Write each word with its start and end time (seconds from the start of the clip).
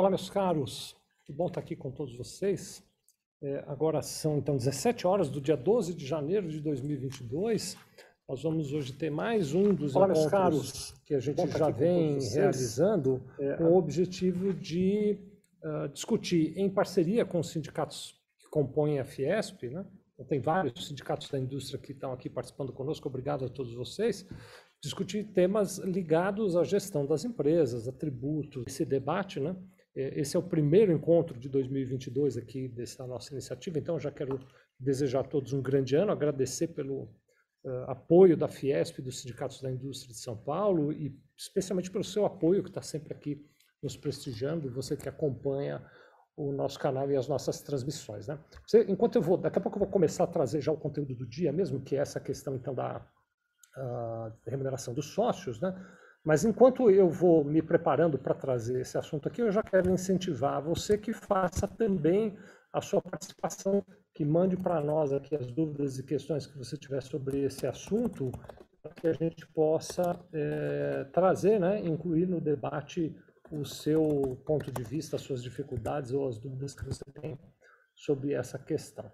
Olá, 0.00 0.08
meus 0.08 0.30
caros. 0.30 0.96
Que 1.26 1.30
bom 1.30 1.46
estar 1.46 1.60
aqui 1.60 1.76
com 1.76 1.90
todos 1.90 2.16
vocês. 2.16 2.82
É, 3.42 3.62
agora 3.66 4.00
são, 4.00 4.38
então, 4.38 4.56
17 4.56 5.06
horas 5.06 5.28
do 5.28 5.42
dia 5.42 5.58
12 5.58 5.92
de 5.92 6.06
janeiro 6.06 6.48
de 6.48 6.58
2022. 6.58 7.76
Nós 8.26 8.42
vamos 8.42 8.72
hoje 8.72 8.94
ter 8.94 9.10
mais 9.10 9.52
um 9.52 9.74
dos 9.74 9.94
Olá, 9.94 10.06
encontros 10.06 10.30
caros. 10.30 10.94
que 11.04 11.14
a 11.14 11.20
gente 11.20 11.46
já 11.46 11.68
vem 11.68 12.18
realizando 12.18 13.22
É, 13.38 13.58
com 13.58 13.64
o 13.64 13.76
objetivo 13.76 14.54
de 14.54 15.18
ah, 15.62 15.90
discutir 15.92 16.56
em 16.56 16.70
parceria 16.70 17.26
com 17.26 17.38
os 17.38 17.50
sindicatos 17.50 18.18
que 18.38 18.48
compõem 18.48 19.00
a 19.00 19.04
Fiesp, 19.04 19.64
né? 19.64 19.84
Então, 20.14 20.24
tem 20.24 20.40
vários 20.40 20.88
sindicatos 20.88 21.28
da 21.28 21.38
indústria 21.38 21.78
que 21.78 21.92
estão 21.92 22.10
aqui 22.10 22.30
participando 22.30 22.72
conosco, 22.72 23.06
obrigado 23.06 23.44
a 23.44 23.50
todos 23.50 23.74
vocês, 23.74 24.26
discutir 24.82 25.24
temas 25.24 25.76
ligados 25.76 26.56
à 26.56 26.64
gestão 26.64 27.04
das 27.04 27.22
empresas, 27.22 27.86
a 27.86 27.92
tributos, 27.92 28.64
esse 28.66 28.86
debate, 28.86 29.38
né? 29.38 29.54
É, 29.96 30.20
Esse 30.20 30.36
é 30.36 30.38
o 30.38 30.42
primeiro 30.42 30.92
encontro 30.92 31.38
de 31.38 31.48
2022 31.48 32.36
aqui 32.36 32.68
dessa 32.68 33.06
nossa 33.06 33.32
iniciativa, 33.32 33.78
então 33.78 33.98
já 33.98 34.10
quero 34.10 34.38
desejar 34.78 35.20
a 35.20 35.24
todos 35.24 35.52
um 35.52 35.60
grande 35.60 35.94
ano, 35.94 36.12
agradecer 36.12 36.68
pelo 36.68 37.08
eh, 37.64 37.84
apoio 37.88 38.36
da 38.36 38.48
Fiesp, 38.48 39.02
dos 39.02 39.20
sindicatos 39.20 39.60
da 39.60 39.70
indústria 39.70 40.14
de 40.14 40.18
São 40.18 40.36
Paulo 40.36 40.90
e 40.90 41.14
especialmente 41.36 41.90
pelo 41.90 42.02
seu 42.02 42.24
apoio 42.24 42.62
que 42.62 42.70
está 42.70 42.80
sempre 42.80 43.12
aqui 43.12 43.44
nos 43.82 43.96
prestigiando, 43.96 44.70
você 44.70 44.96
que 44.96 45.08
acompanha 45.08 45.84
o 46.34 46.52
nosso 46.52 46.78
canal 46.78 47.10
e 47.10 47.16
as 47.16 47.28
nossas 47.28 47.60
transmissões, 47.60 48.26
né? 48.26 48.38
Você, 48.66 48.84
enquanto 48.88 49.16
eu 49.16 49.22
vou, 49.22 49.36
daqui 49.36 49.58
a 49.58 49.60
pouco 49.60 49.76
eu 49.76 49.80
vou 49.80 49.90
começar 49.90 50.24
a 50.24 50.26
trazer 50.26 50.62
já 50.62 50.72
o 50.72 50.76
conteúdo 50.76 51.14
do 51.14 51.26
dia 51.26 51.52
mesmo, 51.52 51.82
que 51.82 51.96
é 51.96 51.98
essa 51.98 52.18
questão 52.18 52.54
então 52.54 52.74
da 52.74 53.06
ah, 53.76 54.32
remuneração 54.46 54.94
dos 54.94 55.12
sócios, 55.12 55.60
né? 55.60 55.74
Mas 56.24 56.44
enquanto 56.44 56.90
eu 56.90 57.08
vou 57.08 57.42
me 57.44 57.62
preparando 57.62 58.18
para 58.18 58.34
trazer 58.34 58.80
esse 58.80 58.98
assunto 58.98 59.26
aqui, 59.26 59.40
eu 59.40 59.50
já 59.50 59.62
quero 59.62 59.90
incentivar 59.90 60.60
você 60.62 60.98
que 60.98 61.12
faça 61.12 61.66
também 61.66 62.36
a 62.72 62.80
sua 62.80 63.00
participação, 63.00 63.84
que 64.14 64.24
mande 64.24 64.56
para 64.56 64.80
nós 64.80 65.12
aqui 65.12 65.34
as 65.34 65.50
dúvidas 65.50 65.98
e 65.98 66.02
questões 66.02 66.46
que 66.46 66.58
você 66.58 66.76
tiver 66.76 67.02
sobre 67.02 67.42
esse 67.44 67.66
assunto, 67.66 68.30
para 68.82 68.92
que 68.92 69.06
a 69.06 69.12
gente 69.12 69.46
possa 69.48 70.18
eh, 70.32 71.04
trazer, 71.12 71.58
né, 71.58 71.80
incluir 71.80 72.26
no 72.26 72.40
debate 72.40 73.14
o 73.50 73.64
seu 73.64 74.40
ponto 74.46 74.70
de 74.70 74.82
vista, 74.82 75.16
as 75.16 75.22
suas 75.22 75.42
dificuldades 75.42 76.12
ou 76.12 76.28
as 76.28 76.38
dúvidas 76.38 76.74
que 76.74 76.84
você 76.84 77.04
tem 77.20 77.38
sobre 77.94 78.32
essa 78.32 78.58
questão. 78.58 79.10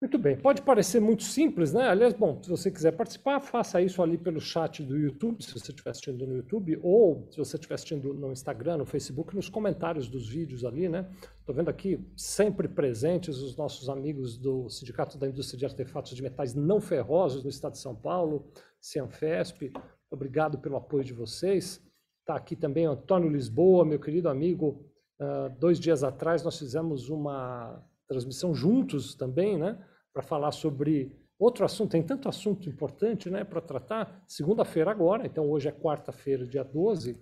Muito 0.00 0.16
bem, 0.16 0.36
pode 0.36 0.62
parecer 0.62 1.00
muito 1.00 1.24
simples, 1.24 1.72
né? 1.72 1.88
Aliás, 1.88 2.14
bom, 2.14 2.40
se 2.40 2.48
você 2.48 2.70
quiser 2.70 2.92
participar, 2.92 3.40
faça 3.40 3.82
isso 3.82 4.00
ali 4.00 4.16
pelo 4.16 4.40
chat 4.40 4.80
do 4.80 4.96
YouTube, 4.96 5.42
se 5.42 5.52
você 5.52 5.72
estiver 5.72 5.90
assistindo 5.90 6.24
no 6.24 6.36
YouTube, 6.36 6.78
ou 6.84 7.26
se 7.32 7.36
você 7.36 7.56
estiver 7.56 7.74
assistindo 7.74 8.14
no 8.14 8.30
Instagram, 8.30 8.76
no 8.76 8.86
Facebook, 8.86 9.34
nos 9.34 9.48
comentários 9.48 10.08
dos 10.08 10.28
vídeos 10.28 10.64
ali, 10.64 10.88
né? 10.88 11.10
Estou 11.40 11.52
vendo 11.52 11.68
aqui 11.68 11.98
sempre 12.16 12.68
presentes 12.68 13.38
os 13.38 13.56
nossos 13.56 13.88
amigos 13.88 14.38
do 14.38 14.70
Sindicato 14.70 15.18
da 15.18 15.26
Indústria 15.26 15.58
de 15.58 15.66
Artefatos 15.66 16.14
de 16.14 16.22
Metais 16.22 16.54
Não 16.54 16.80
Ferrosos 16.80 17.42
no 17.42 17.50
estado 17.50 17.72
de 17.72 17.78
São 17.78 17.96
Paulo, 17.96 18.52
Cianfesp. 18.80 19.72
Obrigado 20.08 20.58
pelo 20.58 20.76
apoio 20.76 21.02
de 21.02 21.12
vocês. 21.12 21.84
Está 22.20 22.36
aqui 22.36 22.54
também 22.54 22.86
o 22.86 22.92
Antônio 22.92 23.28
Lisboa, 23.28 23.84
meu 23.84 23.98
querido 23.98 24.28
amigo. 24.28 24.80
Ah, 25.20 25.48
dois 25.58 25.80
dias 25.80 26.04
atrás 26.04 26.44
nós 26.44 26.56
fizemos 26.56 27.08
uma 27.08 27.84
transmissão 28.08 28.54
juntos 28.54 29.14
também, 29.14 29.58
né? 29.58 29.78
Para 30.12 30.22
falar 30.22 30.50
sobre 30.52 31.14
outro 31.38 31.64
assunto. 31.64 31.92
Tem 31.92 32.02
tanto 32.02 32.28
assunto 32.28 32.68
importante, 32.68 33.30
né? 33.30 33.44
Para 33.44 33.60
tratar. 33.60 34.24
Segunda-feira 34.26 34.90
agora, 34.90 35.26
então 35.26 35.48
hoje 35.48 35.68
é 35.68 35.72
quarta-feira, 35.72 36.46
dia 36.46 36.64
12. 36.64 37.16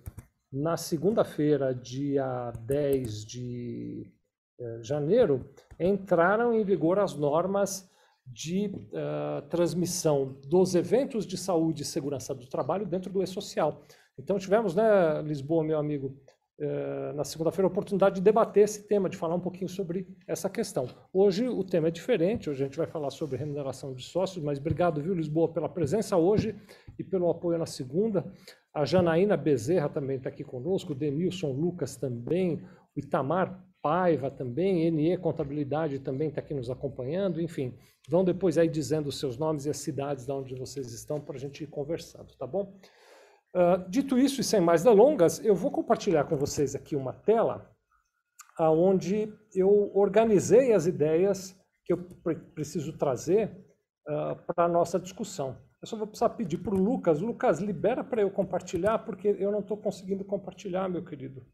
Na 0.51 0.77
segunda-feira, 0.77 1.75
dia 1.75 2.51
10 2.61 3.25
de 3.25 4.11
eh, 4.59 4.79
janeiro, 4.81 5.45
entraram 5.77 6.53
em 6.53 6.63
vigor 6.63 6.99
as 6.99 7.13
normas 7.13 7.89
de 8.25 8.73
eh, 8.93 9.41
transmissão 9.49 10.39
dos 10.47 10.73
eventos 10.73 11.27
de 11.27 11.37
saúde 11.37 11.83
e 11.83 11.85
segurança 11.85 12.33
do 12.33 12.47
trabalho 12.47 12.85
dentro 12.85 13.11
do 13.11 13.21
E-Social. 13.21 13.83
Então 14.17 14.39
tivemos, 14.39 14.73
né, 14.73 15.21
Lisboa, 15.21 15.63
meu 15.63 15.77
amigo, 15.77 16.17
na 17.13 17.23
segunda-feira 17.23 17.67
a 17.67 17.71
oportunidade 17.71 18.15
de 18.15 18.21
debater 18.21 18.63
esse 18.63 18.87
tema, 18.87 19.09
de 19.09 19.15
falar 19.15 19.35
um 19.35 19.39
pouquinho 19.39 19.69
sobre 19.69 20.07
essa 20.27 20.49
questão. 20.49 20.87
Hoje 21.13 21.47
o 21.47 21.63
tema 21.63 21.89
é 21.89 21.91
diferente, 21.91 22.49
hoje 22.49 22.63
a 22.63 22.65
gente 22.65 22.77
vai 22.77 22.87
falar 22.87 23.11
sobre 23.11 23.37
remuneração 23.37 23.93
de 23.93 24.03
sócios, 24.03 24.43
mas 24.43 24.57
obrigado, 24.57 25.01
viu, 25.01 25.13
Lisboa, 25.13 25.49
pela 25.49 25.69
presença 25.69 26.17
hoje 26.17 26.55
e 26.97 27.03
pelo 27.03 27.29
apoio 27.29 27.59
na 27.59 27.67
segunda. 27.67 28.25
A 28.73 28.85
Janaína 28.85 29.37
Bezerra 29.37 29.89
também 29.89 30.17
está 30.17 30.29
aqui 30.29 30.43
conosco, 30.43 30.93
o 30.93 30.95
Denilson 30.95 31.51
Lucas 31.51 31.95
também, 31.95 32.61
o 32.95 32.99
Itamar 32.99 33.63
Paiva 33.81 34.31
também, 34.31 34.89
NE 34.89 35.17
Contabilidade 35.17 35.99
também 35.99 36.29
está 36.29 36.41
aqui 36.41 36.53
nos 36.53 36.69
acompanhando, 36.69 37.39
enfim, 37.39 37.73
vão 38.09 38.23
depois 38.23 38.57
aí 38.57 38.67
dizendo 38.67 39.07
os 39.07 39.19
seus 39.19 39.37
nomes 39.37 39.65
e 39.65 39.69
as 39.69 39.77
cidades 39.77 40.25
de 40.25 40.31
onde 40.31 40.55
vocês 40.55 40.91
estão 40.91 41.21
para 41.21 41.35
a 41.35 41.39
gente 41.39 41.63
ir 41.63 41.67
conversando, 41.67 42.35
tá 42.35 42.47
bom? 42.47 42.73
Ah, 43.55 43.77
dito 43.89 44.17
isso 44.17 44.41
e 44.41 44.43
sem 44.43 44.61
mais 44.61 44.83
delongas, 44.83 45.43
eu 45.43 45.55
vou 45.55 45.71
compartilhar 45.71 46.25
com 46.25 46.35
vocês 46.37 46.75
aqui 46.75 46.95
uma 46.95 47.13
tela 47.13 47.69
onde 48.59 49.31
eu 49.53 49.91
organizei 49.95 50.73
as 50.73 50.87
ideias 50.87 51.55
que 51.85 51.93
eu 51.93 51.97
pre- 52.23 52.35
preciso 52.35 52.97
trazer 52.97 53.55
para 54.03 54.65
a 54.65 54.67
nossa 54.67 54.99
discussão. 54.99 55.57
Eu 55.79 55.87
só 55.87 55.95
vou 55.95 56.07
precisar 56.07 56.29
pedir 56.29 56.57
para 56.57 56.73
o 56.73 56.77
Lucas. 56.79 57.21
Lucas, 57.21 57.59
libera 57.59 58.03
para 58.03 58.21
eu 58.21 58.31
compartilhar, 58.31 58.99
porque 58.99 59.27
eu 59.27 59.51
não 59.51 59.59
estou 59.59 59.77
conseguindo 59.77 60.25
compartilhar, 60.25 60.89
meu 60.89 61.05
querido. 61.05 61.45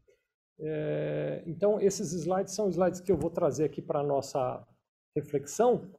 É, 0.58 1.42
então, 1.46 1.78
esses 1.80 2.12
slides 2.12 2.54
são 2.54 2.68
slides 2.70 3.00
que 3.00 3.12
eu 3.12 3.18
vou 3.18 3.30
trazer 3.30 3.64
aqui 3.64 3.82
para 3.82 4.00
a 4.00 4.06
nossa 4.06 4.66
reflexão, 5.14 5.90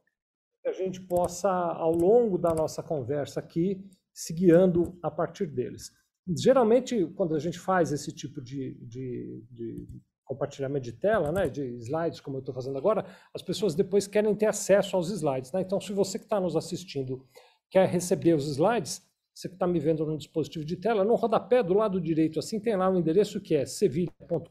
que 0.62 0.68
a 0.68 0.72
gente 0.72 1.00
possa, 1.00 1.48
ao 1.48 1.92
longo 1.92 2.36
da 2.36 2.52
nossa 2.52 2.82
conversa 2.82 3.38
aqui, 3.38 3.88
se 4.16 4.32
guiando 4.32 4.98
a 5.02 5.10
partir 5.10 5.46
deles. 5.46 5.92
Geralmente, 6.26 7.04
quando 7.14 7.34
a 7.34 7.38
gente 7.38 7.58
faz 7.58 7.92
esse 7.92 8.10
tipo 8.10 8.40
de, 8.40 8.74
de, 8.80 9.44
de 9.50 9.86
compartilhamento 10.24 10.84
de 10.86 10.94
tela, 10.94 11.30
né, 11.30 11.50
de 11.50 11.62
slides, 11.76 12.18
como 12.18 12.38
eu 12.38 12.40
estou 12.40 12.54
fazendo 12.54 12.78
agora, 12.78 13.04
as 13.34 13.42
pessoas 13.42 13.74
depois 13.74 14.06
querem 14.06 14.34
ter 14.34 14.46
acesso 14.46 14.96
aos 14.96 15.10
slides. 15.10 15.52
Né? 15.52 15.60
Então, 15.60 15.78
se 15.78 15.92
você 15.92 16.18
que 16.18 16.24
está 16.24 16.40
nos 16.40 16.56
assistindo 16.56 17.26
quer 17.70 17.86
receber 17.86 18.32
os 18.32 18.48
slides, 18.48 19.06
você 19.34 19.50
que 19.50 19.54
está 19.54 19.66
me 19.66 19.78
vendo 19.78 20.06
no 20.06 20.16
dispositivo 20.16 20.64
de 20.64 20.76
tela, 20.76 21.04
no 21.04 21.14
rodapé 21.14 21.62
do 21.62 21.74
lado 21.74 22.00
direito, 22.00 22.38
assim, 22.38 22.58
tem 22.58 22.74
lá 22.74 22.88
um 22.88 22.96
endereço 22.96 23.38
que 23.38 23.54
é 23.54 23.66
sevilha.com.br 23.66 24.50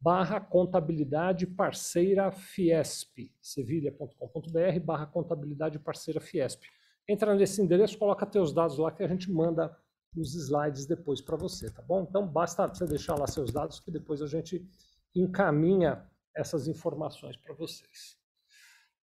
barra 0.00 0.40
contabilidade 0.40 1.46
parceira 1.46 2.32
Fiesp, 2.32 3.30
sevilha.com.br 3.42 4.80
barra 4.82 5.04
contabilidade 5.04 5.78
parceira 5.78 6.18
Fiesp. 6.18 6.62
Entra 7.10 7.34
nesse 7.34 7.60
endereço, 7.60 7.98
coloca 7.98 8.24
teus 8.24 8.52
dados 8.52 8.78
lá 8.78 8.92
que 8.92 9.02
a 9.02 9.08
gente 9.08 9.28
manda 9.32 9.76
os 10.16 10.32
slides 10.34 10.86
depois 10.86 11.20
para 11.20 11.36
você, 11.36 11.68
tá 11.68 11.82
bom? 11.82 12.06
Então 12.08 12.24
basta 12.24 12.68
você 12.68 12.86
deixar 12.86 13.16
lá 13.16 13.26
seus 13.26 13.52
dados 13.52 13.80
que 13.80 13.90
depois 13.90 14.22
a 14.22 14.28
gente 14.28 14.64
encaminha 15.12 16.08
essas 16.36 16.68
informações 16.68 17.36
para 17.36 17.52
vocês. 17.52 18.16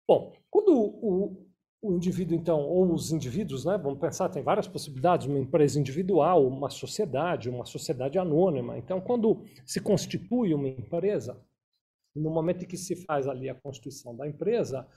Bom, 0.08 0.32
quando 0.50 0.72
o, 0.72 1.46
o 1.82 1.92
indivíduo, 1.92 2.34
então, 2.34 2.60
ou 2.62 2.90
os 2.90 3.12
indivíduos, 3.12 3.66
né, 3.66 3.76
vamos 3.76 3.98
pensar, 3.98 4.30
tem 4.30 4.42
várias 4.42 4.66
possibilidades, 4.66 5.26
uma 5.26 5.38
empresa 5.38 5.78
individual, 5.78 6.46
uma 6.46 6.70
sociedade, 6.70 7.50
uma 7.50 7.66
sociedade 7.66 8.18
anônima. 8.18 8.78
Então, 8.78 8.98
quando 8.98 9.44
se 9.66 9.78
constitui 9.78 10.54
uma 10.54 10.68
empresa, 10.68 11.38
no 12.16 12.30
momento 12.30 12.64
em 12.64 12.66
que 12.66 12.78
se 12.78 12.96
faz 12.96 13.28
ali 13.28 13.50
a 13.50 13.54
constituição 13.54 14.16
da 14.16 14.26
empresa, 14.26 14.88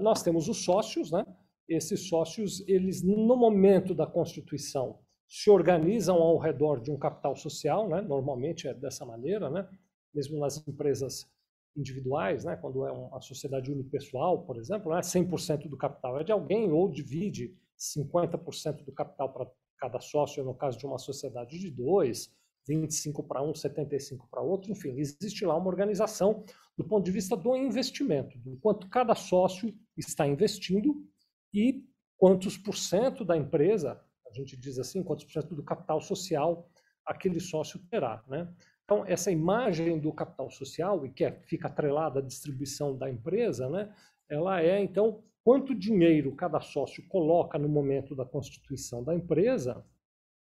nós 0.00 0.22
temos 0.24 0.48
os 0.48 0.64
sócios, 0.64 1.12
né? 1.12 1.24
Esses 1.68 2.08
sócios, 2.08 2.66
eles, 2.68 3.02
no 3.02 3.36
momento 3.36 3.94
da 3.94 4.06
constituição, 4.06 4.98
se 5.28 5.48
organizam 5.48 6.16
ao 6.16 6.38
redor 6.38 6.80
de 6.80 6.90
um 6.90 6.98
capital 6.98 7.34
social, 7.34 7.88
né? 7.88 8.02
Normalmente 8.02 8.68
é 8.68 8.74
dessa 8.74 9.06
maneira, 9.06 9.48
né? 9.48 9.66
Mesmo 10.14 10.38
nas 10.38 10.66
empresas 10.68 11.26
individuais, 11.74 12.44
né? 12.44 12.56
Quando 12.56 12.86
é 12.86 12.92
uma 12.92 13.20
sociedade 13.20 13.72
unipessoal, 13.72 14.44
por 14.44 14.58
exemplo, 14.58 14.94
né? 14.94 15.00
100% 15.00 15.68
do 15.68 15.76
capital 15.76 16.20
é 16.20 16.24
de 16.24 16.32
alguém 16.32 16.70
ou 16.70 16.90
divide 16.90 17.56
50% 17.78 18.84
do 18.84 18.92
capital 18.92 19.32
para 19.32 19.50
cada 19.78 20.00
sócio, 20.00 20.44
no 20.44 20.54
caso 20.54 20.78
de 20.78 20.86
uma 20.86 20.98
sociedade 20.98 21.58
de 21.58 21.70
dois, 21.70 22.30
25 22.68 23.22
para 23.24 23.42
um, 23.42 23.54
75 23.54 24.28
para 24.30 24.40
outro, 24.40 24.70
enfim, 24.70 24.98
existe 24.98 25.44
lá 25.44 25.56
uma 25.56 25.68
organização 25.68 26.44
do 26.76 26.84
ponto 26.84 27.04
de 27.04 27.10
vista 27.10 27.36
do 27.36 27.56
investimento, 27.56 28.38
do 28.38 28.56
quanto 28.58 28.88
cada 28.88 29.14
sócio 29.14 29.74
está 29.96 30.26
investindo 30.26 31.04
e 31.52 31.84
quantos 32.16 32.56
por 32.56 32.76
cento 32.76 33.24
da 33.24 33.36
empresa, 33.36 34.00
a 34.26 34.32
gente 34.32 34.56
diz 34.56 34.78
assim, 34.78 35.02
quantos 35.02 35.24
por 35.24 35.32
cento 35.32 35.54
do 35.54 35.62
capital 35.62 36.00
social 36.00 36.68
aquele 37.04 37.40
sócio 37.40 37.80
terá, 37.90 38.22
né? 38.28 38.48
Então, 38.84 39.04
essa 39.06 39.30
imagem 39.30 39.98
do 39.98 40.12
capital 40.12 40.50
social, 40.50 41.06
e 41.06 41.10
que 41.10 41.24
é, 41.24 41.32
fica 41.46 41.68
atrelada 41.68 42.20
à 42.20 42.22
distribuição 42.22 42.96
da 42.96 43.08
empresa, 43.08 43.68
né? 43.68 43.94
ela 44.28 44.60
é, 44.60 44.80
então, 44.80 45.22
quanto 45.44 45.74
dinheiro 45.74 46.34
cada 46.34 46.60
sócio 46.60 47.06
coloca 47.08 47.58
no 47.58 47.68
momento 47.68 48.14
da 48.14 48.24
constituição 48.24 49.02
da 49.02 49.14
empresa 49.14 49.84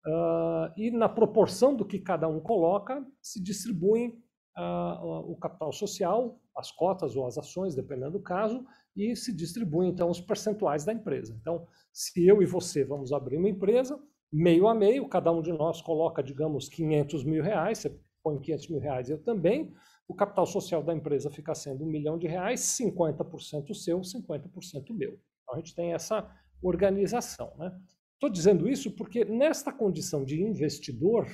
Uh, 0.07 0.71
e 0.77 0.89
na 0.89 1.09
proporção 1.09 1.75
do 1.75 1.85
que 1.85 1.99
cada 1.99 2.29
um 2.29 2.39
coloca, 2.39 3.05
se 3.21 3.43
distribuem 3.43 4.23
uh, 4.57 5.33
o 5.33 5.37
capital 5.37 5.73
social, 5.73 6.41
as 6.57 6.71
cotas 6.71 7.17
ou 7.17 7.27
as 7.27 7.37
ações, 7.37 7.75
dependendo 7.75 8.13
do 8.13 8.23
caso, 8.23 8.65
e 8.97 9.15
se 9.15 9.33
distribuem 9.33 9.91
então 9.91 10.09
os 10.09 10.21
percentuais 10.21 10.85
da 10.85 10.93
empresa. 10.93 11.37
Então, 11.41 11.67
se 11.93 12.27
eu 12.27 12.43
e 12.43 12.47
você 12.47 12.85
vamos 12.85 13.13
abrir 13.13 13.37
uma 13.37 13.49
empresa, 13.49 14.01
meio 14.33 14.67
a 14.67 14.75
meio, 14.75 15.09
cada 15.09 15.31
um 15.31 15.43
de 15.43 15.53
nós 15.53 15.83
coloca, 15.83 16.23
digamos, 16.23 16.69
500 16.69 17.25
mil 17.25 17.43
reais, 17.43 17.79
você 17.79 18.01
põe 18.23 18.41
500 18.41 18.69
mil 18.71 18.81
reais, 18.81 19.11
eu 19.11 19.23
também, 19.23 19.73
o 20.09 20.15
capital 20.15 20.47
social 20.47 20.83
da 20.83 20.95
empresa 20.95 21.31
fica 21.31 21.55
sendo 21.55 21.85
um 21.85 21.89
milhão 21.89 22.19
de 22.19 22.27
reais, 22.27 22.61
50% 22.61 23.75
seu, 23.75 24.01
50% 24.01 24.93
meu. 24.93 25.19
Então, 25.43 25.55
a 25.55 25.57
gente 25.59 25.75
tem 25.75 25.93
essa 25.93 26.29
organização. 26.63 27.53
Né? 27.57 27.71
Estou 28.15 28.31
dizendo 28.31 28.69
isso 28.69 28.91
porque 28.93 29.25
nesta 29.25 29.73
condição 29.73 30.25
de 30.25 30.43
investidor, 30.43 31.27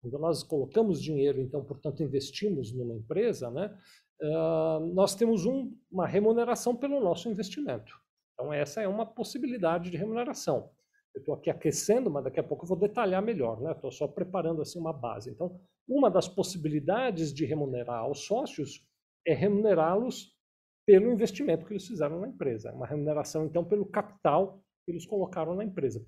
quando 0.00 0.18
nós 0.18 0.42
colocamos 0.42 1.02
dinheiro, 1.02 1.40
então, 1.40 1.64
portanto, 1.64 2.02
investimos 2.02 2.72
numa 2.72 2.94
empresa, 2.94 3.50
né, 3.50 3.74
nós 4.92 5.14
temos 5.14 5.44
um, 5.46 5.72
uma 5.90 6.06
remuneração 6.06 6.76
pelo 6.76 7.00
nosso 7.00 7.28
investimento. 7.28 7.92
Então, 8.34 8.52
essa 8.52 8.80
é 8.80 8.88
uma 8.88 9.04
possibilidade 9.04 9.90
de 9.90 9.96
remuneração. 9.96 10.70
Eu 11.14 11.20
estou 11.20 11.34
aqui 11.34 11.50
aquecendo, 11.50 12.10
mas 12.10 12.24
daqui 12.24 12.40
a 12.40 12.42
pouco 12.42 12.64
eu 12.64 12.68
vou 12.68 12.78
detalhar 12.78 13.22
melhor, 13.22 13.60
né? 13.60 13.72
Estou 13.72 13.90
só 13.90 14.08
preparando 14.08 14.62
assim 14.62 14.78
uma 14.78 14.92
base. 14.92 15.30
Então, 15.30 15.60
uma 15.86 16.10
das 16.10 16.26
possibilidades 16.28 17.34
de 17.34 17.44
remunerar 17.44 18.08
os 18.10 18.24
sócios 18.24 18.86
é 19.26 19.34
remunerá-los 19.34 20.32
pelo 20.86 21.12
investimento 21.12 21.66
que 21.66 21.72
eles 21.72 21.86
fizeram 21.86 22.20
na 22.20 22.28
empresa. 22.28 22.70
É 22.70 22.72
uma 22.72 22.86
remuneração, 22.86 23.44
então, 23.44 23.64
pelo 23.64 23.86
capital 23.86 24.62
que 24.84 24.92
eles 24.92 25.06
colocaram 25.06 25.54
na 25.54 25.64
empresa. 25.64 26.04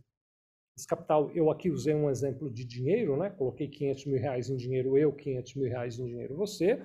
Esse 0.77 0.87
capital, 0.89 1.31
eu 1.31 1.51
aqui 1.51 1.71
usei 1.71 1.95
um 1.95 2.11
exemplo 2.11 2.51
de 2.51 2.65
dinheiro, 2.65 3.17
né? 3.17 3.31
Coloquei 3.31 3.69
500 3.69 4.07
mil 4.07 4.21
reais 4.21 4.49
em 4.49 4.57
dinheiro 4.57 4.99
eu, 4.99 5.13
500 5.13 5.55
mil 5.55 5.69
reais 5.69 5.99
em 5.99 6.07
dinheiro 6.07 6.35
você. 6.37 6.85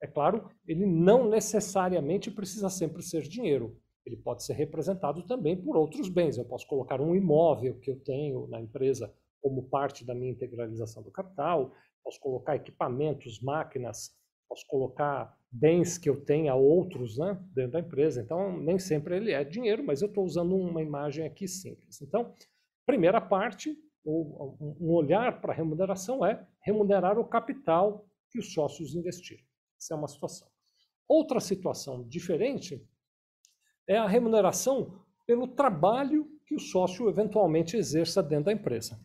É 0.00 0.06
claro, 0.06 0.48
ele 0.66 0.86
não 0.86 1.28
necessariamente 1.28 2.30
precisa 2.30 2.68
sempre 2.68 3.02
ser 3.02 3.22
dinheiro. 3.22 3.76
Ele 4.06 4.16
pode 4.16 4.44
ser 4.44 4.54
representado 4.54 5.22
também 5.26 5.56
por 5.56 5.76
outros 5.76 6.08
bens. 6.08 6.38
Eu 6.38 6.44
posso 6.44 6.66
colocar 6.66 7.00
um 7.00 7.14
imóvel 7.14 7.78
que 7.78 7.90
eu 7.90 7.98
tenho 7.98 8.46
na 8.46 8.60
empresa 8.60 9.12
como 9.42 9.62
parte 9.64 10.04
da 10.04 10.14
minha 10.14 10.30
integralização 10.30 11.02
do 11.02 11.10
capital, 11.10 11.72
posso 12.02 12.18
colocar 12.20 12.56
equipamentos, 12.56 13.40
máquinas, 13.40 14.16
posso 14.48 14.66
colocar 14.66 15.36
bens 15.50 15.98
que 15.98 16.08
eu 16.08 16.24
tenha 16.24 16.54
outros 16.54 17.18
né, 17.18 17.38
dentro 17.54 17.72
da 17.72 17.80
empresa. 17.80 18.20
Então, 18.20 18.58
nem 18.58 18.78
sempre 18.78 19.16
ele 19.16 19.32
é 19.32 19.44
dinheiro, 19.44 19.84
mas 19.84 20.02
eu 20.02 20.08
estou 20.08 20.24
usando 20.24 20.56
uma 20.56 20.82
imagem 20.82 21.24
aqui 21.24 21.46
simples. 21.46 22.00
Então, 22.00 22.34
primeira 22.86 23.20
parte, 23.20 23.76
um 24.04 24.90
olhar 24.90 25.40
para 25.40 25.52
a 25.52 25.56
remuneração 25.56 26.24
é 26.24 26.46
remunerar 26.62 27.18
o 27.18 27.24
capital 27.24 28.06
que 28.30 28.38
os 28.38 28.52
sócios 28.52 28.94
investiram. 28.94 29.47
Essa 29.78 29.94
é 29.94 29.96
uma 29.96 30.08
situação. 30.08 30.48
Outra 31.08 31.40
situação 31.40 32.06
diferente 32.06 32.86
é 33.86 33.96
a 33.96 34.06
remuneração 34.06 35.02
pelo 35.26 35.48
trabalho 35.48 36.28
que 36.46 36.54
o 36.54 36.60
sócio 36.60 37.08
eventualmente 37.08 37.76
exerça 37.76 38.22
dentro 38.22 38.46
da 38.46 38.52
empresa. 38.52 38.98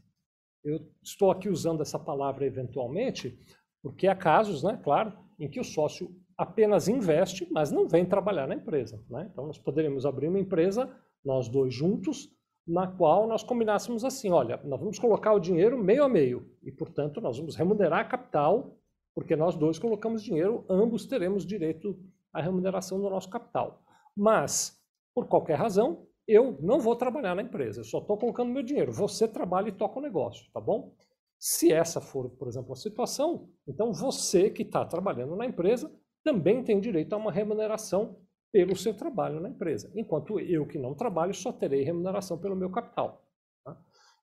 Eu 0.63 0.79
estou 1.01 1.29
aqui 1.29 1.49
usando 1.49 1.81
essa 1.81 1.99
palavra 1.99 2.45
eventualmente, 2.45 3.37
porque 3.81 4.07
há 4.07 4.15
casos, 4.15 4.63
né, 4.63 4.79
claro, 4.81 5.13
em 5.37 5.49
que 5.49 5.59
o 5.59 5.63
sócio 5.63 6.15
apenas 6.37 6.87
investe, 6.87 7.47
mas 7.51 7.71
não 7.71 7.87
vem 7.87 8.05
trabalhar 8.05 8.47
na 8.47 8.55
empresa. 8.55 9.03
Né? 9.09 9.29
Então, 9.31 9.45
nós 9.45 9.57
poderíamos 9.57 10.05
abrir 10.05 10.27
uma 10.27 10.39
empresa, 10.39 10.89
nós 11.23 11.47
dois 11.47 11.73
juntos, 11.73 12.29
na 12.65 12.87
qual 12.87 13.27
nós 13.27 13.43
combinássemos 13.43 14.05
assim: 14.05 14.31
olha, 14.31 14.57
nós 14.63 14.79
vamos 14.79 14.97
colocar 14.97 15.33
o 15.33 15.39
dinheiro 15.39 15.77
meio 15.77 16.03
a 16.03 16.09
meio, 16.09 16.49
e, 16.63 16.71
portanto, 16.71 17.19
nós 17.19 17.37
vamos 17.37 17.55
remunerar 17.55 18.09
capital, 18.09 18.77
porque 19.13 19.35
nós 19.35 19.55
dois 19.55 19.77
colocamos 19.79 20.23
dinheiro, 20.23 20.65
ambos 20.69 21.05
teremos 21.05 21.45
direito 21.45 21.97
à 22.31 22.41
remuneração 22.41 22.99
do 22.99 23.09
nosso 23.09 23.29
capital. 23.29 23.83
Mas, 24.15 24.81
por 25.13 25.27
qualquer 25.27 25.55
razão, 25.55 26.05
eu 26.27 26.57
não 26.61 26.79
vou 26.79 26.95
trabalhar 26.95 27.35
na 27.35 27.41
empresa, 27.41 27.81
eu 27.81 27.85
só 27.85 27.99
estou 27.99 28.17
colocando 28.17 28.51
meu 28.51 28.63
dinheiro. 28.63 28.91
Você 28.91 29.27
trabalha 29.27 29.69
e 29.69 29.73
toca 29.73 29.99
o 29.99 30.01
negócio, 30.01 30.49
tá 30.53 30.59
bom? 30.59 30.93
Se 31.37 31.73
essa 31.73 31.99
for, 31.99 32.29
por 32.29 32.47
exemplo, 32.47 32.71
a 32.71 32.75
situação, 32.75 33.49
então 33.67 33.91
você 33.91 34.49
que 34.49 34.61
está 34.61 34.85
trabalhando 34.85 35.35
na 35.35 35.45
empresa 35.45 35.91
também 36.23 36.63
tem 36.63 36.79
direito 36.79 37.13
a 37.13 37.17
uma 37.17 37.31
remuneração 37.31 38.17
pelo 38.51 38.75
seu 38.75 38.93
trabalho 38.93 39.41
na 39.41 39.49
empresa, 39.49 39.91
enquanto 39.95 40.39
eu 40.39 40.65
que 40.65 40.77
não 40.77 40.93
trabalho 40.93 41.33
só 41.33 41.51
terei 41.51 41.83
remuneração 41.83 42.37
pelo 42.37 42.55
meu 42.55 42.69
capital. 42.69 43.25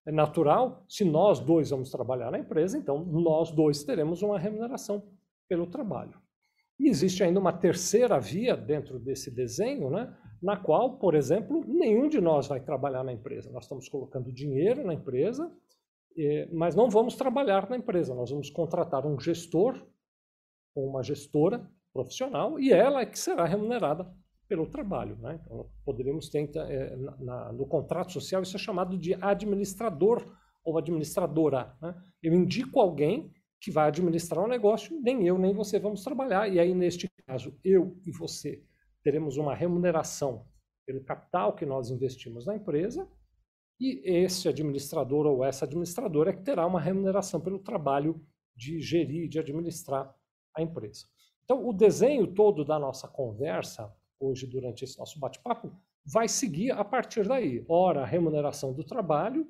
É 0.07 0.13
natural, 0.13 0.85
se 0.89 1.05
nós 1.05 1.41
dois 1.41 1.71
vamos 1.71 1.91
trabalhar 1.91 2.31
na 2.31 2.39
empresa, 2.39 2.79
então 2.79 3.05
nós 3.05 3.51
dois 3.51 3.85
teremos 3.85 4.23
uma 4.23 4.39
remuneração 4.39 5.03
pelo 5.49 5.67
trabalho. 5.67 6.19
E 6.79 6.89
existe 6.89 7.23
ainda 7.23 7.39
uma 7.39 7.53
terceira 7.53 8.19
via 8.19 8.57
dentro 8.57 8.99
desse 8.99 9.31
desenho, 9.31 9.91
né, 9.91 10.17
na 10.43 10.57
qual, 10.57 10.99
por 10.99 11.15
exemplo, 11.15 11.63
nenhum 11.67 12.09
de 12.09 12.21
nós 12.21 12.49
vai 12.49 12.61
trabalhar 12.61 13.05
na 13.05 13.13
empresa. 13.13 13.51
Nós 13.51 13.65
estamos 13.65 13.89
colocando 13.89 14.33
dinheiro 14.33 14.83
na 14.85 14.95
empresa, 14.95 15.53
mas 16.53 16.75
não 16.75 16.89
vamos 16.89 17.15
trabalhar 17.15 17.69
na 17.69 17.77
empresa. 17.77 18.15
Nós 18.15 18.31
vamos 18.31 18.49
contratar 18.49 19.07
um 19.07 19.21
gestor 19.21 19.87
ou 20.75 20.89
uma 20.89 21.03
gestora 21.03 21.71
profissional 21.93 22.59
e 22.59 22.73
ela 22.73 23.03
é 23.03 23.07
que 23.07 23.19
será 23.19 23.45
remunerada 23.45 24.11
pelo 24.51 24.67
trabalho. 24.67 25.17
Né? 25.19 25.41
Então, 25.45 25.71
poderíamos 25.85 26.29
ter, 26.29 26.51
é, 26.57 26.97
na, 26.97 27.17
na, 27.19 27.53
no 27.53 27.65
contrato 27.65 28.13
social, 28.13 28.43
isso 28.43 28.57
é 28.57 28.59
chamado 28.59 28.99
de 28.99 29.15
administrador 29.15 30.27
ou 30.65 30.77
administradora. 30.77 31.73
Né? 31.81 31.95
Eu 32.21 32.35
indico 32.35 32.81
alguém 32.81 33.33
que 33.61 33.71
vai 33.71 33.87
administrar 33.87 34.43
o 34.43 34.47
um 34.47 34.51
negócio, 34.51 35.01
nem 35.01 35.25
eu 35.25 35.39
nem 35.39 35.55
você 35.55 35.79
vamos 35.79 36.03
trabalhar. 36.03 36.49
E 36.49 36.59
aí, 36.59 36.75
neste 36.75 37.09
caso, 37.25 37.57
eu 37.63 37.97
e 38.05 38.11
você 38.11 38.61
teremos 39.05 39.37
uma 39.37 39.55
remuneração 39.55 40.45
pelo 40.85 41.05
capital 41.05 41.55
que 41.55 41.65
nós 41.65 41.89
investimos 41.89 42.47
na 42.47 42.57
empresa, 42.57 43.09
e 43.79 44.03
esse 44.05 44.49
administrador 44.49 45.27
ou 45.27 45.45
essa 45.45 45.65
administradora 45.65 46.31
é 46.31 46.33
que 46.33 46.43
terá 46.43 46.67
uma 46.67 46.81
remuneração 46.81 47.41
pelo 47.41 47.61
trabalho 47.61 48.21
de 48.57 48.81
gerir, 48.81 49.29
de 49.29 49.39
administrar 49.39 50.13
a 50.57 50.61
empresa. 50.61 51.07
Então, 51.45 51.67
o 51.67 51.73
desenho 51.73 52.27
todo 52.27 52.65
da 52.65 52.79
nossa 52.79 53.07
conversa, 53.07 53.95
hoje, 54.21 54.47
durante 54.47 54.85
esse 54.85 54.99
nosso 54.99 55.19
bate-papo, 55.19 55.73
vai 56.05 56.29
seguir 56.29 56.71
a 56.73 56.85
partir 56.85 57.27
daí. 57.27 57.65
Ora, 57.69 58.03
a 58.03 58.07
remuneração 58.07 58.73
do 58.73 58.85
trabalho, 58.85 59.49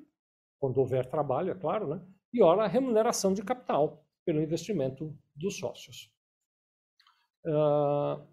quando 0.59 0.77
houver 0.77 1.05
trabalho, 1.05 1.51
é 1.51 1.55
claro, 1.55 1.87
né? 1.87 2.01
e 2.33 2.41
ora, 2.41 2.63
a 2.63 2.67
remuneração 2.67 3.33
de 3.33 3.43
capital 3.43 4.05
pelo 4.25 4.41
investimento 4.41 5.15
dos 5.35 5.57
sócios. 5.57 6.11
Uh, 7.45 8.25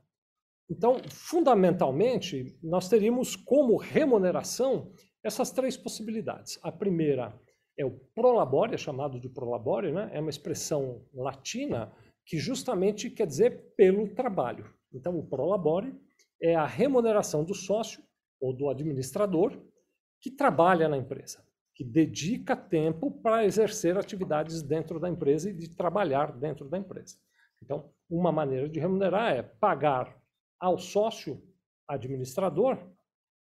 então, 0.70 1.00
fundamentalmente, 1.08 2.56
nós 2.62 2.88
teríamos 2.88 3.34
como 3.34 3.76
remuneração 3.76 4.92
essas 5.24 5.50
três 5.50 5.76
possibilidades. 5.76 6.58
A 6.62 6.70
primeira 6.70 7.38
é 7.76 7.84
o 7.84 7.90
prolabore, 8.14 8.74
é 8.74 8.78
chamado 8.78 9.18
de 9.18 9.28
prolabore, 9.28 9.92
né? 9.92 10.10
é 10.12 10.20
uma 10.20 10.30
expressão 10.30 11.02
latina 11.14 11.92
que 12.26 12.36
justamente 12.36 13.08
quer 13.08 13.26
dizer 13.26 13.74
pelo 13.74 14.14
trabalho. 14.14 14.70
Então, 14.92 15.18
o 15.18 15.26
prolabore 15.26 15.94
é 16.40 16.54
a 16.54 16.66
remuneração 16.66 17.44
do 17.44 17.54
sócio 17.54 18.02
ou 18.40 18.54
do 18.54 18.68
administrador 18.68 19.60
que 20.20 20.30
trabalha 20.30 20.88
na 20.88 20.96
empresa, 20.96 21.44
que 21.74 21.84
dedica 21.84 22.56
tempo 22.56 23.10
para 23.10 23.44
exercer 23.44 23.96
atividades 23.96 24.62
dentro 24.62 24.98
da 24.98 25.08
empresa 25.08 25.50
e 25.50 25.54
de 25.54 25.68
trabalhar 25.68 26.32
dentro 26.32 26.68
da 26.68 26.78
empresa. 26.78 27.16
Então, 27.62 27.92
uma 28.08 28.32
maneira 28.32 28.68
de 28.68 28.80
remunerar 28.80 29.32
é 29.32 29.42
pagar 29.42 30.16
ao 30.60 30.78
sócio 30.78 31.42
administrador 31.86 32.78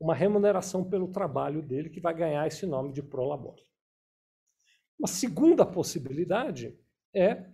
uma 0.01 0.15
remuneração 0.15 0.89
pelo 0.89 1.11
trabalho 1.11 1.63
dele, 1.63 1.89
que 1.89 2.01
vai 2.01 2.15
ganhar 2.15 2.47
esse 2.47 2.67
nome 2.67 2.93
de 2.93 3.03
prolabore. 3.03 3.63
Uma 4.99 5.09
segunda 5.09 5.65
possibilidade 5.65 6.79
é 7.15 7.51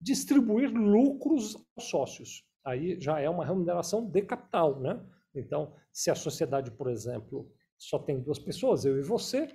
distribuir 0.00 0.70
lucros 0.70 1.56
aos 1.76 1.88
sócios. 1.88 2.44
Aí 2.64 3.00
já 3.00 3.20
é 3.20 3.28
uma 3.28 3.44
remuneração 3.44 4.06
de 4.08 4.22
capital, 4.22 4.80
né? 4.80 5.00
Então, 5.34 5.74
se 5.92 6.10
a 6.10 6.14
sociedade, 6.14 6.70
por 6.70 6.90
exemplo, 6.90 7.50
só 7.78 7.98
tem 7.98 8.20
duas 8.20 8.38
pessoas, 8.38 8.84
eu 8.84 8.98
e 8.98 9.02
você, 9.02 9.48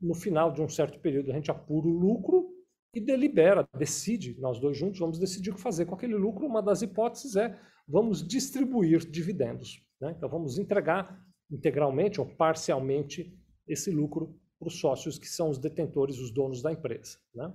no 0.00 0.14
final 0.14 0.52
de 0.52 0.60
um 0.60 0.68
certo 0.68 0.98
período 1.00 1.30
a 1.30 1.34
gente 1.34 1.50
apura 1.50 1.86
o 1.86 1.98
lucro 1.98 2.50
e 2.94 3.00
delibera, 3.00 3.66
decide, 3.78 4.38
nós 4.38 4.60
dois 4.60 4.76
juntos 4.76 4.98
vamos 4.98 5.18
decidir 5.18 5.50
o 5.50 5.54
que 5.54 5.60
fazer 5.60 5.86
com 5.86 5.94
aquele 5.94 6.14
lucro. 6.14 6.46
Uma 6.46 6.62
das 6.62 6.82
hipóteses 6.82 7.36
é 7.36 7.58
vamos 7.88 8.26
distribuir 8.26 8.98
dividendos. 9.10 9.82
Né? 10.00 10.14
Então 10.16 10.28
vamos 10.28 10.58
entregar 10.58 11.18
integralmente 11.50 12.20
ou 12.20 12.26
parcialmente 12.26 13.34
esse 13.66 13.90
lucro 13.90 14.38
para 14.58 14.68
os 14.68 14.78
sócios 14.78 15.18
que 15.18 15.26
são 15.26 15.48
os 15.48 15.58
detentores, 15.58 16.18
os 16.18 16.30
donos 16.30 16.62
da 16.62 16.72
empresa. 16.72 17.18
Né? 17.34 17.52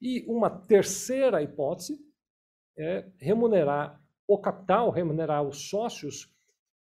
E 0.00 0.24
uma 0.26 0.48
terceira 0.48 1.42
hipótese 1.42 1.98
é 2.78 3.10
remunerar 3.18 4.00
o 4.28 4.38
capital, 4.38 4.90
remunerar 4.90 5.42
os 5.42 5.70
sócios 5.70 6.30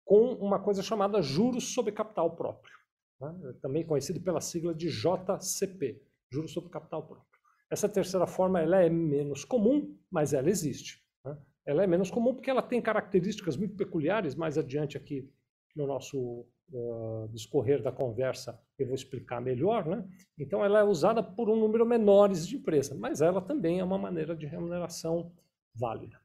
com 0.05 0.33
uma 0.33 0.59
coisa 0.59 0.81
chamada 0.81 1.21
juros 1.21 1.73
sobre 1.73 1.91
capital 1.91 2.35
próprio, 2.35 2.73
né? 3.19 3.53
também 3.61 3.85
conhecido 3.85 4.21
pela 4.21 4.39
sigla 4.39 4.73
de 4.73 4.87
JCP, 4.89 6.01
juros 6.31 6.53
sobre 6.53 6.69
capital 6.69 7.05
próprio. 7.05 7.35
Essa 7.69 7.89
terceira 7.89 8.25
forma 8.25 8.61
ela 8.61 8.81
é 8.81 8.89
menos 8.89 9.43
comum, 9.43 9.97
mas 10.09 10.33
ela 10.33 10.49
existe. 10.49 11.03
Né? 11.25 11.37
Ela 11.65 11.83
é 11.83 11.87
menos 11.87 12.09
comum 12.09 12.33
porque 12.33 12.49
ela 12.49 12.61
tem 12.61 12.81
características 12.81 13.57
muito 13.57 13.75
peculiares. 13.75 14.35
Mais 14.35 14.57
adiante 14.57 14.95
aqui 14.95 15.29
no 15.75 15.87
nosso 15.87 16.45
uh, 16.71 17.27
discorrer 17.33 17.81
da 17.81 17.91
conversa 17.91 18.61
eu 18.77 18.85
vou 18.85 18.95
explicar 18.95 19.41
melhor. 19.41 19.85
Né? 19.87 20.07
Então 20.37 20.63
ela 20.63 20.79
é 20.79 20.83
usada 20.83 21.23
por 21.23 21.49
um 21.49 21.59
número 21.59 21.85
menores 21.85 22.47
de 22.47 22.57
empresas, 22.57 22.97
mas 22.97 23.21
ela 23.21 23.41
também 23.41 23.79
é 23.79 23.83
uma 23.83 23.97
maneira 23.97 24.35
de 24.35 24.45
remuneração 24.45 25.33
válida. 25.73 26.19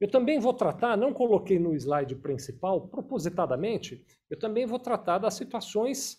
Eu 0.00 0.10
também 0.10 0.40
vou 0.40 0.54
tratar, 0.54 0.96
não 0.96 1.12
coloquei 1.12 1.58
no 1.58 1.74
slide 1.74 2.16
principal, 2.16 2.88
propositadamente, 2.88 4.02
eu 4.30 4.38
também 4.38 4.64
vou 4.64 4.78
tratar 4.78 5.18
das 5.18 5.34
situações 5.34 6.18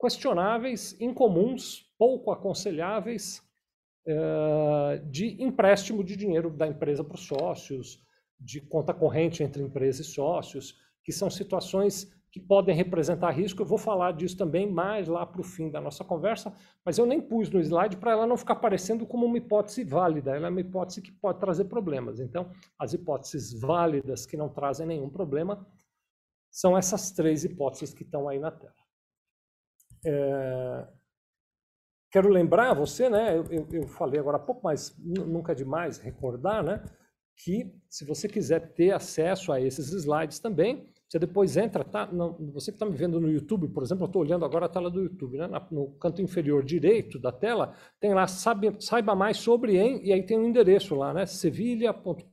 questionáveis, 0.00 0.98
incomuns, 1.00 1.92
pouco 1.98 2.30
aconselháveis 2.30 3.42
uh, 4.06 5.04
de 5.10 5.42
empréstimo 5.42 6.04
de 6.04 6.14
dinheiro 6.14 6.48
da 6.48 6.68
empresa 6.68 7.02
para 7.02 7.16
os 7.16 7.26
sócios, 7.26 8.06
de 8.38 8.60
conta 8.60 8.94
corrente 8.94 9.42
entre 9.42 9.60
empresa 9.60 10.02
e 10.02 10.04
sócios, 10.04 10.78
que 11.02 11.10
são 11.10 11.28
situações 11.28 12.08
que 12.38 12.46
podem 12.46 12.74
representar 12.74 13.30
risco. 13.30 13.62
Eu 13.62 13.66
vou 13.66 13.78
falar 13.78 14.12
disso 14.12 14.36
também 14.36 14.70
mais 14.70 15.08
lá 15.08 15.26
para 15.26 15.40
o 15.40 15.44
fim 15.44 15.70
da 15.70 15.80
nossa 15.80 16.04
conversa, 16.04 16.54
mas 16.84 16.96
eu 16.96 17.04
nem 17.04 17.20
pus 17.20 17.50
no 17.50 17.60
slide 17.60 17.96
para 17.96 18.12
ela 18.12 18.26
não 18.26 18.36
ficar 18.36 18.56
parecendo 18.56 19.04
como 19.06 19.26
uma 19.26 19.36
hipótese 19.36 19.84
válida. 19.84 20.34
Ela 20.34 20.46
é 20.46 20.50
uma 20.50 20.60
hipótese 20.60 21.02
que 21.02 21.10
pode 21.10 21.40
trazer 21.40 21.64
problemas. 21.64 22.20
Então, 22.20 22.50
as 22.78 22.94
hipóteses 22.94 23.52
válidas 23.58 24.24
que 24.24 24.36
não 24.36 24.48
trazem 24.48 24.86
nenhum 24.86 25.10
problema 25.10 25.66
são 26.50 26.76
essas 26.76 27.10
três 27.10 27.44
hipóteses 27.44 27.92
que 27.92 28.02
estão 28.02 28.28
aí 28.28 28.38
na 28.38 28.50
tela. 28.50 28.74
É... 30.04 30.88
Quero 32.10 32.28
lembrar 32.30 32.72
você, 32.72 33.10
né? 33.10 33.36
Eu, 33.36 33.68
eu, 33.70 33.86
falei 33.86 34.18
agora 34.18 34.38
há 34.38 34.40
pouco, 34.40 34.62
mas 34.64 34.96
nunca 34.98 35.52
é 35.52 35.54
demais 35.54 35.98
recordar, 35.98 36.64
né? 36.64 36.82
Que 37.36 37.78
se 37.88 38.04
você 38.04 38.26
quiser 38.26 38.72
ter 38.72 38.92
acesso 38.92 39.52
a 39.52 39.60
esses 39.60 39.92
slides 39.92 40.38
também, 40.38 40.90
você 41.08 41.18
depois 41.18 41.56
entra, 41.56 41.82
tá? 41.82 42.06
Não, 42.12 42.34
você 42.52 42.70
que 42.70 42.76
está 42.76 42.84
me 42.84 42.94
vendo 42.94 43.18
no 43.18 43.30
YouTube, 43.30 43.68
por 43.68 43.82
exemplo, 43.82 44.04
eu 44.04 44.08
estou 44.08 44.20
olhando 44.20 44.44
agora 44.44 44.66
a 44.66 44.68
tela 44.68 44.90
do 44.90 45.00
YouTube, 45.00 45.38
né? 45.38 45.48
no 45.70 45.92
canto 45.92 46.20
inferior 46.20 46.62
direito 46.62 47.18
da 47.18 47.32
tela, 47.32 47.74
tem 47.98 48.12
lá 48.12 48.26
sabe, 48.26 48.76
saiba 48.78 49.14
mais 49.14 49.38
sobre 49.38 49.78
em, 49.78 50.04
e 50.04 50.12
aí 50.12 50.22
tem 50.22 50.38
um 50.38 50.46
endereço 50.46 50.94
lá, 50.94 51.14
né? 51.14 51.24
sevilha.com.br 51.24 52.28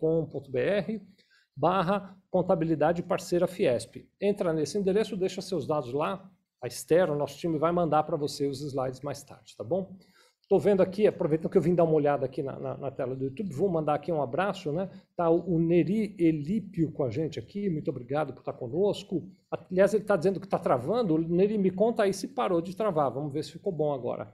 barra 1.55 2.17
contabilidade 2.29 3.01
parceira 3.01 3.47
Fiesp. 3.47 4.09
Entra 4.19 4.51
nesse 4.51 4.77
endereço, 4.77 5.15
deixa 5.15 5.41
seus 5.41 5.65
dados 5.65 5.93
lá, 5.93 6.29
a 6.61 6.67
Esther, 6.67 7.09
o 7.09 7.15
nosso 7.15 7.37
time 7.37 7.57
vai 7.57 7.71
mandar 7.71 8.03
para 8.03 8.17
você 8.17 8.45
os 8.45 8.59
slides 8.61 8.99
mais 8.99 9.23
tarde, 9.23 9.55
tá 9.55 9.63
bom? 9.63 9.95
Estou 10.45 10.59
vendo 10.59 10.83
aqui, 10.83 11.07
aproveitando 11.07 11.49
que 11.49 11.57
eu 11.57 11.61
vim 11.61 11.73
dar 11.73 11.85
uma 11.85 11.95
olhada 11.95 12.23
aqui 12.23 12.43
na, 12.43 12.59
na, 12.59 12.77
na, 12.77 12.91
tela 12.91 13.15
do 13.15 13.23
YouTube, 13.23 13.51
vou 13.51 13.67
mandar 13.67 13.95
aqui 13.95 14.11
um 14.11 14.21
abraço, 14.21 14.71
né? 14.71 14.87
Tá 15.17 15.27
o, 15.27 15.55
o 15.55 15.59
Neri 15.59 16.15
Elípio 16.19 16.91
com 16.91 17.03
a 17.03 17.09
gente 17.09 17.39
aqui, 17.39 17.67
muito 17.67 17.89
obrigado 17.89 18.31
por 18.31 18.41
estar 18.41 18.53
conosco. 18.53 19.27
Aliás, 19.49 19.95
ele 19.95 20.03
está 20.03 20.15
dizendo 20.15 20.39
que 20.39 20.45
está 20.45 20.59
travando. 20.59 21.17
Neri, 21.17 21.57
me 21.57 21.71
conta 21.71 22.03
aí 22.03 22.13
se 22.13 22.27
parou 22.27 22.61
de 22.61 22.75
travar, 22.75 23.09
vamos 23.09 23.33
ver 23.33 23.43
se 23.43 23.53
ficou 23.53 23.73
bom 23.73 23.91
agora. 23.91 24.31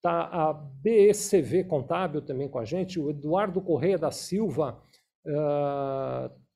Tá 0.00 0.28
a 0.30 0.52
BECV 0.52 1.64
Contábil 1.64 2.22
também 2.22 2.48
com 2.48 2.60
a 2.60 2.64
gente, 2.64 3.00
o 3.00 3.10
Eduardo 3.10 3.60
Correia 3.60 3.98
da 3.98 4.12
Silva 4.12 4.80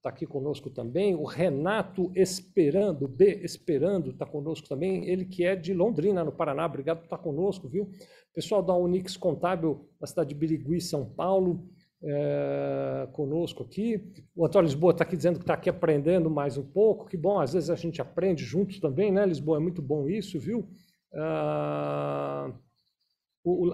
está 0.03 0.09
uh, 0.09 0.13
aqui 0.13 0.27
conosco 0.27 0.69
também, 0.69 1.15
o 1.15 1.25
Renato 1.25 2.11
Esperando, 2.15 3.07
B 3.07 3.41
Esperando 3.45 4.11
está 4.11 4.27
conosco 4.27 4.69
também, 4.69 5.09
ele 5.09 5.25
que 5.25 5.45
é 5.45 5.55
de 5.55 5.73
Londrina, 5.73 6.25
no 6.25 6.33
Paraná, 6.33 6.67
obrigado 6.67 6.99
por 6.99 7.05
estar 7.05 7.19
conosco, 7.19 7.69
viu? 7.69 7.89
Pessoal 8.35 8.63
da 8.63 8.75
Unix 8.75 9.17
Contábil, 9.17 9.89
da 10.01 10.07
cidade 10.07 10.31
de 10.31 10.35
Birigui, 10.35 10.81
São 10.81 11.05
Paulo, 11.05 11.69
é, 12.05 13.09
conosco 13.13 13.63
aqui. 13.63 14.13
O 14.35 14.45
Antônio 14.45 14.67
Lisboa 14.67 14.93
está 14.93 15.05
aqui 15.05 15.17
dizendo 15.17 15.39
que 15.39 15.45
está 15.45 15.55
aqui 15.55 15.71
aprendendo 15.71 16.29
mais 16.29 16.59
um 16.59 16.65
pouco. 16.65 17.07
Que 17.07 17.17
bom, 17.17 17.39
às 17.39 17.53
vezes 17.53 17.71
a 17.71 17.77
gente 17.77 18.01
aprende 18.01 18.45
juntos 18.45 18.81
também, 18.81 19.13
né, 19.13 19.25
Lisboa? 19.25 19.59
É 19.59 19.61
muito 19.61 19.81
bom 19.81 20.09
isso, 20.09 20.39
viu? 20.41 20.69
Ah, 21.15 22.51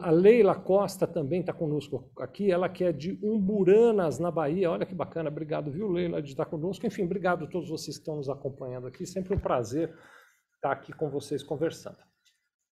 a 0.01 0.11
Leila 0.11 0.55
Costa 0.55 1.07
também 1.07 1.41
está 1.41 1.53
conosco 1.53 2.11
aqui, 2.19 2.51
ela 2.51 2.69
que 2.69 2.85
é 2.85 2.93
de 2.93 3.19
Umburanas, 3.23 4.19
na 4.19 4.31
Bahia. 4.31 4.71
Olha 4.71 4.87
que 4.87 4.95
bacana, 4.95 5.29
obrigado, 5.29 5.71
viu, 5.71 5.89
Leila, 5.89 6.23
de 6.23 6.31
estar 6.31 6.47
conosco. 6.47 6.87
Enfim, 6.87 7.05
obrigado 7.05 7.45
a 7.45 7.49
todos 7.49 7.69
vocês 7.69 7.97
que 7.97 8.03
estão 8.03 8.17
nos 8.17 8.29
acompanhando 8.29 8.87
aqui. 8.87 9.05
Sempre 9.05 9.35
um 9.35 9.39
prazer 9.39 9.95
estar 10.55 10.73
aqui 10.73 10.93
com 10.93 11.11
vocês 11.11 11.43
conversando. 11.43 11.99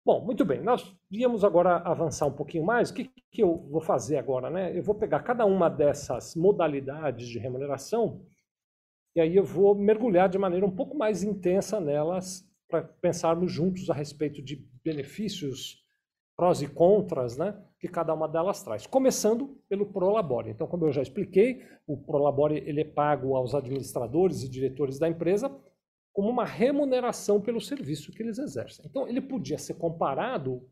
Bom, 0.05 0.23
muito 0.23 0.45
bem, 0.45 0.61
nós 0.61 0.95
íamos 1.11 1.43
agora 1.43 1.77
avançar 1.77 2.27
um 2.27 2.31
pouquinho 2.31 2.63
mais. 2.63 2.91
O 2.91 2.93
que, 2.93 3.11
que 3.31 3.41
eu 3.41 3.67
vou 3.69 3.81
fazer 3.81 4.17
agora? 4.17 4.49
Né? 4.49 4.77
Eu 4.77 4.83
vou 4.83 4.95
pegar 4.95 5.21
cada 5.21 5.45
uma 5.45 5.67
dessas 5.67 6.35
modalidades 6.35 7.27
de 7.27 7.39
remuneração 7.39 8.23
e 9.15 9.21
aí 9.21 9.35
eu 9.35 9.45
vou 9.45 9.73
mergulhar 9.73 10.27
de 10.27 10.37
maneira 10.37 10.65
um 10.65 10.75
pouco 10.75 10.97
mais 10.97 11.23
intensa 11.23 11.79
nelas 11.79 12.45
para 12.69 12.83
pensarmos 12.83 13.51
juntos 13.51 13.89
a 13.89 13.93
respeito 13.93 14.41
de 14.41 14.67
benefícios, 14.83 15.84
prós 16.35 16.61
e 16.61 16.67
contras 16.67 17.37
né, 17.37 17.61
que 17.79 17.87
cada 17.87 18.13
uma 18.13 18.27
delas 18.27 18.61
traz. 18.61 18.85
Começando 18.85 19.57
pelo 19.69 19.85
Prolabore. 19.85 20.49
Então, 20.49 20.67
como 20.67 20.85
eu 20.85 20.91
já 20.91 21.01
expliquei, 21.01 21.65
o 21.87 21.97
Prolabore 21.97 22.57
ele 22.65 22.81
é 22.81 22.85
pago 22.85 23.35
aos 23.35 23.55
administradores 23.55 24.43
e 24.43 24.49
diretores 24.49 24.99
da 24.99 25.07
empresa 25.07 25.49
como 26.11 26.29
uma 26.29 26.45
remuneração 26.45 27.41
pelo 27.41 27.59
serviço 27.59 28.11
que 28.11 28.23
eles 28.23 28.37
exercem. 28.37 28.85
Então, 28.85 29.07
ele 29.07 29.21
podia 29.21 29.57
ser 29.57 29.73
comparado 29.73 30.65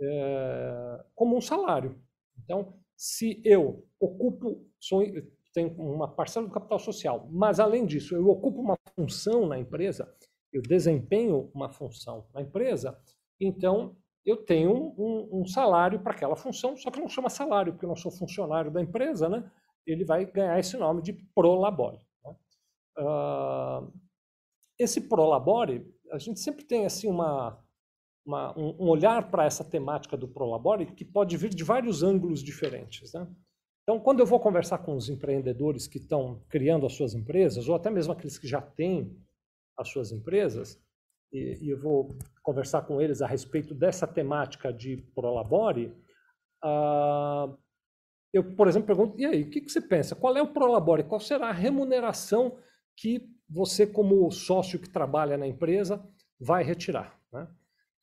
é, 0.00 1.04
como 1.14 1.36
um 1.36 1.40
salário. 1.40 2.00
Então, 2.38 2.74
se 2.96 3.40
eu 3.44 3.84
ocupo, 3.98 4.64
sou, 4.78 5.02
tenho 5.52 5.72
uma 5.74 6.08
parcela 6.08 6.46
do 6.46 6.52
capital 6.52 6.78
social, 6.78 7.28
mas 7.30 7.58
além 7.58 7.84
disso, 7.84 8.14
eu 8.14 8.28
ocupo 8.28 8.60
uma 8.60 8.78
função 8.94 9.46
na 9.46 9.58
empresa, 9.58 10.12
eu 10.52 10.62
desempenho 10.62 11.50
uma 11.52 11.68
função 11.68 12.26
na 12.32 12.40
empresa, 12.40 12.96
então 13.40 13.96
eu 14.24 14.36
tenho 14.36 14.94
um, 14.96 15.40
um, 15.40 15.46
salário 15.46 16.00
para 16.00 16.12
aquela 16.12 16.36
função, 16.36 16.76
só 16.76 16.90
que 16.90 17.00
não 17.00 17.08
chama 17.08 17.28
salário, 17.28 17.72
porque 17.72 17.84
eu 17.84 17.88
não 17.88 17.96
sou 17.96 18.10
funcionário 18.10 18.70
da 18.70 18.80
empresa, 18.80 19.28
né? 19.28 19.50
ele 19.86 20.04
vai 20.04 20.24
ganhar 20.24 20.58
esse 20.58 20.76
nome 20.76 21.02
de 21.02 21.12
prolabore. 21.34 21.98
Né? 22.24 22.36
Uh, 22.98 23.92
esse 24.78 25.00
Prolabore, 25.02 25.86
a 26.10 26.18
gente 26.18 26.40
sempre 26.40 26.64
tem 26.64 26.84
assim 26.84 27.08
uma, 27.08 27.58
uma 28.24 28.58
um, 28.58 28.84
um, 28.84 28.88
olhar 28.88 29.30
para 29.30 29.44
essa 29.44 29.64
temática 29.64 30.16
do 30.16 30.28
Prolabore 30.28 30.86
que 30.86 31.04
pode 31.04 31.36
vir 31.36 31.50
de 31.50 31.64
vários 31.64 32.02
ângulos 32.02 32.42
diferentes. 32.42 33.12
Né? 33.12 33.26
Então, 33.82 34.00
quando 34.00 34.20
eu 34.20 34.26
vou 34.26 34.40
conversar 34.40 34.78
com 34.78 34.96
os 34.96 35.08
empreendedores 35.08 35.86
que 35.86 35.98
estão 35.98 36.42
criando 36.48 36.86
as 36.86 36.94
suas 36.94 37.14
empresas, 37.14 37.68
ou 37.68 37.74
até 37.74 37.90
mesmo 37.90 38.12
aqueles 38.12 38.38
que 38.38 38.46
já 38.46 38.60
têm 38.60 39.16
as 39.76 39.88
suas 39.88 40.12
empresas, 40.12 40.80
e, 41.32 41.58
e 41.62 41.70
eu 41.70 41.80
vou 41.80 42.08
conversar 42.42 42.82
com 42.82 43.00
eles 43.00 43.22
a 43.22 43.26
respeito 43.26 43.74
dessa 43.74 44.06
temática 44.06 44.72
de 44.72 44.96
Prolabore, 45.14 45.94
uh, 46.64 47.56
eu, 48.32 48.54
por 48.54 48.66
exemplo, 48.66 48.86
pergunto, 48.86 49.20
e 49.20 49.26
aí, 49.26 49.42
o 49.42 49.50
que, 49.50 49.60
que 49.60 49.70
você 49.70 49.80
pensa? 49.80 50.16
Qual 50.16 50.36
é 50.36 50.42
o 50.42 50.52
Prolabore? 50.52 51.04
Qual 51.04 51.20
será 51.20 51.48
a 51.48 51.52
remuneração 51.52 52.58
que 52.96 53.30
você, 53.48 53.86
como 53.86 54.30
sócio 54.30 54.78
que 54.78 54.88
trabalha 54.88 55.36
na 55.36 55.46
empresa, 55.46 56.02
vai 56.40 56.64
retirar. 56.64 57.18
Né? 57.32 57.46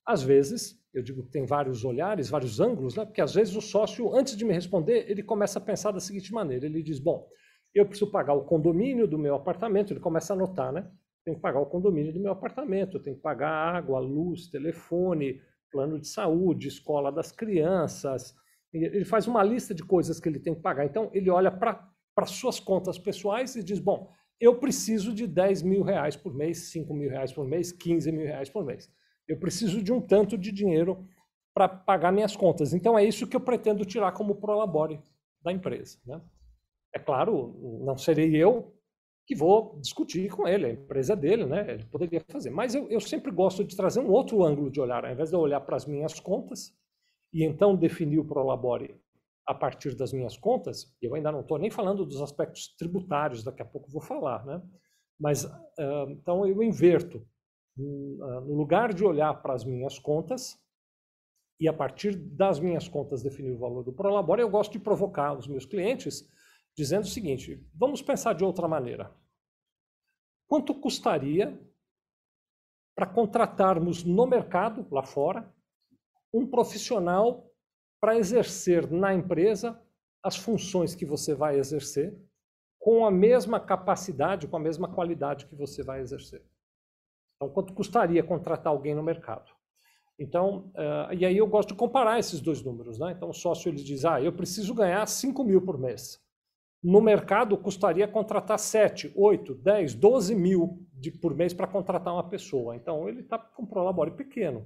Às 0.05 0.21
vezes, 0.21 0.79
eu 0.93 1.01
digo 1.01 1.23
que 1.23 1.31
tem 1.31 1.45
vários 1.45 1.83
olhares, 1.83 2.29
vários 2.29 2.59
ângulos, 2.59 2.95
né? 2.95 3.05
porque 3.05 3.21
às 3.21 3.33
vezes 3.33 3.55
o 3.55 3.61
sócio, 3.61 4.13
antes 4.15 4.37
de 4.37 4.45
me 4.45 4.53
responder, 4.53 5.09
ele 5.09 5.23
começa 5.23 5.59
a 5.59 5.61
pensar 5.61 5.91
da 5.91 5.99
seguinte 5.99 6.31
maneira: 6.31 6.65
ele 6.65 6.83
diz, 6.83 6.99
bom, 6.99 7.27
eu 7.73 7.85
preciso 7.85 8.11
pagar 8.11 8.33
o 8.33 8.45
condomínio 8.45 9.07
do 9.07 9.17
meu 9.17 9.35
apartamento, 9.35 9.91
ele 9.91 9.99
começa 9.99 10.33
a 10.33 10.35
anotar, 10.35 10.71
né? 10.71 10.89
Tem 11.29 11.35
que 11.35 11.41
pagar 11.41 11.59
o 11.59 11.65
condomínio 11.67 12.11
do 12.11 12.19
meu 12.19 12.31
apartamento, 12.31 12.99
tem 12.99 13.13
que 13.13 13.21
pagar 13.21 13.51
água, 13.51 13.99
luz, 13.99 14.47
telefone, 14.47 15.39
plano 15.71 15.99
de 15.99 16.07
saúde, 16.07 16.67
escola 16.67 17.11
das 17.11 17.31
crianças. 17.31 18.33
Ele 18.73 19.05
faz 19.05 19.27
uma 19.27 19.43
lista 19.43 19.75
de 19.75 19.83
coisas 19.83 20.19
que 20.19 20.27
ele 20.27 20.39
tem 20.39 20.55
que 20.55 20.61
pagar. 20.61 20.85
Então, 20.85 21.11
ele 21.13 21.29
olha 21.29 21.51
para 21.51 22.25
suas 22.25 22.59
contas 22.59 22.97
pessoais 22.97 23.55
e 23.55 23.63
diz: 23.63 23.77
bom, 23.77 24.11
eu 24.39 24.57
preciso 24.57 25.13
de 25.13 25.27
10 25.27 25.61
mil 25.61 25.83
reais 25.83 26.15
por 26.15 26.33
mês, 26.33 26.71
5 26.71 26.91
mil 26.95 27.11
reais 27.11 27.31
por 27.31 27.45
mês, 27.45 27.71
15 27.71 28.11
mil 28.11 28.25
reais 28.25 28.49
por 28.49 28.65
mês. 28.65 28.91
Eu 29.27 29.39
preciso 29.39 29.83
de 29.83 29.93
um 29.93 30.01
tanto 30.01 30.35
de 30.35 30.51
dinheiro 30.51 31.07
para 31.53 31.69
pagar 31.69 32.11
minhas 32.11 32.35
contas. 32.35 32.73
Então 32.73 32.97
é 32.97 33.05
isso 33.05 33.27
que 33.27 33.35
eu 33.35 33.41
pretendo 33.41 33.85
tirar 33.85 34.13
como 34.13 34.41
prolabore 34.41 34.99
da 35.43 35.51
empresa. 35.51 35.99
Né? 36.07 36.19
É 36.91 36.97
claro, 36.97 37.55
não 37.85 37.95
serei 37.99 38.35
eu 38.35 38.78
que 39.29 39.35
vou 39.35 39.77
discutir 39.79 40.27
com 40.31 40.47
ele, 40.47 40.65
a 40.65 40.71
empresa 40.71 41.15
dele, 41.15 41.45
né? 41.45 41.63
ele 41.71 41.85
poderia 41.85 42.19
fazer. 42.27 42.49
Mas 42.49 42.73
eu, 42.73 42.89
eu 42.89 42.99
sempre 42.99 43.31
gosto 43.31 43.63
de 43.63 43.75
trazer 43.75 43.99
um 43.99 44.09
outro 44.09 44.43
ângulo 44.43 44.71
de 44.71 44.81
olhar, 44.81 45.05
ao 45.05 45.11
invés 45.11 45.29
de 45.29 45.35
eu 45.35 45.39
olhar 45.39 45.61
para 45.61 45.75
as 45.75 45.85
minhas 45.85 46.19
contas 46.19 46.75
e 47.31 47.45
então 47.45 47.75
definir 47.75 48.17
o 48.17 48.25
prolabore 48.25 48.99
a 49.45 49.53
partir 49.53 49.93
das 49.93 50.11
minhas 50.11 50.35
contas, 50.35 50.91
eu 50.99 51.13
ainda 51.13 51.31
não 51.31 51.41
estou 51.41 51.59
nem 51.59 51.69
falando 51.69 52.03
dos 52.03 52.23
aspectos 52.23 52.75
tributários, 52.75 53.43
daqui 53.43 53.61
a 53.61 53.65
pouco 53.65 53.91
vou 53.91 54.01
falar, 54.01 54.43
né? 54.43 54.63
Mas, 55.19 55.43
uh, 55.43 56.09
então, 56.09 56.43
eu 56.47 56.63
inverto. 56.63 57.23
Uh, 57.77 58.41
no 58.41 58.55
lugar 58.55 58.91
de 58.95 59.05
olhar 59.05 59.31
para 59.43 59.53
as 59.53 59.63
minhas 59.63 59.99
contas, 59.99 60.59
e 61.59 61.67
a 61.67 61.73
partir 61.73 62.15
das 62.15 62.59
minhas 62.59 62.87
contas 62.87 63.21
definir 63.21 63.51
o 63.51 63.59
valor 63.59 63.83
do 63.83 63.93
Prolabore, 63.93 64.41
eu 64.41 64.49
gosto 64.49 64.71
de 64.71 64.79
provocar 64.79 65.37
os 65.37 65.47
meus 65.47 65.65
clientes 65.65 66.27
dizendo 66.75 67.03
o 67.03 67.07
seguinte: 67.07 67.63
vamos 67.75 68.01
pensar 68.01 68.33
de 68.33 68.43
outra 68.43 68.67
maneira. 68.67 69.13
Quanto 70.49 70.73
custaria 70.73 71.57
para 72.95 73.05
contratarmos 73.05 74.03
no 74.03 74.25
mercado, 74.25 74.85
lá 74.91 75.03
fora, 75.03 75.53
um 76.33 76.45
profissional 76.45 77.49
para 78.01 78.17
exercer 78.17 78.89
na 78.91 79.13
empresa 79.13 79.79
as 80.23 80.35
funções 80.35 80.95
que 80.95 81.05
você 81.05 81.35
vai 81.35 81.59
exercer 81.59 82.19
com 82.79 83.05
a 83.05 83.11
mesma 83.11 83.59
capacidade, 83.59 84.47
com 84.47 84.57
a 84.57 84.59
mesma 84.59 84.91
qualidade 84.91 85.45
que 85.45 85.55
você 85.55 85.83
vai 85.83 86.01
exercer? 86.01 86.43
Então, 87.35 87.53
quanto 87.53 87.73
custaria 87.73 88.23
contratar 88.23 88.73
alguém 88.73 88.95
no 88.95 89.03
mercado? 89.03 89.51
Então, 90.17 90.71
uh, 90.75 91.13
e 91.13 91.25
aí 91.25 91.37
eu 91.37 91.47
gosto 91.47 91.69
de 91.69 91.75
comparar 91.75 92.19
esses 92.19 92.41
dois 92.41 92.61
números. 92.61 92.97
Né? 92.97 93.11
Então, 93.11 93.29
o 93.29 93.33
sócio 93.33 93.69
ele 93.69 93.81
diz, 93.81 94.03
ah, 94.03 94.21
eu 94.21 94.33
preciso 94.33 94.73
ganhar 94.73 95.05
5 95.07 95.43
mil 95.43 95.61
por 95.61 95.77
mês. 95.77 96.21
No 96.81 97.01
mercado, 97.01 97.57
custaria 97.57 98.07
contratar 98.07 98.57
7, 98.57 99.11
8, 99.15 99.55
10, 99.55 99.95
12 99.95 100.35
mil 100.35 100.87
de, 100.93 101.11
por 101.11 101.35
mês 101.35 101.53
para 101.53 101.67
contratar 101.67 102.13
uma 102.13 102.29
pessoa. 102.29 102.75
Então, 102.75 103.07
ele 103.07 103.21
está 103.21 103.37
com 103.37 103.63
um 103.63 103.65
prolabore 103.65 104.11
pequeno. 104.11 104.65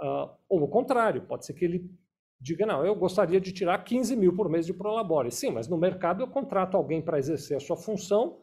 Uh, 0.00 0.30
ou 0.48 0.62
o 0.62 0.68
contrário, 0.68 1.22
pode 1.22 1.44
ser 1.44 1.52
que 1.52 1.64
ele 1.64 1.90
diga, 2.40 2.64
não, 2.64 2.84
eu 2.84 2.94
gostaria 2.94 3.40
de 3.40 3.52
tirar 3.52 3.84
15 3.84 4.16
mil 4.16 4.34
por 4.34 4.48
mês 4.48 4.66
de 4.66 4.72
prolabore. 4.72 5.30
Sim, 5.30 5.50
mas 5.50 5.68
no 5.68 5.76
mercado 5.76 6.22
eu 6.22 6.28
contrato 6.28 6.76
alguém 6.76 7.02
para 7.02 7.18
exercer 7.18 7.56
a 7.56 7.60
sua 7.60 7.76
função 7.76 8.40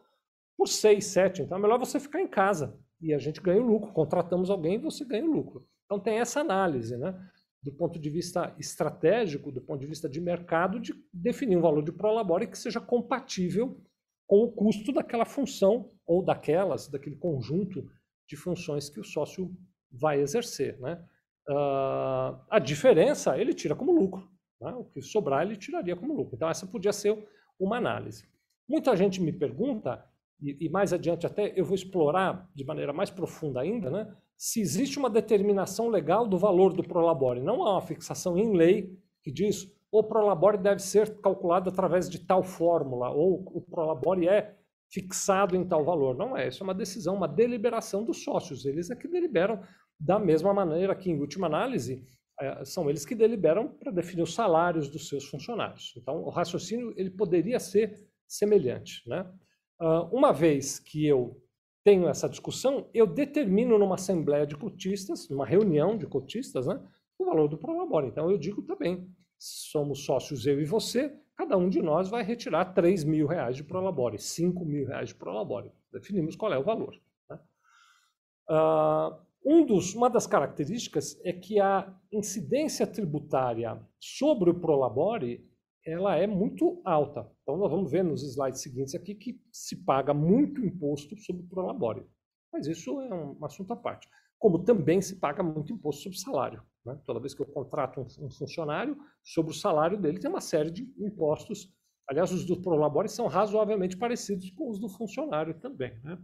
por 0.56 0.68
6, 0.68 1.04
7. 1.04 1.42
Então, 1.42 1.58
é 1.58 1.60
melhor 1.60 1.78
você 1.78 1.98
ficar 1.98 2.20
em 2.20 2.28
casa 2.28 2.78
e 3.00 3.12
a 3.12 3.18
gente 3.18 3.40
ganha 3.40 3.60
o 3.60 3.66
lucro. 3.66 3.92
Contratamos 3.92 4.48
alguém 4.48 4.74
e 4.74 4.78
você 4.78 5.04
ganha 5.04 5.24
o 5.24 5.32
lucro. 5.32 5.66
Então 5.86 5.98
tem 5.98 6.20
essa 6.20 6.40
análise, 6.40 6.96
né? 6.96 7.18
Do 7.62 7.72
ponto 7.72 7.98
de 7.98 8.08
vista 8.08 8.54
estratégico, 8.58 9.52
do 9.52 9.60
ponto 9.60 9.80
de 9.80 9.86
vista 9.86 10.08
de 10.08 10.20
mercado, 10.20 10.80
de 10.80 10.94
definir 11.12 11.56
um 11.56 11.60
valor 11.60 11.82
de 11.82 11.92
prolabore 11.92 12.46
que 12.46 12.58
seja 12.58 12.80
compatível 12.80 13.78
com 14.26 14.44
o 14.44 14.52
custo 14.52 14.92
daquela 14.92 15.24
função 15.24 15.90
ou 16.06 16.24
daquelas, 16.24 16.88
daquele 16.88 17.16
conjunto 17.16 17.90
de 18.28 18.36
funções 18.36 18.88
que 18.88 19.00
o 19.00 19.04
sócio 19.04 19.54
vai 19.90 20.20
exercer. 20.20 20.78
Né? 20.80 21.04
Uh, 21.48 22.38
a 22.48 22.58
diferença 22.58 23.36
ele 23.36 23.52
tira 23.52 23.74
como 23.74 23.92
lucro. 23.92 24.30
Né? 24.60 24.72
O 24.72 24.84
que 24.84 25.02
sobrar 25.02 25.42
ele 25.42 25.56
tiraria 25.56 25.96
como 25.96 26.14
lucro. 26.14 26.36
Então 26.36 26.48
essa 26.48 26.66
podia 26.66 26.92
ser 26.92 27.18
uma 27.58 27.76
análise. 27.76 28.24
Muita 28.68 28.96
gente 28.96 29.20
me 29.20 29.32
pergunta 29.32 30.06
e, 30.40 30.66
e, 30.66 30.68
mais 30.68 30.92
adiante 30.92 31.26
até 31.26 31.52
eu 31.58 31.64
vou 31.64 31.74
explorar 31.74 32.48
de 32.54 32.64
maneira 32.64 32.92
mais 32.92 33.10
profunda 33.10 33.60
ainda, 33.60 33.90
né, 33.90 34.16
se 34.40 34.58
existe 34.58 34.98
uma 34.98 35.10
determinação 35.10 35.88
legal 35.90 36.26
do 36.26 36.38
valor 36.38 36.72
do 36.72 36.82
prolabore. 36.82 37.42
Não 37.42 37.62
há 37.62 37.72
uma 37.72 37.82
fixação 37.82 38.38
em 38.38 38.56
lei 38.56 38.98
que 39.22 39.30
diz 39.30 39.70
o 39.92 40.02
prolabore 40.02 40.56
deve 40.56 40.80
ser 40.80 41.20
calculado 41.20 41.68
através 41.68 42.08
de 42.08 42.18
tal 42.20 42.42
fórmula, 42.42 43.10
ou 43.10 43.42
o 43.54 43.60
prolabore 43.60 44.28
é 44.28 44.56
fixado 44.90 45.54
em 45.54 45.68
tal 45.68 45.84
valor. 45.84 46.16
Não 46.16 46.34
é, 46.34 46.48
isso 46.48 46.62
é 46.62 46.64
uma 46.64 46.74
decisão, 46.74 47.16
uma 47.16 47.28
deliberação 47.28 48.02
dos 48.02 48.24
sócios. 48.24 48.64
Eles 48.64 48.90
é 48.90 48.96
que 48.96 49.06
deliberam 49.06 49.62
da 49.98 50.18
mesma 50.18 50.54
maneira 50.54 50.96
que, 50.96 51.10
em 51.10 51.20
última 51.20 51.46
análise, 51.46 52.02
é, 52.40 52.64
são 52.64 52.88
eles 52.88 53.04
que 53.04 53.14
deliberam 53.14 53.68
para 53.68 53.92
definir 53.92 54.22
os 54.22 54.32
salários 54.32 54.88
dos 54.88 55.06
seus 55.06 55.26
funcionários. 55.26 55.92
Então, 55.98 56.22
o 56.22 56.30
raciocínio 56.30 56.94
ele 56.96 57.10
poderia 57.10 57.60
ser 57.60 58.08
semelhante. 58.26 59.06
Né? 59.06 59.20
Uh, 59.78 60.16
uma 60.16 60.32
vez 60.32 60.78
que 60.78 61.06
eu 61.06 61.36
tenho 61.82 62.08
essa 62.08 62.28
discussão, 62.28 62.88
eu 62.92 63.06
determino 63.06 63.78
numa 63.78 63.94
assembleia 63.94 64.46
de 64.46 64.56
cotistas, 64.56 65.28
numa 65.28 65.46
reunião 65.46 65.96
de 65.96 66.06
cotistas, 66.06 66.66
né, 66.66 66.80
o 67.18 67.24
valor 67.24 67.48
do 67.48 67.58
prolabore. 67.58 68.08
Então 68.08 68.30
eu 68.30 68.38
digo 68.38 68.62
também, 68.62 69.08
somos 69.38 70.04
sócios 70.04 70.46
eu 70.46 70.60
e 70.60 70.64
você, 70.64 71.14
cada 71.36 71.56
um 71.56 71.68
de 71.68 71.80
nós 71.80 72.08
vai 72.08 72.22
retirar 72.22 72.66
3 72.66 73.04
mil 73.04 73.26
reais 73.26 73.56
de 73.56 73.64
prolabore, 73.64 74.18
5 74.18 74.64
mil 74.64 74.86
reais 74.86 75.08
de 75.08 75.14
prolabore. 75.14 75.70
Definimos 75.92 76.36
qual 76.36 76.52
é 76.52 76.58
o 76.58 76.64
valor. 76.64 77.00
Né? 77.28 77.38
Uh, 78.48 79.16
um 79.44 79.64
dos, 79.64 79.94
uma 79.94 80.10
das 80.10 80.26
características 80.26 81.18
é 81.24 81.32
que 81.32 81.58
a 81.58 81.92
incidência 82.12 82.86
tributária 82.86 83.80
sobre 83.98 84.50
o 84.50 84.60
prolabore 84.60 85.48
ela 85.84 86.16
é 86.16 86.26
muito 86.26 86.80
alta. 86.84 87.26
Então, 87.50 87.58
nós 87.58 87.70
vamos 87.72 87.90
ver 87.90 88.04
nos 88.04 88.22
slides 88.22 88.60
seguintes 88.60 88.94
aqui 88.94 89.12
que 89.12 89.42
se 89.50 89.74
paga 89.74 90.14
muito 90.14 90.64
imposto 90.64 91.16
sobre 91.16 91.42
o 91.42 91.48
prolabore. 91.48 92.06
Mas 92.52 92.68
isso 92.68 93.00
é 93.00 93.12
um 93.12 93.44
assunto 93.44 93.72
à 93.72 93.76
parte. 93.76 94.08
Como 94.38 94.62
também 94.62 95.02
se 95.02 95.16
paga 95.16 95.42
muito 95.42 95.72
imposto 95.72 96.04
sobre 96.04 96.16
salário. 96.16 96.62
Né? 96.86 96.96
Toda 97.04 97.18
vez 97.18 97.34
que 97.34 97.42
eu 97.42 97.46
contrato 97.46 98.00
um, 98.00 98.26
um, 98.26 98.30
funcionário, 98.30 98.96
sobre 99.24 99.50
o 99.50 99.54
salário 99.54 100.00
dele 100.00 100.20
tem 100.20 100.30
uma 100.30 100.40
série 100.40 100.70
de 100.70 100.94
impostos. 100.96 101.68
Aliás, 102.08 102.30
os 102.30 102.44
do 102.44 102.62
prolabore 102.62 103.08
são 103.08 103.26
razoavelmente 103.26 103.96
parecidos 103.96 104.48
com 104.50 104.70
os 104.70 104.78
do 104.78 104.88
funcionário 104.88 105.58
também. 105.58 105.98
Né? 106.04 106.22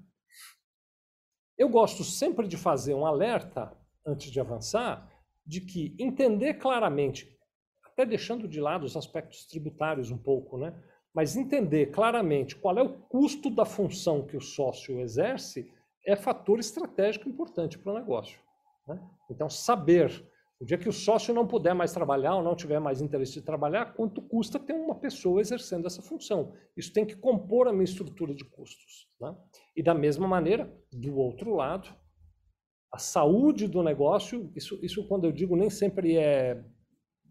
Eu 1.59 1.69
gosto 1.69 2.05
sempre 2.05 2.47
de 2.47 2.57
fazer 2.57 2.95
um 2.95 3.05
alerta, 3.05 3.77
antes 4.07 4.31
de 4.31 4.39
avançar, 4.39 5.13
de 5.45 5.61
que 5.61 5.97
entender 5.99 6.55
claramente 6.55 7.37
até 7.83 8.05
deixando 8.05 8.47
de 8.47 8.61
lado 8.61 8.85
os 8.85 8.95
aspectos 8.95 9.47
tributários 9.47 10.11
um 10.11 10.19
pouco, 10.19 10.59
né? 10.59 10.79
Mas 11.17 11.35
entender 11.35 11.87
claramente 11.87 12.55
qual 12.55 12.77
é 12.77 12.83
o 12.83 12.93
custo 12.93 13.49
da 13.49 13.65
função 13.65 14.27
que 14.27 14.37
o 14.37 14.41
sócio 14.41 15.01
exerce 15.01 15.67
é 16.05 16.15
fator 16.15 16.61
estratégico 16.61 17.27
importante 17.27 17.79
para 17.79 17.91
o 17.91 17.99
negócio. 17.99 18.39
Né? 18.87 19.01
Então, 19.31 19.49
saber, 19.49 20.23
o 20.61 20.65
dia 20.67 20.77
que 20.77 20.91
o 20.91 20.93
sócio 20.93 21.33
não 21.33 21.47
puder 21.47 21.75
mais 21.75 21.91
trabalhar 21.91 22.35
ou 22.35 22.43
não 22.43 22.55
tiver 22.55 22.79
mais 22.79 23.01
interesse 23.01 23.33
de 23.33 23.41
trabalhar, 23.41 23.95
quanto 23.95 24.21
custa 24.21 24.59
ter 24.59 24.75
uma 24.75 24.95
pessoa 24.95 25.41
exercendo 25.41 25.87
essa 25.87 26.03
função. 26.03 26.53
Isso 26.77 26.93
tem 26.93 27.07
que 27.07 27.17
compor 27.17 27.67
a 27.67 27.73
minha 27.73 27.85
estrutura 27.85 28.35
de 28.35 28.45
custos. 28.45 29.09
Né? 29.19 29.35
E 29.75 29.83
da 29.83 29.95
mesma 29.95 30.29
maneira, 30.29 30.71
do 30.93 31.17
outro 31.17 31.55
lado, 31.55 31.89
a 32.93 32.99
saúde 32.99 33.67
do 33.67 33.83
negócio, 33.83 34.53
isso, 34.55 34.79
isso 34.83 35.09
quando 35.09 35.25
eu 35.25 35.33
digo 35.33 35.57
nem 35.57 35.71
sempre 35.71 36.19
é 36.19 36.63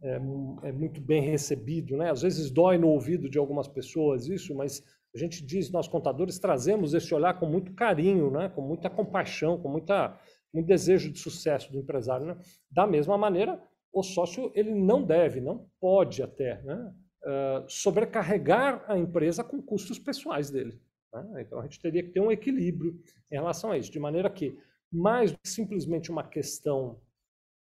é, 0.06 0.70
é, 0.70 0.72
muito 0.72 1.02
bem 1.02 1.22
recebido, 1.22 1.98
né? 1.98 2.12
Às 2.12 2.22
vezes 2.22 2.52
dói 2.52 2.78
no 2.78 2.90
ouvido 2.90 3.28
de 3.28 3.40
algumas 3.40 3.68
pessoas 3.68 4.28
isso, 4.28 4.54
mas 4.54 4.84
a 5.16 5.18
gente 5.18 5.44
diz, 5.44 5.72
nós 5.72 5.88
contadores 5.88 6.38
trazemos 6.38 6.94
esse 6.94 7.14
olhar 7.16 7.40
com 7.40 7.48
muito 7.48 7.74
carinho, 7.74 8.30
né? 8.30 8.50
Com 8.50 8.62
muita 8.62 8.88
compaixão, 8.88 9.60
com 9.60 9.68
muita 9.68 10.20
muito 10.54 10.68
desejo 10.68 11.12
de 11.12 11.20
sucesso 11.20 11.72
do 11.72 11.80
empresário, 11.80 12.28
né? 12.28 12.38
Da 12.72 12.86
mesma 12.86 13.18
maneira, 13.18 13.60
o 13.92 14.04
sócio 14.04 14.52
ele 14.54 14.74
não 14.74 15.04
deve, 15.04 15.42
não 15.42 15.68
pode 15.82 16.22
até, 16.22 16.62
né? 16.62 16.94
Uh, 17.24 17.66
sobrecarregar 17.68 18.86
a 18.88 18.96
empresa 18.98 19.44
com 19.44 19.60
custos 19.60 19.98
pessoais 19.98 20.52
dele. 20.52 20.80
Né? 21.12 21.42
Então 21.42 21.60
a 21.60 21.64
gente 21.64 21.80
teria 21.80 22.04
que 22.04 22.12
ter 22.12 22.20
um 22.20 22.32
equilíbrio 22.32 22.96
em 23.32 23.36
relação 23.36 23.72
a 23.72 23.78
isso, 23.78 23.92
de 23.92 24.00
maneira 24.00 24.30
que 24.30 24.56
mais 24.92 25.36
simplesmente 25.44 26.12
uma 26.12 26.24
questão 26.24 27.02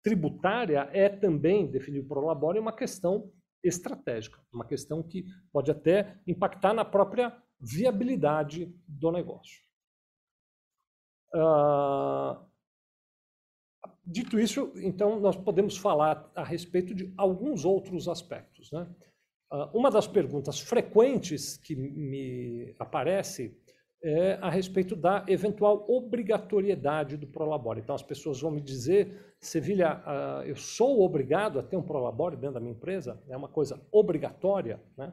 tributária 0.03 0.89
é 0.93 1.09
também, 1.09 1.71
definir 1.71 2.01
o 2.01 2.09
prolabore, 2.09 2.59
uma 2.59 2.73
questão 2.73 3.31
estratégica, 3.63 4.41
uma 4.53 4.65
questão 4.65 5.03
que 5.03 5.25
pode 5.53 5.71
até 5.71 6.19
impactar 6.27 6.73
na 6.73 6.85
própria 6.85 7.37
viabilidade 7.61 8.73
do 8.87 9.11
negócio. 9.11 9.63
Uh, 11.35 12.39
dito 14.05 14.39
isso, 14.39 14.73
então, 14.77 15.21
nós 15.21 15.37
podemos 15.37 15.77
falar 15.77 16.31
a 16.35 16.45
respeito 16.45 16.95
de 16.95 17.13
alguns 17.17 17.65
outros 17.65 18.09
aspectos. 18.09 18.71
Né? 18.73 18.89
Uh, 19.53 19.77
uma 19.77 19.91
das 19.91 20.07
perguntas 20.07 20.61
frequentes 20.61 21.57
que 21.59 21.75
me 21.75 22.75
aparece 22.79 23.61
é 24.03 24.35
a 24.41 24.49
respeito 24.49 24.95
da 24.95 25.25
eventual 25.27 25.85
obrigatoriedade 25.89 27.17
do 27.17 27.27
Prolabore. 27.27 27.81
Então, 27.81 27.95
as 27.95 28.03
pessoas 28.03 28.41
vão 28.41 28.51
me 28.51 28.61
dizer, 28.61 29.35
Sevilha, 29.41 29.97
uh, 29.97 30.43
eu 30.45 30.57
sou 30.57 31.03
obrigado 31.03 31.59
a 31.59 31.63
ter 31.63 31.77
um 31.77 31.83
Prolabore 31.83 32.37
dentro 32.37 32.55
da 32.55 32.61
minha 32.61 32.73
empresa? 32.73 33.23
É 33.29 33.37
uma 33.37 33.49
coisa 33.49 33.81
obrigatória, 33.91 34.81
né? 34.97 35.13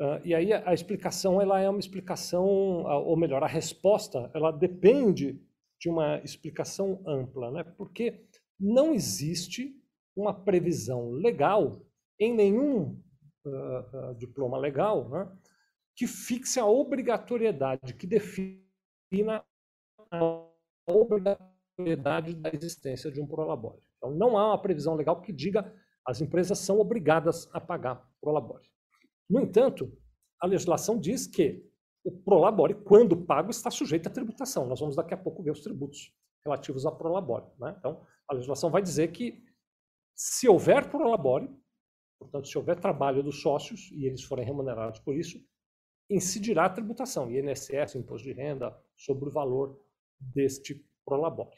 Uh, 0.00 0.20
e 0.24 0.32
aí 0.32 0.52
a, 0.52 0.70
a, 0.70 0.74
explicação 0.74 1.42
ela 1.42 1.60
é 1.60 1.68
uma 1.68 1.80
explicação, 1.80 2.46
ou 2.46 3.16
melhor, 3.16 3.42
a 3.42 3.48
resposta 3.48 4.30
ela 4.32 4.52
depende 4.52 5.42
de 5.80 5.88
uma 5.88 6.18
explicação 6.22 7.02
ampla, 7.04 7.50
né? 7.50 7.64
Porque 7.76 8.24
não 8.60 8.94
existe 8.94 9.74
uma 10.16 10.32
previsão 10.32 11.10
legal 11.10 11.80
em 12.18 12.34
nenhum 12.34 13.00
diploma 14.18 14.58
legal, 14.58 15.08
né? 15.08 15.28
Que 15.98 16.06
fixe 16.06 16.60
a 16.60 16.64
obrigatoriedade, 16.64 17.92
que 17.94 18.06
defina 18.06 19.44
a 20.12 20.46
obrigatoriedade 20.86 22.34
da 22.34 22.50
existência 22.54 23.10
de 23.10 23.20
um 23.20 23.26
prolabore. 23.26 23.82
Então, 23.96 24.12
não 24.12 24.38
há 24.38 24.50
uma 24.50 24.62
previsão 24.62 24.94
legal 24.94 25.20
que 25.20 25.32
diga 25.32 25.74
as 26.06 26.20
empresas 26.20 26.60
são 26.60 26.78
obrigadas 26.78 27.50
a 27.52 27.60
pagar 27.60 28.08
prolabore. 28.20 28.70
No 29.28 29.40
entanto, 29.40 29.92
a 30.40 30.46
legislação 30.46 31.00
diz 31.00 31.26
que 31.26 31.68
o 32.04 32.12
prolabore, 32.12 32.74
quando 32.74 33.16
pago, 33.26 33.50
está 33.50 33.68
sujeito 33.68 34.06
à 34.06 34.10
tributação. 34.10 34.68
Nós 34.68 34.78
vamos 34.78 34.94
daqui 34.94 35.14
a 35.14 35.18
pouco 35.18 35.42
ver 35.42 35.50
os 35.50 35.62
tributos 35.62 36.14
relativos 36.44 36.86
a 36.86 36.92
prolabore. 36.92 37.46
Né? 37.58 37.74
Então, 37.76 38.06
a 38.28 38.34
legislação 38.34 38.70
vai 38.70 38.82
dizer 38.82 39.10
que 39.10 39.42
Se 40.14 40.48
houver 40.48 40.88
prolabore, 40.90 41.48
portanto, 42.20 42.46
se 42.46 42.56
houver 42.56 42.78
trabalho 42.78 43.22
dos 43.22 43.42
sócios 43.42 43.90
e 43.92 44.06
eles 44.06 44.22
forem 44.22 44.44
remunerados 44.44 45.00
por 45.00 45.16
isso, 45.16 45.38
incidirá 46.10 46.64
a 46.64 46.70
tributação, 46.70 47.30
INSS, 47.30 47.96
imposto 47.96 48.26
de 48.26 48.32
renda, 48.32 48.76
sobre 48.96 49.28
o 49.28 49.32
valor 49.32 49.78
deste 50.18 50.84
prolabore. 51.04 51.56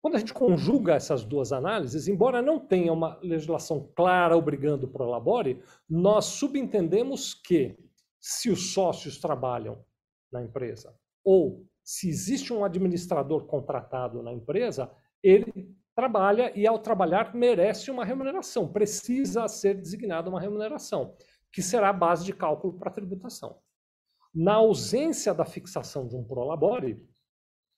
Quando 0.00 0.16
a 0.16 0.18
gente 0.18 0.34
conjuga 0.34 0.94
essas 0.94 1.24
duas 1.24 1.52
análises, 1.52 2.08
embora 2.08 2.42
não 2.42 2.58
tenha 2.58 2.92
uma 2.92 3.18
legislação 3.22 3.88
clara 3.94 4.36
obrigando 4.36 4.86
o 4.86 4.90
prolabore, 4.90 5.62
nós 5.88 6.24
subentendemos 6.24 7.34
que 7.34 7.78
se 8.20 8.50
os 8.50 8.72
sócios 8.72 9.20
trabalham 9.20 9.84
na 10.32 10.42
empresa 10.42 10.92
ou 11.24 11.64
se 11.84 12.08
existe 12.08 12.52
um 12.52 12.64
administrador 12.64 13.46
contratado 13.46 14.22
na 14.22 14.32
empresa, 14.32 14.90
ele 15.22 15.72
trabalha 15.94 16.52
e, 16.56 16.66
ao 16.66 16.78
trabalhar, 16.78 17.34
merece 17.34 17.90
uma 17.90 18.04
remuneração, 18.04 18.66
precisa 18.66 19.46
ser 19.46 19.74
designada 19.74 20.28
uma 20.28 20.40
remuneração, 20.40 21.14
que 21.52 21.62
será 21.62 21.90
a 21.90 21.92
base 21.92 22.24
de 22.24 22.32
cálculo 22.32 22.78
para 22.78 22.88
a 22.88 22.92
tributação. 22.92 23.60
Na 24.34 24.54
ausência 24.54 25.34
da 25.34 25.44
fixação 25.44 26.08
de 26.08 26.16
um 26.16 26.24
prolabore, 26.24 27.06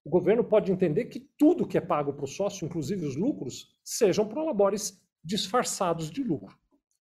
o 0.04 0.10
governo 0.10 0.44
pode 0.44 0.70
entender 0.70 1.06
que 1.06 1.20
tudo 1.38 1.66
que 1.66 1.78
é 1.78 1.80
pago 1.80 2.12
para 2.12 2.24
o 2.24 2.28
sócio, 2.28 2.64
inclusive 2.64 3.06
os 3.06 3.16
lucros, 3.16 3.74
sejam 3.82 4.28
prolabores 4.28 5.02
disfarçados 5.24 6.10
de 6.10 6.22
lucro. 6.22 6.56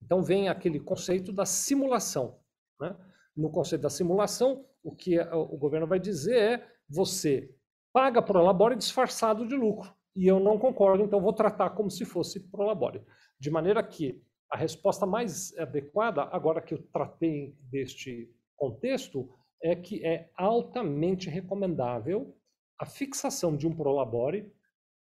Então 0.04 0.24
vem 0.24 0.50
aquele 0.50 0.80
conceito 0.80 1.32
da 1.32 1.46
simulação. 1.46 2.40
Né? 2.80 2.96
No 3.36 3.50
conceito 3.52 3.84
da 3.84 3.90
simulação, 3.90 4.66
o 4.84 4.96
que 4.96 5.20
o 5.20 5.58
governo 5.58 5.86
vai 5.86 6.00
dizer 6.00 6.36
é 6.36 6.68
você 6.90 7.54
paga 7.94 8.22
prolabore 8.22 8.76
disfarçado 8.76 9.48
de 9.48 9.56
lucro. 9.56 9.94
E 10.16 10.26
eu 10.26 10.40
não 10.40 10.58
concordo, 10.58 11.04
então 11.04 11.22
vou 11.22 11.34
tratar 11.34 11.70
como 11.72 11.92
se 11.92 12.04
fosse 12.04 12.40
prolabore. 12.50 13.04
De 13.40 13.52
maneira 13.52 13.84
que 13.84 14.22
a 14.52 14.58
resposta 14.58 15.06
mais 15.06 15.56
adequada, 15.58 16.24
agora 16.32 16.62
que 16.62 16.74
eu 16.74 16.82
tratei 16.92 17.56
deste 17.70 18.34
contexto, 18.56 19.30
é 19.62 19.76
que 19.76 20.06
é 20.06 20.30
altamente 20.36 21.30
recomendável 21.30 22.38
a 22.80 22.86
fixação 22.86 23.56
de 23.56 23.68
um 23.68 23.76
prolabore 23.76 24.54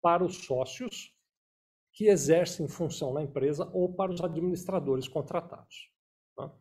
para 0.02 0.24
os 0.24 0.46
sócios 0.46 1.14
que 1.94 2.08
exercem 2.08 2.68
função 2.68 3.14
na 3.14 3.24
empresa 3.24 3.70
ou 3.74 3.94
para 3.94 4.12
os 4.12 4.22
administradores 4.22 5.08
contratados. 5.08 5.90
Tá? 6.36 6.54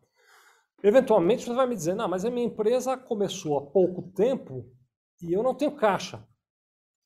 Eventualmente 0.82 1.44
você 1.44 1.54
vai 1.54 1.66
me 1.66 1.74
dizer, 1.74 1.94
não, 1.94 2.08
mas 2.08 2.24
a 2.24 2.30
minha 2.30 2.46
empresa 2.46 2.96
começou 2.96 3.58
há 3.58 3.66
pouco 3.66 4.02
tempo 4.12 4.70
e 5.22 5.32
eu 5.32 5.42
não 5.42 5.54
tenho 5.54 5.74
caixa. 5.76 6.26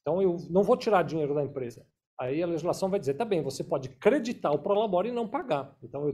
Então 0.02 0.20
eu 0.22 0.36
não 0.50 0.62
vou 0.62 0.76
tirar 0.76 1.02
dinheiro 1.02 1.34
da 1.34 1.44
empresa. 1.44 1.86
Aí 2.20 2.42
a 2.42 2.46
legislação 2.46 2.90
vai 2.90 2.98
dizer, 2.98 3.14
tá 3.14 3.24
bem, 3.24 3.42
você 3.42 3.62
pode 3.62 3.90
creditar 3.90 4.52
o 4.52 4.58
prolabore 4.58 5.08
e 5.08 5.12
não 5.12 5.28
pagar. 5.28 5.76
Então 5.82 6.06
eu 6.08 6.12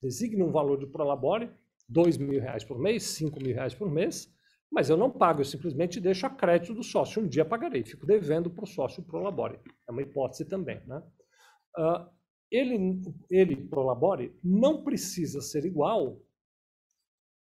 designo 0.00 0.46
um 0.46 0.52
valor 0.52 0.78
de 0.78 0.86
prolabore, 0.86 1.50
dois 1.88 2.16
mil 2.16 2.40
reais 2.40 2.64
por 2.64 2.78
mês, 2.78 3.02
cinco 3.02 3.42
mil 3.42 3.54
reais 3.54 3.74
por 3.74 3.90
mês, 3.90 4.32
mas 4.70 4.90
eu 4.90 4.96
não 4.96 5.10
pago, 5.10 5.40
eu 5.40 5.44
simplesmente 5.44 6.00
deixo 6.00 6.26
a 6.26 6.30
crédito 6.30 6.74
do 6.74 6.82
sócio. 6.82 7.22
Um 7.22 7.28
dia 7.28 7.44
pagarei, 7.44 7.84
fico 7.84 8.06
devendo 8.06 8.50
para 8.50 8.64
o 8.64 8.66
sócio 8.66 9.02
prolabore. 9.02 9.60
É 9.88 9.92
uma 9.92 10.02
hipótese 10.02 10.44
também. 10.44 10.80
Né? 10.86 11.02
Uh, 11.78 12.10
ele, 12.50 13.02
ele 13.30 13.68
prolabore 13.68 14.38
não 14.42 14.82
precisa 14.82 15.40
ser 15.40 15.64
igual 15.64 16.20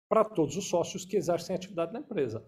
para 0.09 0.23
todos 0.23 0.57
os 0.57 0.67
sócios 0.67 1.05
que 1.05 1.17
exercem 1.17 1.55
atividade 1.55 1.93
na 1.93 1.99
empresa. 1.99 2.45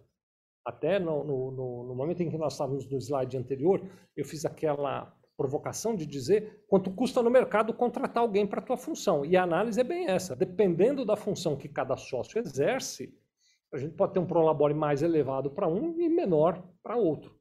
Até 0.64 1.00
no, 1.00 1.24
no, 1.24 1.84
no, 1.88 1.96
momento 1.96 2.22
em 2.22 2.30
que 2.30 2.38
nós 2.38 2.54
estávamos 2.54 2.90
no 2.90 2.98
slide 2.98 3.38
anterior, 3.38 3.82
eu 4.16 4.26
fiz 4.26 4.46
aquela 4.46 5.16
provocação 5.38 5.96
de 5.96 6.06
dizer 6.06 6.64
quanto 6.68 6.92
custa 6.92 7.22
no 7.22 7.30
mercado 7.30 7.74
contratar 7.74 8.24
alguém 8.24 8.48
para 8.48 8.60
a 8.60 8.64
tua 8.64 8.78
função. 8.78 9.26
E 9.26 9.36
a 9.36 9.44
análise 9.44 9.80
é 9.80 9.84
bem 9.84 10.08
essa. 10.08 10.36
Dependendo 10.36 11.06
da 11.06 11.16
função 11.16 11.56
que 11.58 11.68
cada 11.68 11.98
sócio 11.98 12.40
exerce, 12.40 13.14
a 13.74 13.78
gente 13.78 13.94
pode 13.96 14.14
ter 14.14 14.20
um 14.20 14.26
prolabore 14.26 14.74
mais 14.74 15.02
elevado 15.02 15.50
para 15.50 15.68
um 15.68 16.00
e 16.00 16.08
menor 16.08 16.64
para 16.82 16.96
outro. 16.96 17.36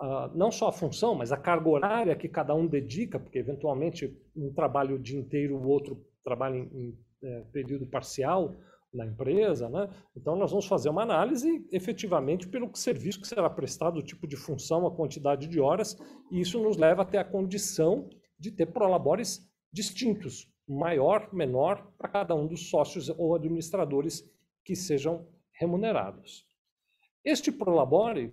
Uh, 0.00 0.36
não 0.36 0.50
só 0.50 0.68
a 0.68 0.72
função, 0.72 1.14
mas 1.14 1.32
a 1.32 1.36
carga 1.36 1.68
horária 1.68 2.16
que 2.16 2.28
cada 2.28 2.54
um 2.54 2.66
dedica, 2.66 3.18
porque 3.20 3.38
eventualmente 3.38 4.16
um 4.36 4.52
trabalha 4.52 4.94
o 4.94 4.98
dia 4.98 5.18
inteiro, 5.18 5.56
o 5.56 5.68
outro 5.68 6.04
trabalha 6.24 6.56
em, 6.56 6.68
em 6.72 6.98
é, 7.22 7.40
período 7.52 7.86
parcial, 7.86 8.54
na 8.92 9.06
empresa, 9.06 9.68
né? 9.68 9.88
Então 10.14 10.36
nós 10.36 10.50
vamos 10.50 10.66
fazer 10.66 10.90
uma 10.90 11.02
análise 11.02 11.66
efetivamente 11.72 12.46
pelo 12.46 12.74
serviço 12.76 13.20
que 13.20 13.26
será 13.26 13.48
prestado, 13.48 13.98
o 13.98 14.02
tipo 14.02 14.26
de 14.26 14.36
função, 14.36 14.86
a 14.86 14.94
quantidade 14.94 15.46
de 15.46 15.60
horas, 15.60 15.96
e 16.30 16.40
isso 16.40 16.62
nos 16.62 16.76
leva 16.76 17.02
até 17.02 17.18
a 17.18 17.24
condição 17.24 18.08
de 18.38 18.50
ter 18.50 18.66
prolabores 18.66 19.50
distintos, 19.72 20.52
maior, 20.68 21.32
menor, 21.32 21.92
para 21.96 22.08
cada 22.08 22.34
um 22.34 22.46
dos 22.46 22.68
sócios 22.68 23.08
ou 23.08 23.34
administradores 23.34 24.22
que 24.64 24.76
sejam 24.76 25.26
remunerados. 25.52 26.46
Este 27.24 27.50
prolabore, 27.50 28.32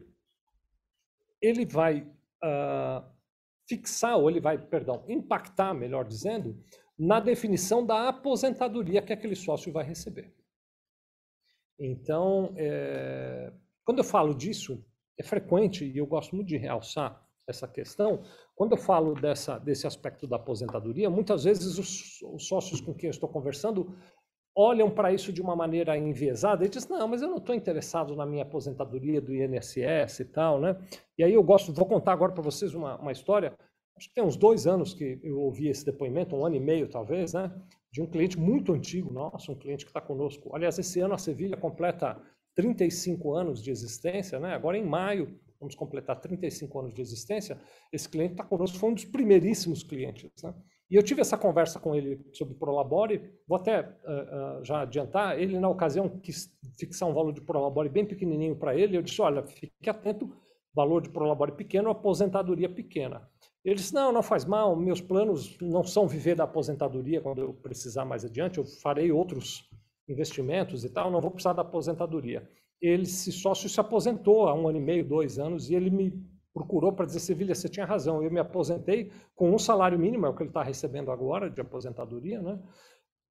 ele 1.41 1.65
vai 1.65 2.01
uh, 2.01 3.03
fixar, 3.67 4.17
ou 4.17 4.29
ele 4.29 4.41
vai, 4.41 4.57
perdão, 4.57 5.05
impactar, 5.07 5.73
melhor 5.73 6.05
dizendo, 6.05 6.61
na 6.97 7.19
definição 7.19 7.85
da 7.85 8.09
aposentadoria 8.09 9.01
que 9.01 9.13
aquele 9.13 9.35
sócio 9.35 9.71
vai 9.71 9.85
receber. 9.85 10.33
Então, 11.79 12.53
é, 12.57 13.51
quando 13.85 13.99
eu 13.99 14.03
falo 14.03 14.33
disso, 14.35 14.83
é 15.17 15.23
frequente, 15.23 15.85
e 15.85 15.97
eu 15.97 16.05
gosto 16.05 16.35
muito 16.35 16.47
de 16.47 16.57
realçar 16.57 17.25
essa 17.47 17.67
questão, 17.67 18.21
quando 18.55 18.73
eu 18.73 18.77
falo 18.77 19.13
dessa, 19.15 19.57
desse 19.57 19.87
aspecto 19.87 20.27
da 20.27 20.35
aposentadoria, 20.35 21.09
muitas 21.09 21.45
vezes 21.45 21.77
os, 21.77 22.21
os 22.21 22.47
sócios 22.47 22.79
com 22.79 22.93
quem 22.93 23.07
eu 23.07 23.11
estou 23.11 23.27
conversando 23.27 23.95
olham 24.55 24.89
para 24.89 25.13
isso 25.13 25.31
de 25.31 25.41
uma 25.41 25.55
maneira 25.55 25.97
enviesada 25.97 26.65
e 26.65 26.69
dizem, 26.69 26.97
não, 26.97 27.07
mas 27.07 27.21
eu 27.21 27.29
não 27.29 27.37
estou 27.37 27.55
interessado 27.55 28.15
na 28.15 28.25
minha 28.25 28.43
aposentadoria 28.43 29.21
do 29.21 29.33
INSS 29.33 30.19
e 30.19 30.25
tal, 30.25 30.59
né? 30.59 30.77
E 31.17 31.23
aí 31.23 31.33
eu 31.33 31.41
gosto, 31.41 31.73
vou 31.73 31.85
contar 31.85 32.13
agora 32.13 32.33
para 32.33 32.43
vocês 32.43 32.73
uma, 32.73 32.97
uma 32.97 33.11
história, 33.11 33.53
acho 33.95 34.09
que 34.09 34.15
tem 34.15 34.23
uns 34.23 34.35
dois 34.35 34.67
anos 34.67 34.93
que 34.93 35.19
eu 35.23 35.39
ouvi 35.39 35.69
esse 35.69 35.85
depoimento, 35.85 36.35
um 36.35 36.45
ano 36.45 36.55
e 36.55 36.59
meio 36.59 36.89
talvez, 36.89 37.33
né? 37.33 37.51
De 37.91 38.01
um 38.01 38.05
cliente 38.05 38.37
muito 38.37 38.73
antigo 38.73 39.11
nosso, 39.11 39.51
um 39.51 39.55
cliente 39.55 39.85
que 39.85 39.89
está 39.89 40.01
conosco. 40.01 40.55
Aliás, 40.55 40.77
esse 40.77 40.99
ano 40.99 41.13
a 41.13 41.17
Sevilha 41.17 41.57
completa 41.57 42.21
35 42.55 43.33
anos 43.33 43.61
de 43.61 43.71
existência, 43.71 44.39
né? 44.39 44.53
agora 44.53 44.77
em 44.77 44.85
maio 44.85 45.39
vamos 45.59 45.75
completar 45.75 46.19
35 46.19 46.79
anos 46.79 46.93
de 46.93 47.01
existência. 47.01 47.59
Esse 47.91 48.07
cliente 48.07 48.33
está 48.33 48.43
conosco, 48.43 48.77
foi 48.77 48.89
um 48.89 48.93
dos 48.93 49.05
primeiríssimos 49.05 49.83
clientes. 49.83 50.31
Né? 50.41 50.53
E 50.89 50.95
eu 50.95 51.03
tive 51.03 51.21
essa 51.21 51.37
conversa 51.37 51.79
com 51.79 51.93
ele 51.93 52.25
sobre 52.33 52.55
Prolabore, 52.55 53.31
vou 53.47 53.57
até 53.57 53.81
uh, 53.81 54.61
uh, 54.61 54.65
já 54.65 54.81
adiantar, 54.81 55.39
ele 55.39 55.59
na 55.59 55.69
ocasião 55.69 56.07
quis 56.07 56.49
fixar 56.79 57.07
um 57.07 57.13
valor 57.13 57.33
de 57.33 57.41
Prolabore 57.41 57.89
bem 57.89 58.05
pequenininho 58.05 58.55
para 58.55 58.75
ele, 58.75 58.97
eu 58.97 59.01
disse, 59.01 59.21
olha, 59.21 59.45
fique 59.45 59.89
atento, 59.89 60.33
valor 60.73 61.01
de 61.01 61.09
Prolabore 61.09 61.51
pequeno, 61.51 61.89
aposentadoria 61.89 62.69
pequena. 62.69 63.29
Ele 63.63 63.75
disse: 63.75 63.93
Não, 63.93 64.11
não 64.11 64.23
faz 64.23 64.45
mal, 64.45 64.75
meus 64.75 65.01
planos 65.01 65.57
não 65.59 65.83
são 65.83 66.07
viver 66.07 66.35
da 66.35 66.45
aposentadoria 66.45 67.21
quando 67.21 67.41
eu 67.41 67.53
precisar 67.53 68.05
mais 68.05 68.23
adiante, 68.23 68.57
eu 68.57 68.65
farei 68.65 69.11
outros 69.11 69.69
investimentos 70.07 70.83
e 70.83 70.89
tal, 70.89 71.11
não 71.11 71.21
vou 71.21 71.31
precisar 71.31 71.53
da 71.53 71.61
aposentadoria. 71.61 72.47
Ele, 72.81 73.05
se 73.05 73.31
sócio, 73.31 73.69
se 73.69 73.79
aposentou 73.79 74.47
há 74.47 74.53
um 74.53 74.67
ano 74.67 74.77
e 74.77 74.81
meio, 74.81 75.07
dois 75.07 75.37
anos, 75.37 75.69
e 75.69 75.75
ele 75.75 75.89
me 75.89 76.13
procurou 76.53 76.93
para 76.93 77.05
dizer: 77.05 77.19
Sevilha, 77.19 77.53
você 77.53 77.67
tinha 77.67 77.85
razão, 77.85 78.23
eu 78.23 78.31
me 78.31 78.39
aposentei 78.39 79.11
com 79.35 79.53
um 79.53 79.59
salário 79.59 79.99
mínimo, 79.99 80.25
é 80.25 80.29
o 80.29 80.35
que 80.35 80.43
ele 80.43 80.49
está 80.49 80.63
recebendo 80.63 81.11
agora 81.11 81.49
de 81.49 81.59
aposentadoria, 81.59 82.41
né? 82.41 82.59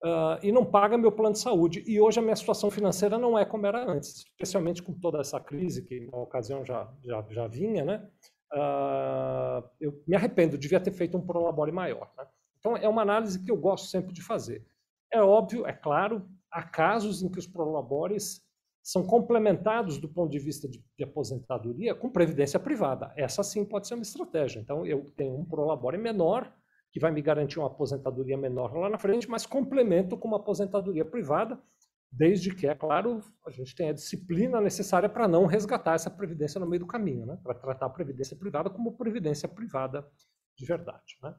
Uh, 0.05 0.39
e 0.45 0.53
não 0.53 0.65
paga 0.65 0.97
meu 0.97 1.11
plano 1.11 1.33
de 1.33 1.41
saúde. 1.41 1.83
E 1.85 2.01
hoje 2.01 2.21
a 2.21 2.23
minha 2.23 2.37
situação 2.37 2.71
financeira 2.71 3.19
não 3.19 3.37
é 3.37 3.45
como 3.45 3.67
era 3.67 3.91
antes, 3.91 4.19
especialmente 4.19 4.81
com 4.81 4.93
toda 4.93 5.19
essa 5.21 5.41
crise 5.41 5.85
que 5.85 6.07
na 6.07 6.19
ocasião 6.19 6.65
já, 6.65 6.89
já, 7.05 7.27
já 7.31 7.49
vinha, 7.49 7.85
né? 7.85 8.09
Uh, 8.53 9.69
eu 9.81 10.03
me 10.07 10.17
arrependo, 10.17 10.59
devia 10.59 10.81
ter 10.81 10.93
feito 10.93 11.17
um 11.17 11.27
prolabore 11.27 11.73
maior. 11.73 12.11
Né? 12.17 12.27
Então, 12.59 12.77
é 12.77 12.89
uma 12.89 13.03
análise 13.03 13.43
que 13.43 13.51
eu 13.51 13.57
gosto 13.57 13.87
sempre 13.87 14.13
de 14.13 14.23
fazer. 14.23 14.67
É 15.13 15.21
óbvio, 15.23 15.67
é 15.67 15.73
claro, 15.73 16.29
há 16.51 16.63
casos 16.63 17.23
em 17.23 17.29
que 17.29 17.39
os 17.39 17.47
prolabores 17.47 18.47
são 18.83 19.07
complementados 19.07 19.99
do 19.99 20.09
ponto 20.09 20.31
de 20.31 20.39
vista 20.39 20.67
de, 20.67 20.83
de, 20.97 21.05
aposentadoria 21.05 21.95
com 21.95 22.09
previdência 22.09 22.59
privada. 22.59 23.13
Essa 23.17 23.43
sim 23.43 23.65
pode 23.65 23.87
ser 23.87 23.95
uma 23.95 24.03
estratégia. 24.03 24.61
Então, 24.61 24.87
eu 24.87 25.05
tenho 25.17 25.39
um 25.39 25.45
prolabore 25.45 25.99
menor, 25.99 26.51
que 26.91 26.99
vai 26.99 27.11
me 27.11 27.21
garantir 27.21 27.59
uma 27.59 27.67
aposentadoria 27.67 28.37
menor 28.37 28.75
lá 28.75 28.89
na 28.89 28.99
frente, 28.99 29.29
mas 29.29 29.45
complemento 29.45 30.17
com 30.17 30.29
uma 30.29 30.39
aposentadoria 30.39 31.05
privada, 31.05 31.61
desde 32.11 32.55
que, 32.55 32.67
é 32.67 32.75
claro, 32.75 33.21
a 33.47 33.51
gente 33.51 33.75
tenha 33.75 33.91
a 33.91 33.95
disciplina 33.95 34.61
necessária 34.61 35.09
para 35.09 35.29
não 35.29 35.47
resgatar 35.47 35.95
essa 35.95 36.11
previdência 36.11 36.59
no 36.59 36.69
meio 36.69 36.81
do 36.81 36.87
caminho, 36.87 37.27
né? 37.27 37.39
para 37.43 37.55
tratar 37.55 37.87
a 37.87 37.91
previdência 37.91 38.37
privada 38.37 38.71
como 38.71 38.97
previdência 38.97 39.49
privada 39.49 40.09
de 40.57 40.65
verdade. 40.65 41.19
Né? 41.23 41.35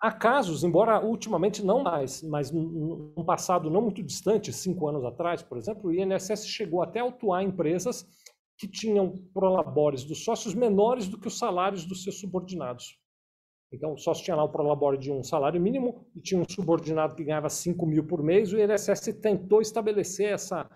Há 0.00 0.12
casos, 0.12 0.62
embora 0.62 1.02
ultimamente 1.02 1.64
não 1.64 1.82
mais, 1.82 2.22
mas 2.22 2.50
num 2.50 3.24
passado 3.24 3.70
não 3.70 3.80
muito 3.80 4.02
distante, 4.02 4.52
cinco 4.52 4.86
anos 4.86 5.04
atrás, 5.04 5.42
por 5.42 5.56
exemplo, 5.56 5.88
o 5.88 5.92
INSS 5.92 6.46
chegou 6.46 6.82
até 6.82 7.00
a 7.00 7.04
autuar 7.04 7.42
empresas 7.42 8.06
que 8.58 8.68
tinham 8.68 9.14
prolabores 9.32 10.04
dos 10.04 10.22
sócios 10.22 10.54
menores 10.54 11.08
do 11.08 11.18
que 11.18 11.28
os 11.28 11.38
salários 11.38 11.86
dos 11.86 12.02
seus 12.02 12.20
subordinados. 12.20 12.98
Então, 13.74 13.94
o 13.94 13.98
sócio 13.98 14.24
tinha 14.24 14.36
lá 14.36 14.44
o 14.44 14.48
prolabore 14.48 14.98
de 14.98 15.10
um 15.10 15.22
salário 15.22 15.60
mínimo 15.60 16.06
e 16.14 16.20
tinha 16.20 16.40
um 16.40 16.48
subordinado 16.48 17.14
que 17.14 17.24
ganhava 17.24 17.48
5 17.48 17.86
mil 17.86 18.04
por 18.04 18.22
mês, 18.22 18.52
o 18.52 18.58
INSS 18.58 19.18
tentou 19.20 19.60
estabelecer 19.60 20.32
essa, 20.32 20.70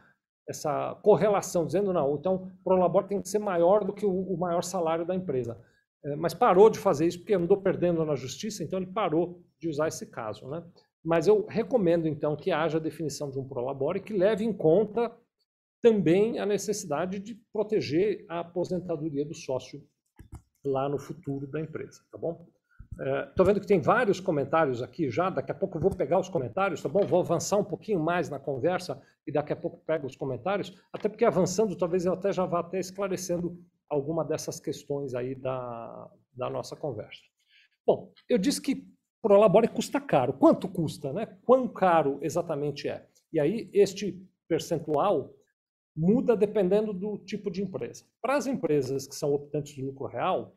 essa 0.48 0.94
correlação, 1.02 1.66
dizendo 1.66 1.92
não, 1.92 2.16
então 2.16 2.34
o 2.34 2.64
prolabore 2.64 3.08
tem 3.08 3.20
que 3.20 3.28
ser 3.28 3.38
maior 3.38 3.84
do 3.84 3.92
que 3.92 4.06
o, 4.06 4.10
o 4.10 4.38
maior 4.38 4.62
salário 4.62 5.06
da 5.06 5.14
empresa. 5.14 5.60
É, 6.04 6.16
mas 6.16 6.32
parou 6.32 6.70
de 6.70 6.78
fazer 6.78 7.06
isso 7.06 7.18
porque 7.18 7.34
andou 7.34 7.60
perdendo 7.60 8.04
na 8.04 8.14
justiça, 8.14 8.62
então 8.62 8.78
ele 8.78 8.90
parou 8.90 9.42
de 9.58 9.68
usar 9.68 9.88
esse 9.88 10.06
caso. 10.06 10.48
Né? 10.48 10.62
Mas 11.04 11.26
eu 11.26 11.46
recomendo, 11.46 12.06
então, 12.06 12.36
que 12.36 12.50
haja 12.50 12.78
a 12.78 12.80
definição 12.80 13.30
de 13.30 13.38
um 13.38 13.48
prolabore 13.48 14.00
que 14.00 14.12
leve 14.12 14.44
em 14.44 14.52
conta 14.52 15.14
também 15.80 16.38
a 16.38 16.46
necessidade 16.46 17.18
de 17.18 17.34
proteger 17.52 18.24
a 18.28 18.40
aposentadoria 18.40 19.24
do 19.24 19.34
sócio 19.34 19.82
lá 20.64 20.88
no 20.88 20.98
futuro 20.98 21.46
da 21.46 21.60
empresa, 21.60 22.02
tá 22.10 22.18
bom? 22.18 22.46
Estou 22.98 23.44
é, 23.44 23.46
vendo 23.46 23.60
que 23.60 23.66
tem 23.66 23.80
vários 23.80 24.18
comentários 24.18 24.82
aqui 24.82 25.08
já, 25.08 25.30
daqui 25.30 25.52
a 25.52 25.54
pouco 25.54 25.78
eu 25.78 25.80
vou 25.80 25.94
pegar 25.94 26.18
os 26.18 26.28
comentários, 26.28 26.82
tá 26.82 26.88
bom? 26.88 27.06
Vou 27.06 27.20
avançar 27.20 27.56
um 27.56 27.64
pouquinho 27.64 28.00
mais 28.00 28.28
na 28.28 28.40
conversa 28.40 29.00
e 29.24 29.30
daqui 29.30 29.52
a 29.52 29.56
pouco 29.56 29.78
pego 29.86 30.06
os 30.06 30.16
comentários, 30.16 30.76
até 30.92 31.08
porque 31.08 31.24
avançando 31.24 31.76
talvez 31.76 32.04
eu 32.04 32.12
até 32.12 32.32
já 32.32 32.44
vá 32.44 32.60
até 32.60 32.80
esclarecendo 32.80 33.56
alguma 33.88 34.24
dessas 34.24 34.58
questões 34.58 35.14
aí 35.14 35.36
da, 35.36 36.10
da 36.32 36.50
nossa 36.50 36.74
conversa. 36.74 37.22
Bom, 37.86 38.12
eu 38.28 38.36
disse 38.36 38.60
que 38.60 38.84
Prolabore 39.22 39.68
custa 39.68 40.00
caro. 40.00 40.32
Quanto 40.32 40.68
custa, 40.68 41.12
né? 41.12 41.26
Quão 41.44 41.68
caro 41.68 42.18
exatamente 42.20 42.88
é? 42.88 43.06
E 43.32 43.40
aí 43.40 43.70
este 43.72 44.20
percentual 44.48 45.34
muda 45.96 46.36
dependendo 46.36 46.92
do 46.92 47.18
tipo 47.18 47.50
de 47.50 47.62
empresa. 47.62 48.04
Para 48.22 48.36
as 48.36 48.46
empresas 48.46 49.06
que 49.06 49.14
são 49.14 49.32
optantes 49.32 49.74
de 49.74 49.82
lucro 49.82 50.06
real, 50.06 50.54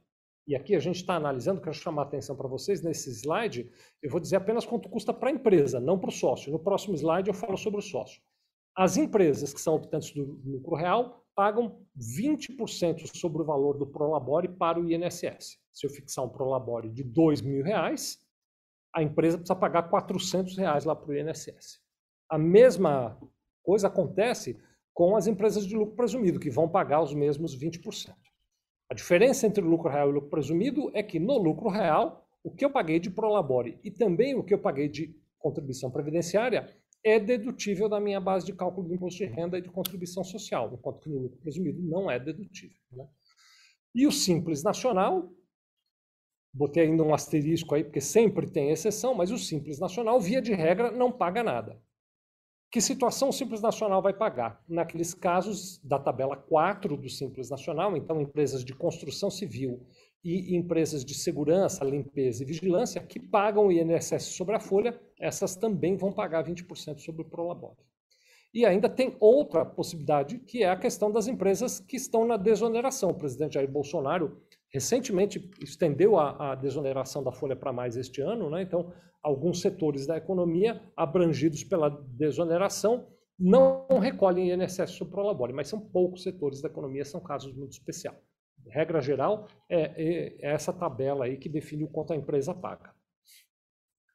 e 0.47 0.55
aqui 0.55 0.75
a 0.75 0.79
gente 0.79 0.97
está 0.97 1.15
analisando, 1.15 1.61
quero 1.61 1.73
chamar 1.73 2.03
a 2.03 2.05
atenção 2.05 2.35
para 2.35 2.47
vocês 2.47 2.81
nesse 2.81 3.11
slide, 3.11 3.71
eu 4.01 4.09
vou 4.09 4.19
dizer 4.19 4.37
apenas 4.37 4.65
quanto 4.65 4.89
custa 4.89 5.13
para 5.13 5.29
a 5.29 5.31
empresa, 5.31 5.79
não 5.79 5.99
para 5.99 6.09
o 6.09 6.13
sócio. 6.13 6.51
No 6.51 6.59
próximo 6.59 6.95
slide 6.95 7.29
eu 7.29 7.33
falo 7.33 7.57
sobre 7.57 7.79
o 7.79 7.83
sócio. 7.83 8.21
As 8.75 8.97
empresas 8.97 9.53
que 9.53 9.61
são 9.61 9.75
optantes 9.75 10.11
do 10.11 10.39
lucro 10.45 10.75
real 10.75 11.25
pagam 11.35 11.85
20% 11.97 13.15
sobre 13.15 13.41
o 13.41 13.45
valor 13.45 13.77
do 13.77 13.85
Prolabore 13.85 14.47
para 14.47 14.79
o 14.79 14.89
INSS. 14.89 15.59
Se 15.71 15.85
eu 15.85 15.89
fixar 15.89 16.25
um 16.25 16.29
Prolabore 16.29 16.89
de 16.89 17.03
R$ 17.03 17.61
reais, 17.63 18.19
a 18.93 19.01
empresa 19.01 19.37
precisa 19.37 19.55
pagar 19.55 19.83
400 19.83 20.57
reais 20.57 20.85
lá 20.85 20.95
para 20.95 21.09
o 21.09 21.15
INSS. 21.15 21.79
A 22.29 22.37
mesma 22.37 23.19
coisa 23.63 23.87
acontece 23.87 24.59
com 24.93 25.15
as 25.15 25.27
empresas 25.27 25.65
de 25.65 25.75
lucro 25.75 25.95
presumido, 25.95 26.39
que 26.39 26.49
vão 26.49 26.67
pagar 26.67 27.01
os 27.01 27.13
mesmos 27.13 27.57
20%. 27.57 28.13
A 28.91 28.93
diferença 28.93 29.47
entre 29.47 29.63
o 29.63 29.69
lucro 29.69 29.89
real 29.89 30.09
e 30.09 30.11
o 30.11 30.15
lucro 30.15 30.29
presumido 30.29 30.91
é 30.93 31.01
que 31.01 31.17
no 31.17 31.37
lucro 31.37 31.69
real, 31.69 32.27
o 32.43 32.51
que 32.51 32.65
eu 32.65 32.69
paguei 32.69 32.99
de 32.99 33.09
prolabore 33.09 33.79
e 33.85 33.89
também 33.89 34.35
o 34.35 34.43
que 34.43 34.53
eu 34.53 34.59
paguei 34.59 34.89
de 34.89 35.15
contribuição 35.39 35.89
previdenciária 35.89 36.69
é 37.01 37.17
dedutível 37.17 37.87
da 37.87 38.01
minha 38.01 38.19
base 38.19 38.45
de 38.45 38.51
cálculo 38.51 38.89
do 38.89 38.93
imposto 38.93 39.19
de 39.19 39.27
renda 39.27 39.57
e 39.57 39.61
de 39.61 39.69
contribuição 39.69 40.25
social, 40.25 40.73
enquanto 40.73 40.99
que 40.99 41.09
no 41.09 41.19
lucro 41.19 41.39
presumido 41.39 41.81
não 41.81 42.11
é 42.11 42.19
dedutível. 42.19 42.75
Né? 42.91 43.07
E 43.95 44.05
o 44.05 44.11
Simples 44.11 44.61
Nacional, 44.61 45.31
botei 46.53 46.83
ainda 46.83 47.01
um 47.01 47.13
asterisco 47.13 47.73
aí, 47.73 47.85
porque 47.85 48.01
sempre 48.01 48.45
tem 48.51 48.71
exceção, 48.71 49.13
mas 49.15 49.31
o 49.31 49.37
Simples 49.37 49.79
Nacional, 49.79 50.19
via 50.19 50.41
de 50.41 50.51
regra, 50.53 50.91
não 50.91 51.13
paga 51.13 51.41
nada. 51.41 51.81
Que 52.71 52.79
situação 52.79 53.27
o 53.27 53.33
Simples 53.33 53.61
Nacional 53.61 54.01
vai 54.01 54.13
pagar? 54.13 54.63
Naqueles 54.65 55.13
casos 55.13 55.77
da 55.83 55.99
tabela 55.99 56.37
4 56.37 56.95
do 56.95 57.09
Simples 57.09 57.49
Nacional, 57.49 57.97
então 57.97 58.21
empresas 58.21 58.63
de 58.63 58.73
construção 58.73 59.29
civil 59.29 59.85
e 60.23 60.55
empresas 60.55 61.03
de 61.03 61.13
segurança, 61.13 61.83
limpeza 61.83 62.43
e 62.43 62.45
vigilância 62.45 63.01
que 63.01 63.19
pagam 63.19 63.67
o 63.67 63.71
INSS 63.73 64.23
sobre 64.37 64.55
a 64.55 64.59
folha, 64.61 64.97
essas 65.19 65.53
também 65.53 65.97
vão 65.97 66.13
pagar 66.13 66.45
20% 66.45 66.99
sobre 66.99 67.23
o 67.23 67.25
Prolabore. 67.25 67.75
E 68.53 68.65
ainda 68.65 68.89
tem 68.89 69.15
outra 69.19 69.65
possibilidade, 69.65 70.39
que 70.39 70.63
é 70.63 70.69
a 70.69 70.75
questão 70.75 71.11
das 71.11 71.27
empresas 71.27 71.79
que 71.79 71.95
estão 71.95 72.25
na 72.25 72.35
desoneração. 72.35 73.09
O 73.09 73.17
presidente 73.17 73.53
Jair 73.53 73.69
Bolsonaro 73.71 74.41
recentemente 74.73 75.49
estendeu 75.61 76.17
a, 76.17 76.51
a 76.51 76.55
desoneração 76.55 77.23
da 77.23 77.31
folha 77.31 77.55
para 77.55 77.73
mais 77.73 77.95
este 77.95 78.21
ano, 78.21 78.49
né? 78.49 78.61
então 78.61 78.91
alguns 79.21 79.61
setores 79.61 80.07
da 80.07 80.17
economia 80.17 80.81
abrangidos 80.95 81.63
pela 81.63 81.89
desoneração 81.89 83.07
não 83.37 83.87
recolhem 83.99 84.51
INSS 84.51 84.91
sobre 84.91 85.13
Prolabore, 85.13 85.51
mas 85.51 85.67
são 85.67 85.79
poucos 85.79 86.21
setores 86.21 86.61
da 86.61 86.69
economia, 86.69 87.03
são 87.03 87.19
casos 87.19 87.53
muito 87.55 87.71
especiais. 87.71 88.17
Regra 88.67 89.01
geral, 89.01 89.47
é, 89.67 89.81
é, 89.81 90.37
é 90.39 90.53
essa 90.53 90.71
tabela 90.71 91.25
aí 91.25 91.37
que 91.37 91.49
define 91.49 91.83
o 91.83 91.87
quanto 91.87 92.13
a 92.13 92.15
empresa 92.15 92.53
paga. 92.53 92.93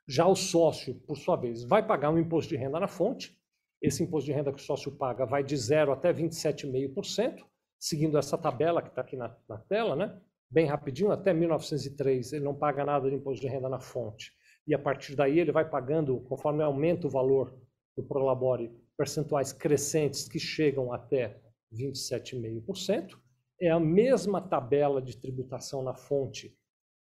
Já 0.08 0.26
o 0.26 0.36
sócio, 0.36 0.94
por 1.06 1.16
sua 1.16 1.34
vez, 1.34 1.64
vai 1.64 1.84
pagar 1.84 2.10
um 2.10 2.18
imposto 2.18 2.50
de 2.50 2.56
renda 2.56 2.78
na 2.78 2.86
fonte. 2.86 3.36
Esse 3.82 4.02
imposto 4.02 4.26
de 4.26 4.32
renda 4.32 4.52
que 4.52 4.58
o 4.58 4.62
sócio 4.62 4.92
paga 4.92 5.26
vai 5.26 5.44
de 5.44 5.56
0 5.56 5.92
até 5.92 6.12
27,5%, 6.12 7.44
seguindo 7.78 8.18
essa 8.18 8.38
tabela 8.38 8.82
que 8.82 8.88
está 8.88 9.02
aqui 9.02 9.16
na, 9.16 9.36
na 9.48 9.58
tela, 9.58 9.94
né? 9.94 10.20
bem 10.50 10.66
rapidinho, 10.66 11.10
até 11.10 11.32
1903 11.32 12.32
ele 12.32 12.44
não 12.44 12.54
paga 12.54 12.84
nada 12.84 13.08
de 13.10 13.16
imposto 13.16 13.40
de 13.40 13.48
renda 13.48 13.68
na 13.68 13.80
fonte 13.80 14.32
e 14.66 14.74
a 14.74 14.78
partir 14.78 15.14
daí 15.14 15.38
ele 15.38 15.52
vai 15.52 15.68
pagando, 15.68 16.20
conforme 16.22 16.62
aumenta 16.62 17.06
o 17.06 17.10
valor 17.10 17.56
do 17.96 18.02
Prolabore, 18.02 18.72
percentuais 18.96 19.52
crescentes 19.52 20.28
que 20.28 20.38
chegam 20.38 20.92
até 20.92 21.40
27,5%. 21.72 23.16
É 23.60 23.70
a 23.70 23.80
mesma 23.80 24.40
tabela 24.40 25.00
de 25.00 25.16
tributação 25.16 25.82
na 25.82 25.94
fonte 25.94 26.54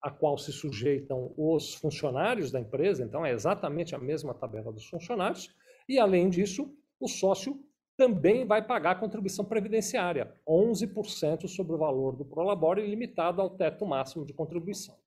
a 0.01 0.11
qual 0.11 0.37
se 0.37 0.51
sujeitam 0.51 1.33
os 1.37 1.73
funcionários 1.75 2.51
da 2.51 2.59
empresa, 2.59 3.03
então 3.03 3.25
é 3.25 3.31
exatamente 3.31 3.95
a 3.95 3.97
mesma 3.97 4.33
tabela 4.33 4.71
dos 4.71 4.85
funcionários, 4.85 5.49
e 5.87 5.99
além 5.99 6.29
disso, 6.29 6.75
o 6.99 7.07
sócio 7.07 7.59
também 7.95 8.45
vai 8.45 8.65
pagar 8.65 8.91
a 8.91 8.99
contribuição 8.99 9.45
previdenciária, 9.45 10.33
11% 10.47 11.47
sobre 11.47 11.75
o 11.75 11.77
valor 11.77 12.15
do 12.15 12.25
Prolabore, 12.25 12.85
limitado 12.85 13.41
ao 13.41 13.51
teto 13.51 13.85
máximo 13.85 14.25
de 14.25 14.33
contribuição. 14.33 14.97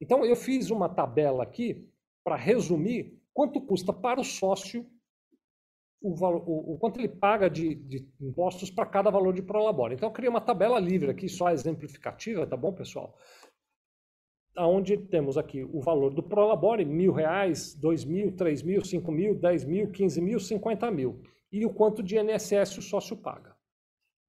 Então, 0.00 0.24
eu 0.24 0.34
fiz 0.34 0.70
uma 0.70 0.88
tabela 0.88 1.42
aqui 1.42 1.86
para 2.24 2.36
resumir, 2.36 3.20
quanto 3.34 3.60
custa 3.60 3.92
para 3.92 4.20
o 4.20 4.24
sócio 4.24 4.86
o, 6.00 6.14
o, 6.14 6.74
o 6.74 6.78
quanto 6.78 6.98
ele 6.98 7.08
paga 7.08 7.50
de, 7.50 7.74
de 7.74 8.08
impostos 8.20 8.70
para 8.70 8.86
cada 8.86 9.10
valor 9.10 9.34
de 9.34 9.42
prolabore. 9.42 9.94
Então, 9.94 10.08
eu 10.08 10.12
criei 10.12 10.30
uma 10.30 10.40
tabela 10.40 10.80
livre 10.80 11.10
aqui, 11.10 11.28
só 11.28 11.50
exemplificativa, 11.50 12.46
tá 12.46 12.56
bom, 12.56 12.72
pessoal? 12.72 13.14
Onde 14.66 14.96
temos 14.96 15.38
aqui 15.38 15.64
o 15.64 15.80
valor 15.80 16.12
do 16.12 16.22
prolabore, 16.22 16.84
mil 16.84 17.12
reais, 17.12 17.74
dois 17.74 18.04
mil, 18.04 18.34
três 18.36 18.62
mil, 18.62 18.84
cinco 18.84 19.10
mil, 19.10 19.34
dez 19.34 19.64
mil, 19.64 19.90
quinze 19.90 20.20
mil, 20.20 20.38
cinquenta 20.38 20.90
mil. 20.90 21.22
E 21.52 21.64
o 21.64 21.72
quanto 21.72 22.02
de 22.02 22.16
INSS 22.16 22.78
o 22.78 22.82
sócio 22.82 23.16
paga. 23.16 23.56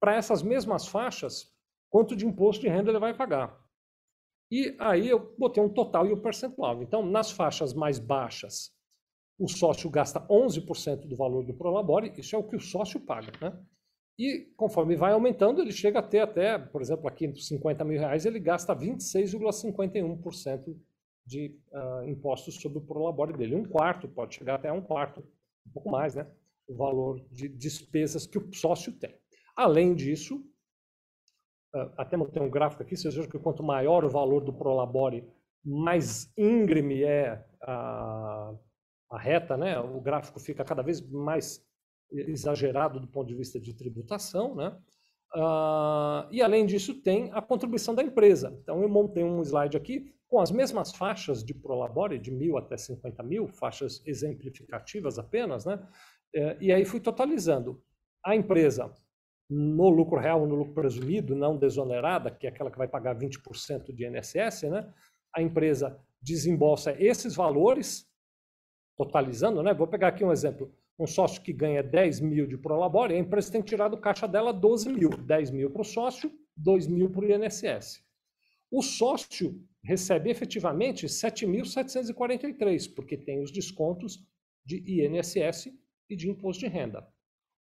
Para 0.00 0.16
essas 0.16 0.42
mesmas 0.42 0.86
faixas, 0.88 1.52
quanto 1.88 2.16
de 2.16 2.26
imposto 2.26 2.62
de 2.62 2.68
renda 2.68 2.90
ele 2.90 2.98
vai 2.98 3.14
pagar. 3.14 3.60
E 4.50 4.76
aí 4.78 5.08
eu 5.08 5.34
botei 5.38 5.62
um 5.62 5.68
total 5.68 6.06
e 6.06 6.12
um 6.12 6.20
percentual. 6.20 6.82
Então, 6.82 7.04
nas 7.04 7.30
faixas 7.30 7.72
mais 7.72 7.98
baixas, 7.98 8.70
o 9.38 9.48
sócio 9.48 9.88
gasta 9.88 10.20
11% 10.28 11.08
do 11.08 11.16
valor 11.16 11.44
do 11.44 11.54
Prolabore, 11.54 12.12
isso 12.18 12.36
é 12.36 12.38
o 12.38 12.44
que 12.44 12.56
o 12.56 12.60
sócio 12.60 13.00
paga, 13.00 13.32
né? 13.40 13.58
E 14.18 14.52
conforme 14.56 14.94
vai 14.94 15.12
aumentando, 15.12 15.62
ele 15.62 15.72
chega 15.72 15.98
a 15.98 16.02
ter 16.02 16.20
até, 16.20 16.58
por 16.58 16.82
exemplo, 16.82 17.08
aqui 17.08 17.24
entre 17.24 17.40
50 17.40 17.82
mil 17.84 17.98
reais, 17.98 18.26
ele 18.26 18.38
gasta 18.38 18.76
26,51% 18.76 20.76
de 21.24 21.56
uh, 21.72 22.04
impostos 22.08 22.60
sobre 22.60 22.78
o 22.78 22.82
Prolabore 22.82 23.32
dele. 23.32 23.54
Um 23.54 23.64
quarto, 23.64 24.08
pode 24.08 24.34
chegar 24.34 24.56
até 24.56 24.72
um 24.72 24.82
quarto, 24.82 25.20
um 25.66 25.70
pouco 25.72 25.90
mais, 25.90 26.14
né? 26.14 26.26
O 26.68 26.76
valor 26.76 27.24
de 27.30 27.48
despesas 27.48 28.26
que 28.26 28.36
o 28.38 28.52
sócio 28.52 28.92
tem. 28.92 29.14
Além 29.56 29.94
disso, 29.94 30.44
ah, 31.74 31.90
até 31.98 32.16
montei 32.16 32.42
um 32.42 32.50
gráfico 32.50 32.82
aqui, 32.82 32.96
vocês 32.96 33.14
vejam 33.14 33.30
que 33.30 33.38
quanto 33.38 33.62
maior 33.62 34.04
o 34.04 34.10
valor 34.10 34.44
do 34.44 34.52
Prolabore, 34.52 35.26
mais 35.64 36.30
íngreme 36.36 37.02
é 37.02 37.44
a, 37.62 38.54
a 39.10 39.18
reta, 39.18 39.56
né? 39.56 39.78
o 39.78 40.00
gráfico 40.00 40.40
fica 40.40 40.64
cada 40.64 40.82
vez 40.82 41.00
mais 41.00 41.64
exagerado 42.12 43.00
do 43.00 43.08
ponto 43.08 43.28
de 43.28 43.34
vista 43.34 43.58
de 43.60 43.74
tributação, 43.74 44.54
né? 44.54 44.76
Uh, 45.34 46.28
e 46.30 46.42
além 46.42 46.66
disso 46.66 46.94
tem 47.02 47.30
a 47.32 47.40
contribuição 47.40 47.94
da 47.94 48.02
empresa. 48.02 48.56
Então 48.62 48.82
eu 48.82 48.88
montei 48.88 49.24
um 49.24 49.40
slide 49.40 49.76
aqui 49.76 50.12
com 50.28 50.40
as 50.40 50.50
mesmas 50.50 50.92
faixas 50.92 51.42
de 51.42 51.54
Prolabore, 51.54 52.18
de 52.18 52.30
mil 52.30 52.58
até 52.58 52.76
50 52.76 53.22
mil, 53.22 53.48
faixas 53.48 54.02
exemplificativas 54.06 55.18
apenas, 55.18 55.64
né? 55.64 55.86
Eh, 56.34 56.56
e 56.60 56.72
aí 56.72 56.84
fui 56.84 57.00
totalizando. 57.00 57.82
A 58.24 58.36
empresa 58.36 58.92
no 59.52 59.90
lucro 59.90 60.18
real 60.18 60.46
no 60.46 60.54
lucro 60.54 60.74
presumido, 60.74 61.34
não 61.34 61.56
desonerada, 61.56 62.30
que 62.30 62.46
é 62.46 62.50
aquela 62.50 62.70
que 62.70 62.78
vai 62.78 62.88
pagar 62.88 63.14
20% 63.14 63.92
de 63.92 64.06
INSS, 64.06 64.62
né? 64.62 64.92
a 65.34 65.42
empresa 65.42 65.98
desembolsa 66.20 66.94
esses 66.98 67.34
valores, 67.34 68.06
totalizando, 68.96 69.62
né? 69.62 69.74
vou 69.74 69.86
pegar 69.86 70.08
aqui 70.08 70.24
um 70.24 70.32
exemplo, 70.32 70.74
um 71.02 71.06
sócio 71.06 71.42
que 71.42 71.52
ganha 71.52 71.82
10 71.82 72.20
mil 72.20 72.46
de 72.46 72.56
Prolabore, 72.56 73.14
a 73.14 73.18
empresa 73.18 73.50
tem 73.50 73.60
que 73.60 73.66
tirar 73.68 73.88
do 73.88 73.98
caixa 73.98 74.28
dela 74.28 74.52
12 74.52 74.88
mil, 74.88 75.10
10 75.10 75.50
mil 75.50 75.68
para 75.70 75.82
o 75.82 75.84
sócio, 75.84 76.32
2 76.56 76.86
mil 76.86 77.10
para 77.10 77.24
o 77.24 77.30
INSS. 77.30 78.00
O 78.70 78.80
sócio 78.82 79.60
recebe 79.82 80.30
efetivamente 80.30 81.06
7.743, 81.06 82.94
porque 82.94 83.16
tem 83.16 83.42
os 83.42 83.50
descontos 83.50 84.24
de 84.64 85.04
INSS 85.04 85.72
e 86.08 86.14
de 86.14 86.30
imposto 86.30 86.60
de 86.60 86.68
renda. 86.68 87.04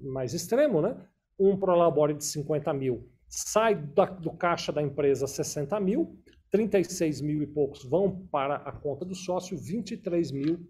mais 0.03 0.33
extremo, 0.33 0.81
né? 0.81 0.97
Um 1.37 1.57
prolabore 1.57 2.13
de 2.13 2.23
50 2.23 2.73
mil 2.73 3.09
sai 3.27 3.75
da, 3.75 4.05
do 4.05 4.31
caixa 4.31 4.71
da 4.71 4.81
empresa 4.81 5.27
60 5.27 5.79
mil, 5.79 6.17
36 6.51 7.21
mil 7.21 7.41
e 7.41 7.47
poucos 7.47 7.83
vão 7.83 8.25
para 8.27 8.55
a 8.55 8.71
conta 8.71 9.03
do 9.03 9.15
sócio, 9.15 9.57
23 9.57 10.31
mil 10.31 10.65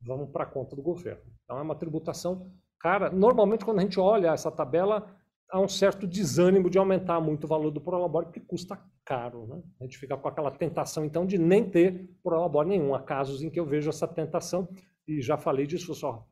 vão 0.00 0.26
para 0.26 0.44
a 0.44 0.46
conta 0.46 0.74
do 0.74 0.82
governo. 0.82 1.22
Então 1.44 1.58
é 1.58 1.62
uma 1.62 1.74
tributação 1.74 2.50
cara. 2.80 3.10
Normalmente, 3.10 3.64
quando 3.64 3.78
a 3.78 3.82
gente 3.82 3.98
olha 3.98 4.32
essa 4.32 4.50
tabela, 4.50 5.06
há 5.50 5.60
um 5.60 5.68
certo 5.68 6.06
desânimo 6.06 6.68
de 6.68 6.78
aumentar 6.78 7.20
muito 7.20 7.44
o 7.44 7.48
valor 7.48 7.70
do 7.70 7.80
prolabore, 7.80 8.26
porque 8.26 8.40
custa 8.40 8.78
caro. 9.04 9.46
Né? 9.46 9.62
A 9.80 9.84
gente 9.84 9.98
fica 9.98 10.16
com 10.16 10.28
aquela 10.28 10.50
tentação, 10.50 11.04
então, 11.04 11.26
de 11.26 11.38
nem 11.38 11.68
ter 11.68 12.08
prolabore 12.22 12.68
nenhum. 12.68 12.94
Há 12.94 13.02
casos 13.02 13.42
em 13.42 13.50
que 13.50 13.58
eu 13.58 13.66
vejo 13.66 13.88
essa 13.88 14.06
tentação, 14.06 14.68
e 15.06 15.20
já 15.20 15.36
falei 15.36 15.66
disso, 15.66 15.94
só 15.94 16.26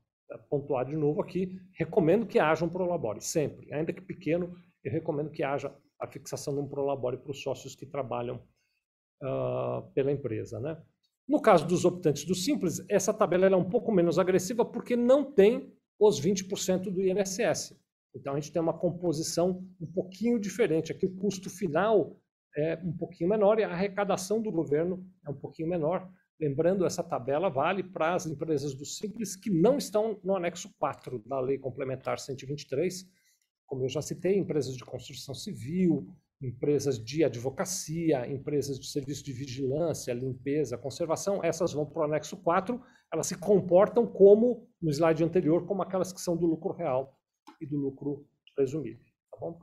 pontuar 0.51 0.85
de 0.85 0.97
novo 0.97 1.23
aqui, 1.23 1.57
recomendo 1.73 2.27
que 2.27 2.39
haja 2.39 2.65
um 2.65 2.69
prolabore, 2.69 3.21
sempre. 3.21 3.73
Ainda 3.73 3.93
que 3.93 4.03
pequeno, 4.03 4.55
eu 4.85 4.93
recomendo 4.93 5.31
que 5.31 5.43
haja 5.43 5.75
a 6.01 6.07
fixação 6.07 6.55
de 6.55 6.61
um 6.61 6.69
prolabore 6.69 7.17
para 7.17 7.31
os 7.31 7.43
sócios 7.43 7.75
que 7.75 7.87
trabalham 7.87 8.43
uh, 9.23 9.83
pela 9.95 10.13
empresa. 10.13 10.61
Né? 10.61 10.77
No 11.29 11.41
caso 11.41 11.67
dos 11.67 11.85
optantes 11.85 12.25
do 12.25 12.35
Simples, 12.35 12.85
essa 12.89 13.15
tabela 13.15 13.47
é 13.47 13.57
um 13.57 13.69
pouco 13.69 13.93
menos 13.93 14.19
agressiva 14.19 14.65
porque 14.65 14.97
não 14.97 15.25
tem 15.25 15.73
os 15.99 16.21
20% 16.21 16.91
do 16.91 17.03
INSS. 17.03 17.75
Então, 18.15 18.33
a 18.33 18.41
gente 18.41 18.53
tem 18.53 18.63
uma 18.63 18.77
composição 18.77 19.63
um 19.81 19.87
pouquinho 19.87 20.39
diferente. 20.39 20.93
Aqui, 20.93 21.07
o 21.07 21.15
custo 21.15 21.51
final 21.51 22.19
é 22.57 22.81
um 22.83 22.97
pouquinho 22.97 23.29
menor 23.29 23.59
e 23.59 23.65
a 23.65 23.71
arrecadação 23.71 24.41
do 24.41 24.51
governo 24.51 25.07
é 25.27 25.31
um 25.31 25.35
pouquinho 25.35 25.69
menor. 25.69 26.11
Lembrando, 26.41 26.85
essa 26.85 27.03
tabela 27.03 27.49
vale 27.49 27.83
para 27.83 28.15
as 28.15 28.27
empresas 28.27 28.75
do 28.75 28.85
Simples 28.85 29.37
que 29.37 29.51
não 29.51 29.77
estão 29.77 30.19
no 30.23 30.37
anexo 30.37 30.71
4 30.79 31.23
da 31.27 31.41
Lei 31.41 31.59
Complementar 31.59 32.19
123. 32.19 33.07
Como 33.67 33.85
eu 33.85 33.89
já 33.89 34.01
citei, 34.01 34.37
empresas 34.37 34.77
de 34.77 34.85
construção 34.85 35.35
civil, 35.35 36.07
empresas 36.41 37.03
de 37.03 37.25
advocacia, 37.25 38.31
empresas 38.31 38.79
de 38.79 38.87
serviço 38.87 39.25
de 39.25 39.33
vigilância, 39.33 40.13
limpeza, 40.13 40.77
conservação, 40.77 41.43
essas 41.43 41.73
vão 41.73 41.87
para 41.87 42.01
o 42.01 42.05
anexo 42.05 42.37
4, 42.37 42.81
elas 43.13 43.27
se 43.27 43.39
comportam 43.39 44.07
como, 44.07 44.69
no 44.81 44.91
slide 44.91 45.25
anterior, 45.25 45.67
como 45.67 45.83
aquelas 45.83 46.13
que 46.13 46.21
são 46.21 46.37
do 46.37 46.47
lucro 46.47 46.73
real 46.73 47.19
e 47.61 47.67
do 47.67 47.77
lucro 47.77 48.27
presumido. 48.55 49.03
Tá 49.31 49.39
bom? 49.41 49.59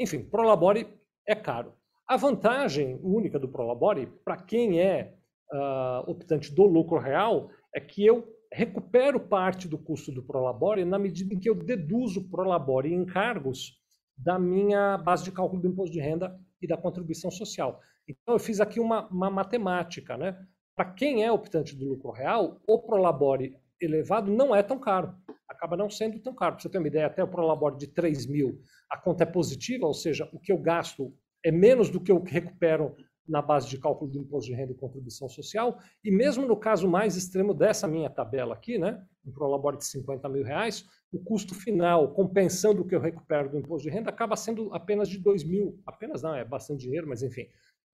Enfim, 0.00 0.22
Prolabore 0.22 0.86
é 1.26 1.34
caro. 1.34 1.74
A 2.06 2.16
vantagem 2.16 2.98
única 3.02 3.38
do 3.38 3.48
Prolabore, 3.48 4.06
para 4.24 4.36
quem 4.36 4.80
é 4.80 5.14
uh, 5.52 6.10
optante 6.10 6.54
do 6.54 6.64
lucro 6.64 6.98
real, 6.98 7.50
é 7.74 7.80
que 7.80 8.06
eu 8.06 8.26
recupero 8.50 9.20
parte 9.20 9.68
do 9.68 9.76
custo 9.76 10.10
do 10.10 10.22
Prolabore 10.22 10.84
na 10.84 10.98
medida 10.98 11.34
em 11.34 11.38
que 11.38 11.50
eu 11.50 11.54
deduzo 11.54 12.20
o 12.20 12.28
Prolabore 12.30 12.92
em 12.92 13.02
encargos 13.02 13.78
da 14.16 14.38
minha 14.38 14.96
base 14.98 15.24
de 15.24 15.32
cálculo 15.32 15.60
do 15.60 15.68
imposto 15.68 15.92
de 15.92 16.00
renda 16.00 16.38
e 16.60 16.66
da 16.66 16.76
contribuição 16.76 17.30
social. 17.30 17.80
Então, 18.08 18.34
eu 18.34 18.38
fiz 18.38 18.60
aqui 18.60 18.80
uma, 18.80 19.06
uma 19.08 19.30
matemática. 19.30 20.16
Né? 20.16 20.36
Para 20.78 20.92
quem 20.92 21.24
é 21.24 21.32
optante 21.32 21.74
do 21.74 21.88
lucro 21.88 22.12
real, 22.12 22.62
o 22.64 22.78
Prolabore 22.78 23.58
elevado 23.80 24.30
não 24.30 24.54
é 24.54 24.62
tão 24.62 24.78
caro. 24.78 25.12
Acaba 25.48 25.76
não 25.76 25.90
sendo 25.90 26.20
tão 26.20 26.32
caro. 26.32 26.52
Para 26.54 26.62
você 26.62 26.68
ter 26.68 26.78
uma 26.78 26.86
ideia, 26.86 27.06
até 27.06 27.20
o 27.20 27.26
Prolabore 27.26 27.76
de 27.76 27.88
3 27.88 28.26
mil, 28.26 28.60
a 28.88 28.96
conta 28.96 29.24
é 29.24 29.26
positiva, 29.26 29.88
ou 29.88 29.92
seja, 29.92 30.30
o 30.32 30.38
que 30.38 30.52
eu 30.52 30.56
gasto 30.56 31.12
é 31.44 31.50
menos 31.50 31.90
do 31.90 32.00
que 32.00 32.12
eu 32.12 32.22
recupero 32.22 32.94
na 33.28 33.42
base 33.42 33.68
de 33.68 33.76
cálculo 33.76 34.08
do 34.08 34.20
imposto 34.20 34.50
de 34.50 34.56
renda 34.56 34.70
e 34.70 34.76
contribuição 34.76 35.28
social, 35.28 35.78
e 36.02 36.12
mesmo 36.12 36.46
no 36.46 36.56
caso 36.56 36.88
mais 36.88 37.16
extremo 37.16 37.52
dessa 37.52 37.88
minha 37.88 38.08
tabela 38.08 38.54
aqui, 38.54 38.78
né, 38.78 39.04
um 39.26 39.32
Prolabore 39.32 39.78
de 39.78 39.84
50 39.84 40.28
mil 40.28 40.44
reais, 40.44 40.86
o 41.12 41.18
custo 41.18 41.54
final, 41.54 42.14
compensando 42.14 42.82
o 42.82 42.86
que 42.86 42.94
eu 42.94 43.00
recupero 43.00 43.50
do 43.50 43.58
imposto 43.58 43.88
de 43.88 43.94
renda, 43.94 44.10
acaba 44.10 44.36
sendo 44.36 44.72
apenas 44.72 45.08
de 45.08 45.18
2 45.18 45.42
mil, 45.42 45.78
apenas 45.84 46.22
não, 46.22 46.34
é 46.34 46.44
bastante 46.44 46.82
dinheiro, 46.82 47.08
mas 47.08 47.22
enfim, 47.22 47.48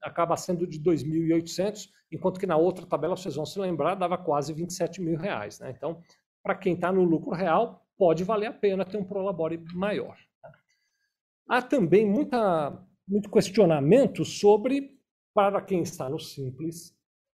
acaba 0.05 0.37
sendo 0.37 0.67
de 0.67 0.79
2.800, 0.81 1.89
enquanto 2.13 2.39
que 2.39 2.47
na 2.47 2.57
outra 2.57 2.87
tabela, 2.87 3.17
vocês 3.17 3.35
vão 3.35 3.47
se 3.47 3.59
lembrar, 3.59 3.95
dava 3.95 4.19
quase 4.19 4.53
27 4.53 5.01
mil 5.01 5.19
reais. 5.19 5.59
Né? 5.59 5.73
Então, 5.77 6.03
para 6.43 6.55
quem 6.55 6.75
está 6.75 6.93
no 6.93 7.03
lucro 7.03 7.33
real, 7.33 7.87
pode 7.97 8.23
valer 8.23 8.47
a 8.47 8.53
pena 8.53 8.85
ter 8.85 8.99
um 8.99 9.05
prolabore 9.05 9.59
maior. 9.73 10.17
Tá? 10.43 10.53
Há 11.49 11.63
também 11.63 12.07
muita, 12.07 12.87
muito 13.09 13.31
questionamento 13.31 14.25
sobre, 14.25 15.01
para 15.33 15.61
quem 15.63 15.83
está 15.83 16.09
no 16.09 16.21
Simples, 16.21 16.95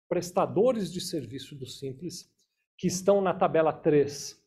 prestadores 0.09 0.93
de 0.93 1.01
serviço 1.01 1.57
do 1.57 1.67
Simples, 1.67 2.31
que 2.77 2.87
estão 2.87 3.21
na 3.21 3.33
tabela 3.33 3.73
3 3.73 4.39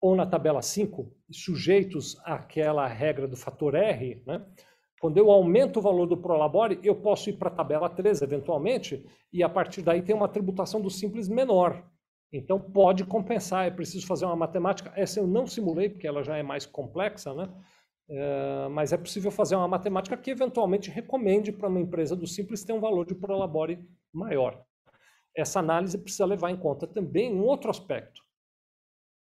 ou 0.00 0.14
na 0.14 0.24
tabela 0.24 0.62
5, 0.62 1.12
sujeitos 1.30 2.16
àquela 2.24 2.86
regra 2.86 3.26
do 3.26 3.36
fator 3.36 3.74
R, 3.74 4.22
né? 4.24 4.46
Quando 5.00 5.16
eu 5.16 5.30
aumento 5.30 5.78
o 5.78 5.82
valor 5.82 6.06
do 6.06 6.16
Prolabore, 6.16 6.80
eu 6.82 6.94
posso 6.96 7.30
ir 7.30 7.34
para 7.34 7.48
a 7.48 7.54
tabela 7.54 7.88
3, 7.88 8.22
eventualmente, 8.22 9.04
e 9.32 9.42
a 9.42 9.48
partir 9.48 9.82
daí 9.82 10.02
tem 10.02 10.14
uma 10.14 10.28
tributação 10.28 10.80
do 10.80 10.90
Simples 10.90 11.28
menor. 11.28 11.84
Então 12.32 12.60
pode 12.60 13.04
compensar, 13.04 13.66
é 13.66 13.70
preciso 13.70 14.06
fazer 14.06 14.26
uma 14.26 14.36
matemática. 14.36 14.92
Essa 14.96 15.20
eu 15.20 15.26
não 15.26 15.46
simulei, 15.46 15.88
porque 15.88 16.06
ela 16.06 16.22
já 16.22 16.36
é 16.36 16.42
mais 16.42 16.66
complexa, 16.66 17.32
né? 17.32 17.48
É, 18.10 18.68
mas 18.70 18.92
é 18.92 18.96
possível 18.96 19.30
fazer 19.30 19.54
uma 19.54 19.68
matemática 19.68 20.16
que 20.16 20.30
eventualmente 20.30 20.90
recomende 20.90 21.52
para 21.52 21.68
uma 21.68 21.80
empresa 21.80 22.16
do 22.16 22.26
Simples 22.26 22.64
ter 22.64 22.72
um 22.72 22.80
valor 22.80 23.06
de 23.06 23.14
prolabore 23.14 23.86
maior. 24.12 24.64
Essa 25.36 25.60
análise 25.60 25.96
precisa 25.96 26.24
levar 26.24 26.50
em 26.50 26.56
conta 26.56 26.86
também 26.86 27.32
um 27.32 27.44
outro 27.44 27.70
aspecto, 27.70 28.22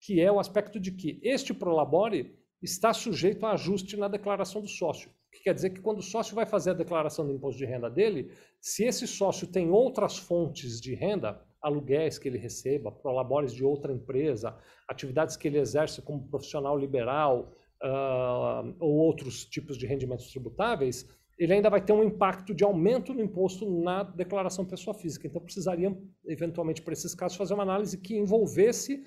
que 0.02 0.20
é 0.20 0.32
o 0.32 0.40
aspecto 0.40 0.80
de 0.80 0.92
que 0.92 1.20
este 1.24 1.54
prolabore 1.54 2.38
está 2.62 2.94
sujeito 2.94 3.46
a 3.46 3.54
ajuste 3.54 3.96
na 3.96 4.08
declaração 4.08 4.62
do 4.62 4.68
sócio. 4.68 5.12
Que 5.34 5.44
quer 5.44 5.54
dizer 5.54 5.72
que 5.72 5.82
quando 5.82 5.98
o 5.98 6.04
sócio 6.04 6.36
vai 6.36 6.46
fazer 6.46 6.72
a 6.72 6.76
declaração 6.76 7.26
do 7.26 7.34
imposto 7.34 7.58
de 7.58 7.66
renda 7.66 7.90
dele, 7.90 8.32
se 8.62 8.84
esse 8.84 9.08
sócio 9.08 9.48
tem 9.48 9.72
outras 9.72 10.18
fontes 10.18 10.80
de 10.80 10.94
renda, 10.94 11.42
aluguéis 11.62 12.20
que 12.20 12.28
ele 12.28 12.38
receba, 12.38 12.92
prolabores 12.92 13.54
de 13.54 13.64
outra 13.64 13.92
empresa, 13.92 14.56
atividades 14.88 15.36
que 15.36 15.48
ele 15.48 15.58
exerce 15.58 16.02
como 16.02 16.28
profissional 16.28 16.78
liberal 16.78 17.52
uh, 17.82 18.76
ou 18.80 18.94
outros 18.94 19.46
tipos 19.46 19.78
de 19.78 19.88
rendimentos 19.88 20.30
tributáveis, 20.30 21.10
ele 21.38 21.54
ainda 21.54 21.70
vai 21.70 21.82
ter 21.82 21.94
um 21.94 22.04
impacto 22.04 22.54
de 22.54 22.64
aumento 22.64 23.14
no 23.14 23.22
imposto 23.22 23.68
na 23.82 24.04
declaração 24.04 24.66
pessoa 24.66 24.94
física. 24.94 25.26
Então, 25.26 25.42
precisaria, 25.42 25.98
eventualmente, 26.26 26.82
para 26.82 26.94
esses 26.94 27.16
casos, 27.16 27.38
fazer 27.38 27.54
uma 27.54 27.64
análise 27.64 27.98
que 27.98 28.16
envolvesse 28.16 29.04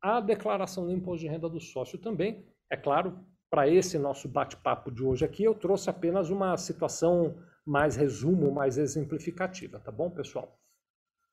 a 0.00 0.20
declaração 0.20 0.86
do 0.86 0.92
imposto 0.92 1.20
de 1.20 1.28
renda 1.28 1.48
do 1.48 1.60
sócio 1.60 1.98
também. 1.98 2.44
É 2.70 2.76
claro, 2.76 3.18
para 3.50 3.68
esse 3.68 3.98
nosso 3.98 4.28
bate-papo 4.28 4.90
de 4.90 5.02
hoje 5.02 5.24
aqui, 5.24 5.44
eu 5.44 5.54
trouxe 5.54 5.88
apenas 5.88 6.28
uma 6.30 6.56
situação 6.56 7.36
mais 7.64 7.96
resumo, 7.96 8.52
mais 8.52 8.78
exemplificativa, 8.78 9.78
tá 9.78 9.90
bom, 9.90 10.10
pessoal? 10.10 10.58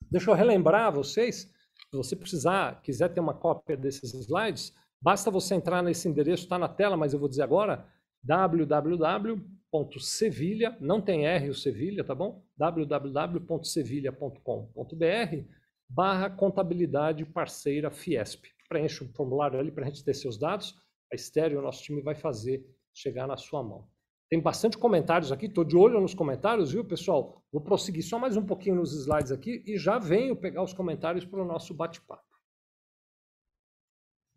Deixa 0.09 0.29
eu 0.29 0.35
relembrar 0.35 0.91
vocês, 0.91 1.41
se 1.41 1.97
você 1.97 2.15
precisar, 2.15 2.81
quiser 2.81 3.09
ter 3.09 3.19
uma 3.19 3.33
cópia 3.33 3.75
desses 3.75 4.13
slides, 4.13 4.73
basta 5.01 5.31
você 5.31 5.55
entrar 5.55 5.81
nesse 5.81 6.07
endereço, 6.07 6.43
está 6.43 6.57
na 6.57 6.69
tela, 6.69 6.97
mas 6.97 7.13
eu 7.13 7.19
vou 7.19 7.29
dizer 7.29 7.43
agora, 7.43 7.87
www.sevilha, 8.23 10.77
não 10.79 11.01
tem 11.01 11.27
R 11.27 11.49
o 11.49 11.55
Sevilha, 11.55 12.03
tá 12.03 12.15
bom? 12.15 12.43
www.sevilha.com.br 12.57 15.45
barra 15.87 16.29
contabilidade 16.29 17.23
parceira 17.25 17.91
Fiesp. 17.91 18.45
Preencha 18.67 19.03
um 19.03 19.13
formulário 19.13 19.59
ali 19.59 19.71
para 19.71 19.83
a 19.83 19.87
gente 19.87 20.03
ter 20.03 20.15
seus 20.15 20.39
dados, 20.39 20.75
a 21.11 21.15
Estéreo, 21.15 21.59
o 21.59 21.61
nosso 21.61 21.83
time 21.83 22.01
vai 22.01 22.15
fazer 22.15 22.65
chegar 22.93 23.27
na 23.27 23.37
sua 23.37 23.63
mão. 23.63 23.87
Tem 24.29 24.41
bastante 24.41 24.77
comentários 24.77 25.31
aqui, 25.31 25.45
estou 25.45 25.63
de 25.63 25.77
olho 25.77 26.01
nos 26.01 26.13
comentários, 26.13 26.71
viu, 26.71 26.83
pessoal? 26.83 27.43
Vou 27.51 27.61
prosseguir 27.61 28.03
só 28.03 28.17
mais 28.17 28.35
um 28.35 28.45
pouquinho 28.45 28.75
nos 28.75 28.91
slides 28.93 29.31
aqui 29.31 29.63
e 29.65 29.77
já 29.77 29.99
venho 29.99 30.35
pegar 30.35 30.63
os 30.63 30.73
comentários 30.73 31.25
para 31.25 31.41
o 31.41 31.45
nosso 31.45 31.73
bate-papo. 31.73 32.23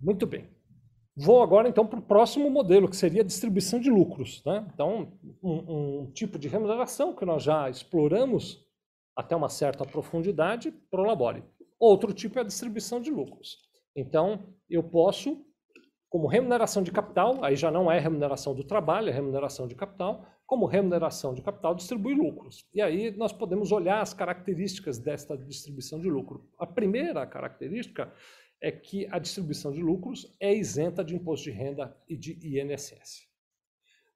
Muito 0.00 0.26
bem. 0.26 0.48
Vou 1.16 1.42
agora, 1.42 1.68
então, 1.68 1.84
para 1.84 1.98
o 1.98 2.02
próximo 2.02 2.48
modelo, 2.48 2.88
que 2.88 2.96
seria 2.96 3.22
a 3.22 3.24
distribuição 3.24 3.80
de 3.80 3.90
lucros. 3.90 4.40
Né? 4.44 4.64
Então, 4.72 5.18
um, 5.42 6.02
um 6.02 6.10
tipo 6.12 6.38
de 6.38 6.46
remuneração 6.46 7.12
que 7.12 7.24
nós 7.24 7.42
já 7.42 7.68
exploramos 7.68 8.64
até 9.16 9.34
uma 9.34 9.48
certa 9.48 9.84
profundidade, 9.84 10.70
prolabore. 10.70 11.42
Outro 11.76 12.12
tipo 12.12 12.38
é 12.38 12.42
a 12.42 12.44
distribuição 12.44 13.00
de 13.00 13.10
lucros. 13.10 13.58
Então, 13.96 14.54
eu 14.70 14.80
posso, 14.80 15.44
como 16.08 16.26
remuneração 16.26 16.82
de 16.82 16.90
capital, 16.90 17.44
aí 17.44 17.54
já 17.54 17.70
não 17.70 17.90
é 17.90 17.98
remuneração 17.98 18.54
do 18.54 18.64
trabalho, 18.64 19.08
é 19.08 19.12
remuneração 19.12 19.68
de 19.68 19.74
capital, 19.74 20.24
como 20.46 20.64
remuneração 20.64 21.34
de 21.34 21.42
capital, 21.42 21.74
distribuir 21.74 22.16
lucros. 22.16 22.66
E 22.72 22.80
aí 22.80 23.10
nós 23.16 23.32
podemos 23.32 23.70
olhar 23.70 24.00
as 24.00 24.14
características 24.14 24.98
desta 24.98 25.36
distribuição 25.36 26.00
de 26.00 26.08
lucro. 26.08 26.48
A 26.58 26.66
primeira 26.66 27.26
característica 27.26 28.10
é 28.60 28.72
que 28.72 29.06
a 29.10 29.18
distribuição 29.18 29.70
de 29.70 29.82
lucros 29.82 30.34
é 30.40 30.54
isenta 30.54 31.04
de 31.04 31.14
imposto 31.14 31.44
de 31.44 31.50
renda 31.50 31.94
e 32.08 32.16
de 32.16 32.58
INSS. 32.58 33.28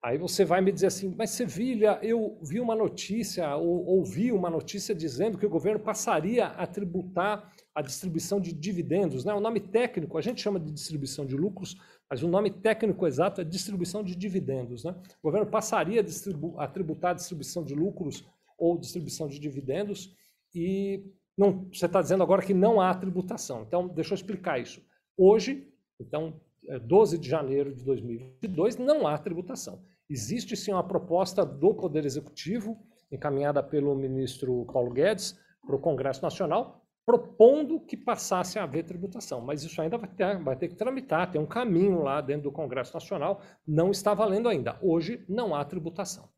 Aí 0.03 0.17
você 0.17 0.43
vai 0.43 0.59
me 0.59 0.71
dizer 0.71 0.87
assim, 0.87 1.15
mas 1.17 1.29
Sevilha, 1.29 1.97
eu 2.01 2.37
vi 2.43 2.59
uma 2.59 2.75
notícia, 2.75 3.55
ou 3.55 3.85
ouvi 3.85 4.33
uma 4.33 4.49
notícia 4.49 4.93
dizendo 4.93 5.37
que 5.37 5.45
o 5.45 5.49
governo 5.49 5.79
passaria 5.79 6.47
a 6.47 6.67
tributar 6.67 7.52
a 7.75 7.81
distribuição 7.81 8.39
de 8.39 8.53
dividendos. 8.53 9.25
Né? 9.25 9.33
O 9.33 9.39
nome 9.39 9.59
técnico, 9.59 10.17
a 10.17 10.21
gente 10.21 10.41
chama 10.41 10.59
de 10.59 10.71
distribuição 10.71 11.25
de 11.25 11.35
lucros, 11.35 11.75
mas 12.09 12.21
o 12.21 12.27
nome 12.27 12.51
técnico 12.51 13.07
exato 13.07 13.41
é 13.41 13.43
distribuição 13.43 14.03
de 14.03 14.15
dividendos. 14.15 14.83
Né? 14.83 14.95
O 15.21 15.27
governo 15.27 15.49
passaria 15.49 16.01
a, 16.01 16.03
distribu 16.03 16.59
a 16.59 16.67
tributar 16.67 17.11
a 17.11 17.15
distribuição 17.15 17.63
de 17.63 17.73
lucros 17.73 18.23
ou 18.57 18.77
distribuição 18.77 19.27
de 19.27 19.39
dividendos 19.39 20.15
e 20.53 21.03
não, 21.37 21.67
você 21.73 21.87
está 21.87 21.99
dizendo 21.99 22.21
agora 22.21 22.43
que 22.43 22.53
não 22.53 22.79
há 22.79 22.93
tributação. 22.93 23.63
Então, 23.63 23.87
deixa 23.87 24.13
eu 24.13 24.15
explicar 24.15 24.59
isso. 24.59 24.81
Hoje, 25.17 25.67
então, 25.99 26.39
12 26.83 27.15
é 27.15 27.19
de 27.19 27.27
janeiro 27.27 27.73
de 27.73 27.83
2022, 27.83 28.77
não 28.77 29.07
há 29.07 29.17
tributação. 29.17 29.81
Existe 30.09 30.55
sim 30.55 30.71
uma 30.71 30.83
proposta 30.83 31.45
do 31.45 31.73
Poder 31.73 32.05
Executivo, 32.05 32.77
encaminhada 33.11 33.63
pelo 33.63 33.95
ministro 33.95 34.65
Paulo 34.71 34.91
Guedes, 34.91 35.39
para 35.65 35.75
o 35.75 35.79
Congresso 35.79 36.21
Nacional, 36.21 36.82
propondo 37.05 37.79
que 37.79 37.97
passasse 37.97 38.57
a 38.57 38.63
haver 38.63 38.83
tributação. 38.83 39.41
Mas 39.41 39.63
isso 39.63 39.81
ainda 39.81 39.97
vai 39.97 40.09
ter, 40.09 40.41
vai 40.41 40.55
ter 40.55 40.69
que 40.69 40.75
tramitar, 40.75 41.31
tem 41.31 41.41
um 41.41 41.45
caminho 41.45 42.01
lá 42.01 42.21
dentro 42.21 42.43
do 42.43 42.51
Congresso 42.51 42.93
Nacional, 42.93 43.41
não 43.67 43.91
está 43.91 44.13
valendo 44.13 44.47
ainda. 44.47 44.77
Hoje 44.81 45.23
não 45.27 45.53
há 45.53 45.63
tributação. 45.65 46.29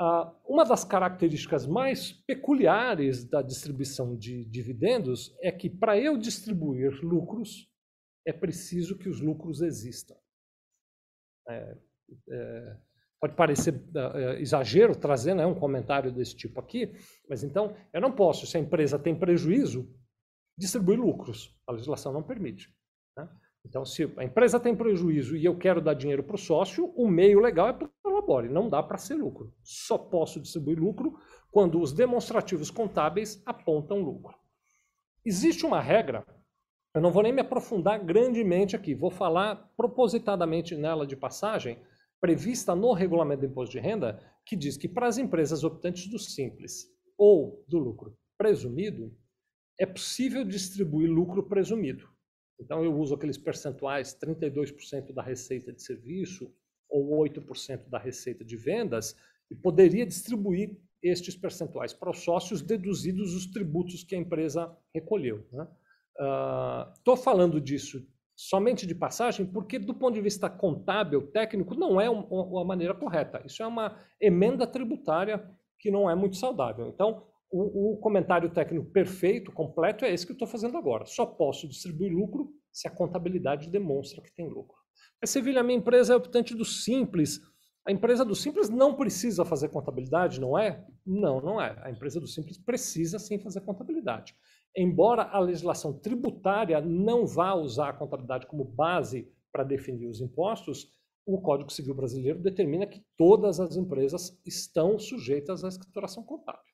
Uh, 0.00 0.32
uma 0.46 0.64
das 0.64 0.82
características 0.82 1.66
mais 1.66 2.10
peculiares 2.10 3.22
da 3.22 3.42
distribuição 3.42 4.16
de 4.16 4.46
dividendos 4.46 5.36
é 5.42 5.52
que, 5.52 5.68
para 5.68 5.98
eu 5.98 6.16
distribuir 6.16 7.04
lucros, 7.04 7.70
é 8.26 8.32
preciso 8.32 8.96
que 8.96 9.10
os 9.10 9.20
lucros 9.20 9.60
existam. 9.60 10.16
É, 11.46 11.76
é, 12.30 12.76
pode 13.20 13.34
parecer 13.34 13.74
é, 13.94 14.40
exagero 14.40 14.96
trazer 14.96 15.34
né, 15.34 15.44
um 15.46 15.54
comentário 15.54 16.10
desse 16.10 16.34
tipo 16.34 16.58
aqui, 16.58 16.92
mas 17.28 17.44
então 17.44 17.74
eu 17.92 18.00
não 18.00 18.10
posso, 18.10 18.46
se 18.46 18.56
a 18.56 18.60
empresa 18.60 18.98
tem 18.98 19.14
prejuízo, 19.14 19.88
distribuir 20.56 20.98
lucros. 20.98 21.54
A 21.66 21.72
legislação 21.72 22.12
não 22.12 22.22
permite. 22.22 22.68
Né? 23.16 23.28
Então, 23.64 23.84
se 23.84 24.12
a 24.16 24.24
empresa 24.24 24.58
tem 24.58 24.74
prejuízo 24.74 25.36
e 25.36 25.44
eu 25.44 25.56
quero 25.56 25.80
dar 25.80 25.94
dinheiro 25.94 26.22
para 26.22 26.34
o 26.34 26.38
sócio, 26.38 26.92
o 26.96 27.08
meio 27.08 27.40
legal 27.40 27.68
é 27.68 27.72
para 27.72 27.88
colabore, 28.02 28.48
não 28.48 28.68
dá 28.68 28.82
para 28.82 28.98
ser 28.98 29.14
lucro. 29.14 29.54
Só 29.62 29.96
posso 29.96 30.40
distribuir 30.40 30.78
lucro 30.78 31.18
quando 31.50 31.80
os 31.80 31.92
demonstrativos 31.92 32.70
contábeis 32.70 33.42
apontam 33.44 34.02
lucro. 34.02 34.34
Existe 35.24 35.66
uma 35.66 35.80
regra, 35.80 36.24
eu 36.94 37.00
não 37.00 37.10
vou 37.10 37.22
nem 37.22 37.32
me 37.32 37.40
aprofundar 37.40 38.02
grandemente 38.02 38.74
aqui, 38.74 38.94
vou 38.94 39.10
falar 39.10 39.70
propositadamente 39.76 40.76
nela 40.76 41.06
de 41.06 41.16
passagem, 41.16 41.78
prevista 42.20 42.74
no 42.74 42.92
regulamento 42.92 43.40
do 43.40 43.46
imposto 43.46 43.72
de 43.72 43.80
renda, 43.80 44.20
que 44.44 44.54
diz 44.54 44.76
que 44.76 44.88
para 44.88 45.06
as 45.06 45.18
empresas 45.18 45.64
optantes 45.64 46.06
do 46.06 46.18
simples 46.18 46.86
ou 47.16 47.64
do 47.66 47.78
lucro 47.78 48.16
presumido, 48.36 49.16
é 49.78 49.86
possível 49.86 50.44
distribuir 50.44 51.10
lucro 51.10 51.42
presumido. 51.42 52.08
Então 52.60 52.84
eu 52.84 52.94
uso 52.98 53.14
aqueles 53.14 53.38
percentuais, 53.38 54.14
32% 54.14 55.12
da 55.12 55.22
receita 55.22 55.72
de 55.72 55.82
serviço 55.82 56.54
ou 56.88 57.18
8% 57.22 57.88
da 57.88 57.98
receita 57.98 58.44
de 58.44 58.56
vendas, 58.56 59.16
e 59.50 59.54
poderia 59.54 60.06
distribuir 60.06 60.76
estes 61.02 61.34
percentuais 61.34 61.92
para 61.94 62.10
os 62.10 62.18
sócios, 62.18 62.60
deduzidos 62.60 63.34
os 63.34 63.46
tributos 63.46 64.04
que 64.04 64.14
a 64.14 64.18
empresa 64.18 64.76
recolheu. 64.94 65.46
Estou 66.98 67.14
né? 67.14 67.20
uh, 67.20 67.22
falando 67.22 67.60
disso 67.60 68.06
somente 68.48 68.86
de 68.86 68.94
passagem, 68.94 69.44
porque 69.44 69.78
do 69.78 69.92
ponto 69.92 70.14
de 70.14 70.20
vista 70.22 70.48
contábil, 70.48 71.30
técnico, 71.30 71.74
não 71.74 72.00
é 72.00 72.06
a 72.06 72.64
maneira 72.64 72.94
correta. 72.94 73.42
Isso 73.44 73.62
é 73.62 73.66
uma 73.66 74.00
emenda 74.18 74.66
tributária 74.66 75.46
que 75.78 75.90
não 75.90 76.08
é 76.08 76.14
muito 76.14 76.36
saudável. 76.36 76.88
Então, 76.88 77.22
o, 77.52 77.92
o 77.92 77.96
comentário 77.98 78.48
técnico 78.48 78.90
perfeito, 78.90 79.52
completo, 79.52 80.06
é 80.06 80.12
esse 80.12 80.24
que 80.24 80.32
eu 80.32 80.36
estou 80.36 80.48
fazendo 80.48 80.78
agora. 80.78 81.04
Só 81.04 81.26
posso 81.26 81.68
distribuir 81.68 82.10
lucro 82.14 82.50
se 82.72 82.88
a 82.88 82.90
contabilidade 82.90 83.68
demonstra 83.68 84.22
que 84.22 84.34
tem 84.34 84.48
lucro. 84.48 84.78
Mas, 85.20 85.28
Sevilha, 85.28 85.60
a 85.60 85.64
minha 85.64 85.78
empresa 85.78 86.14
é 86.14 86.16
optante 86.16 86.54
do 86.54 86.64
Simples. 86.64 87.40
A 87.86 87.92
empresa 87.92 88.24
do 88.24 88.34
Simples 88.34 88.70
não 88.70 88.94
precisa 88.94 89.44
fazer 89.44 89.68
contabilidade, 89.68 90.40
não 90.40 90.58
é? 90.58 90.82
Não, 91.04 91.42
não 91.42 91.60
é. 91.60 91.78
A 91.82 91.90
empresa 91.90 92.18
do 92.18 92.26
Simples 92.26 92.56
precisa 92.56 93.18
sim 93.18 93.38
fazer 93.38 93.60
contabilidade 93.60 94.34
embora 94.76 95.22
a 95.22 95.38
legislação 95.38 95.92
tributária 95.92 96.80
não 96.80 97.26
vá 97.26 97.54
usar 97.54 97.90
a 97.90 97.92
contabilidade 97.92 98.46
como 98.46 98.64
base 98.64 99.30
para 99.52 99.64
definir 99.64 100.06
os 100.06 100.20
impostos, 100.20 100.92
o 101.26 101.40
Código 101.40 101.72
Civil 101.72 101.94
Brasileiro 101.94 102.40
determina 102.40 102.86
que 102.86 103.04
todas 103.16 103.60
as 103.60 103.76
empresas 103.76 104.40
estão 104.46 104.98
sujeitas 104.98 105.64
à 105.64 105.68
escrituração 105.68 106.22
contábil. 106.24 106.70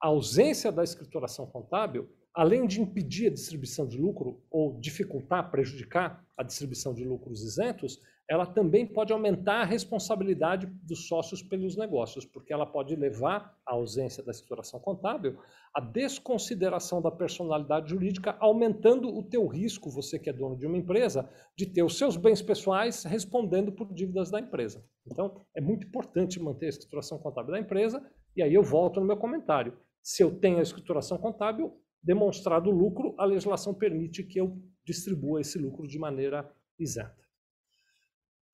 A 0.00 0.08
ausência 0.08 0.72
da 0.72 0.82
escrituração 0.82 1.46
contábil, 1.46 2.08
além 2.34 2.66
de 2.66 2.80
impedir 2.80 3.28
a 3.28 3.34
distribuição 3.34 3.86
de 3.86 3.98
lucro 3.98 4.42
ou 4.50 4.78
dificultar, 4.80 5.50
prejudicar 5.50 6.24
a 6.36 6.42
distribuição 6.42 6.94
de 6.94 7.04
lucros 7.04 7.42
isentos, 7.42 8.00
ela 8.28 8.46
também 8.46 8.86
pode 8.86 9.12
aumentar 9.12 9.60
a 9.60 9.64
responsabilidade 9.64 10.66
dos 10.82 11.06
sócios 11.06 11.42
pelos 11.42 11.76
negócios, 11.76 12.24
porque 12.24 12.52
ela 12.52 12.64
pode 12.64 12.94
levar 12.96 13.56
à 13.66 13.74
ausência 13.74 14.22
da 14.22 14.30
escrituração 14.30 14.80
contábil 14.80 15.38
a 15.74 15.80
desconsideração 15.80 17.00
da 17.00 17.10
personalidade 17.10 17.90
jurídica, 17.90 18.36
aumentando 18.38 19.08
o 19.08 19.22
teu 19.22 19.46
risco, 19.46 19.90
você 19.90 20.18
que 20.18 20.28
é 20.28 20.32
dono 20.32 20.56
de 20.56 20.66
uma 20.66 20.76
empresa, 20.76 21.28
de 21.56 21.66
ter 21.66 21.82
os 21.82 21.96
seus 21.96 22.16
bens 22.16 22.42
pessoais 22.42 23.04
respondendo 23.04 23.72
por 23.72 23.92
dívidas 23.92 24.30
da 24.30 24.38
empresa. 24.38 24.84
Então, 25.06 25.40
é 25.56 25.60
muito 25.60 25.86
importante 25.86 26.40
manter 26.40 26.66
a 26.66 26.70
escrituração 26.70 27.18
contábil 27.18 27.52
da 27.52 27.60
empresa, 27.60 28.06
e 28.36 28.42
aí 28.42 28.52
eu 28.52 28.62
volto 28.62 29.00
no 29.00 29.06
meu 29.06 29.16
comentário. 29.16 29.76
Se 30.02 30.22
eu 30.22 30.38
tenho 30.38 30.58
a 30.58 30.62
escrituração 30.62 31.16
contábil, 31.16 31.74
demonstrado 32.02 32.68
o 32.68 32.72
lucro, 32.72 33.14
a 33.16 33.24
legislação 33.24 33.72
permite 33.72 34.24
que 34.24 34.38
eu 34.38 34.58
distribua 34.84 35.40
esse 35.40 35.58
lucro 35.58 35.86
de 35.86 35.98
maneira 35.98 36.50
isenta. 36.78 37.21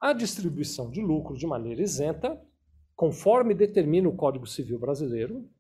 A 0.01 0.13
distribuição 0.13 0.91
de 0.91 1.01
lucro 1.01 1.37
de 1.37 1.45
maneira 1.45 1.83
isenta, 1.83 2.41
conforme 2.95 3.53
determina 3.53 4.09
o 4.09 4.17
Código 4.17 4.47
Civil 4.47 4.79
Brasileiro, 4.79 5.51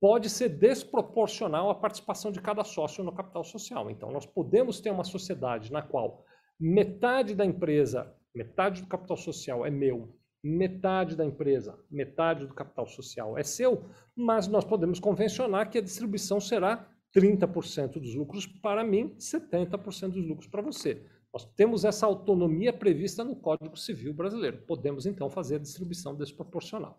pode 0.00 0.30
ser 0.30 0.48
desproporcional 0.48 1.68
à 1.68 1.74
participação 1.74 2.30
de 2.30 2.40
cada 2.40 2.62
sócio 2.62 3.02
no 3.02 3.12
capital 3.12 3.42
social. 3.42 3.90
Então, 3.90 4.12
nós 4.12 4.24
podemos 4.24 4.80
ter 4.80 4.90
uma 4.92 5.02
sociedade 5.02 5.72
na 5.72 5.82
qual 5.82 6.24
metade 6.60 7.34
da 7.34 7.44
empresa, 7.44 8.14
metade 8.32 8.82
do 8.82 8.88
capital 8.88 9.16
social 9.16 9.66
é 9.66 9.70
meu, 9.70 10.16
metade 10.42 11.16
da 11.16 11.24
empresa, 11.24 11.76
metade 11.90 12.46
do 12.46 12.54
capital 12.54 12.86
social 12.86 13.36
é 13.36 13.42
seu, 13.42 13.90
mas 14.14 14.46
nós 14.46 14.64
podemos 14.64 15.00
convencionar 15.00 15.68
que 15.68 15.78
a 15.78 15.82
distribuição 15.82 16.38
será 16.38 16.88
30% 17.12 17.94
dos 17.94 18.14
lucros 18.14 18.46
para 18.46 18.84
mim, 18.84 19.16
70% 19.18 20.10
dos 20.10 20.28
lucros 20.28 20.46
para 20.46 20.62
você. 20.62 21.04
Nós 21.32 21.44
temos 21.54 21.84
essa 21.84 22.06
autonomia 22.06 22.72
prevista 22.72 23.22
no 23.22 23.36
Código 23.36 23.76
Civil 23.76 24.14
brasileiro. 24.14 24.62
Podemos, 24.62 25.06
então, 25.06 25.28
fazer 25.28 25.56
a 25.56 25.58
distribuição 25.58 26.16
desproporcional. 26.16 26.98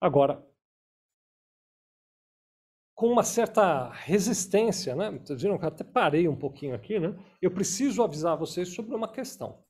Agora, 0.00 0.44
com 2.94 3.08
uma 3.08 3.24
certa 3.24 3.90
resistência, 3.90 4.94
né? 4.94 5.10
Vocês 5.10 5.42
viram 5.42 5.58
que 5.58 5.64
eu 5.64 5.68
até 5.68 5.84
parei 5.84 6.28
um 6.28 6.36
pouquinho 6.36 6.74
aqui, 6.74 6.98
né? 6.98 7.16
Eu 7.40 7.50
preciso 7.50 8.02
avisar 8.02 8.36
vocês 8.36 8.68
sobre 8.68 8.94
uma 8.94 9.10
questão. 9.10 9.64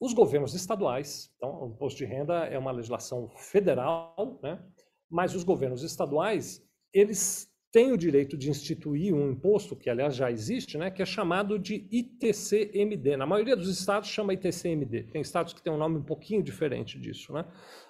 Os 0.00 0.12
governos 0.12 0.54
estaduais, 0.54 1.32
então, 1.36 1.62
o 1.62 1.68
imposto 1.68 1.98
de 1.98 2.04
renda 2.04 2.44
é 2.46 2.58
uma 2.58 2.72
legislação 2.72 3.28
federal, 3.36 4.40
né? 4.42 4.60
Mas 5.08 5.34
os 5.34 5.44
governos 5.44 5.82
estaduais, 5.82 6.64
eles 6.92 7.51
tem 7.72 7.90
o 7.90 7.96
direito 7.96 8.36
de 8.36 8.50
instituir 8.50 9.14
um 9.14 9.30
imposto, 9.30 9.74
que 9.74 9.88
aliás 9.88 10.14
já 10.14 10.30
existe, 10.30 10.76
né, 10.76 10.90
que 10.90 11.00
é 11.00 11.06
chamado 11.06 11.58
de 11.58 11.88
ITCMD. 11.90 13.16
Na 13.16 13.26
maioria 13.26 13.56
dos 13.56 13.68
estados 13.68 14.10
chama 14.10 14.34
ITCMD. 14.34 15.04
Tem 15.04 15.22
estados 15.22 15.54
que 15.54 15.62
têm 15.62 15.72
um 15.72 15.78
nome 15.78 15.96
um 15.96 16.02
pouquinho 16.02 16.42
diferente 16.42 17.00
disso. 17.00 17.32
Né? 17.32 17.46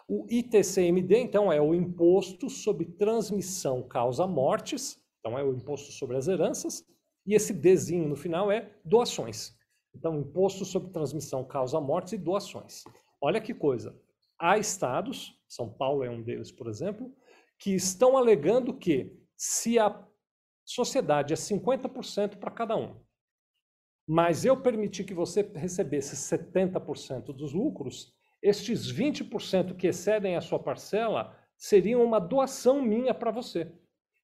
O 0.07 0.25
ITCMD, 0.31 1.17
então, 1.17 1.53
é 1.53 1.61
o 1.61 1.75
Imposto 1.75 2.49
sobre 2.49 2.87
Transmissão 2.87 3.83
Causa 3.83 4.25
Mortes, 4.25 5.01
então 5.19 5.37
é 5.37 5.43
o 5.43 5.53
Imposto 5.53 5.91
sobre 5.91 6.17
as 6.17 6.29
Heranças, 6.29 6.87
e 7.27 7.35
esse 7.35 7.53
Dzinho 7.53 8.09
no 8.09 8.17
final 8.17 8.53
é 8.53 8.71
doações. 8.85 9.53
Então, 9.93 10.17
Imposto 10.17 10.65
sobre 10.65 10.93
Transmissão 10.93 11.45
Causa 11.45 11.81
Mortes 11.81 12.13
e 12.13 12.19
doações. 12.19 12.85
Olha 13.21 13.41
que 13.41 13.53
coisa. 13.53 14.01
Há 14.39 14.59
estados, 14.59 15.35
São 15.49 15.69
Paulo 15.69 16.05
é 16.05 16.11
um 16.11 16.23
deles, 16.23 16.53
por 16.53 16.69
exemplo, 16.69 17.13
que 17.59 17.75
estão 17.75 18.17
alegando 18.17 18.75
que 18.75 19.22
se 19.45 19.77
a 19.77 19.93
sociedade 20.65 21.33
é 21.33 21.37
50% 21.37 22.37
para 22.37 22.49
cada 22.49 22.77
um, 22.77 22.95
mas 24.07 24.45
eu 24.45 24.57
permiti 24.57 25.03
que 25.03 25.13
você 25.13 25.43
recebesse 25.57 26.15
70% 26.15 27.35
dos 27.35 27.53
lucros, 27.53 28.15
estes 28.41 28.93
20% 28.93 29.75
que 29.75 29.89
excedem 29.89 30.37
a 30.37 30.41
sua 30.41 30.61
parcela 30.61 31.37
seriam 31.57 32.05
uma 32.05 32.21
doação 32.21 32.81
minha 32.81 33.13
para 33.13 33.33
você. 33.33 33.73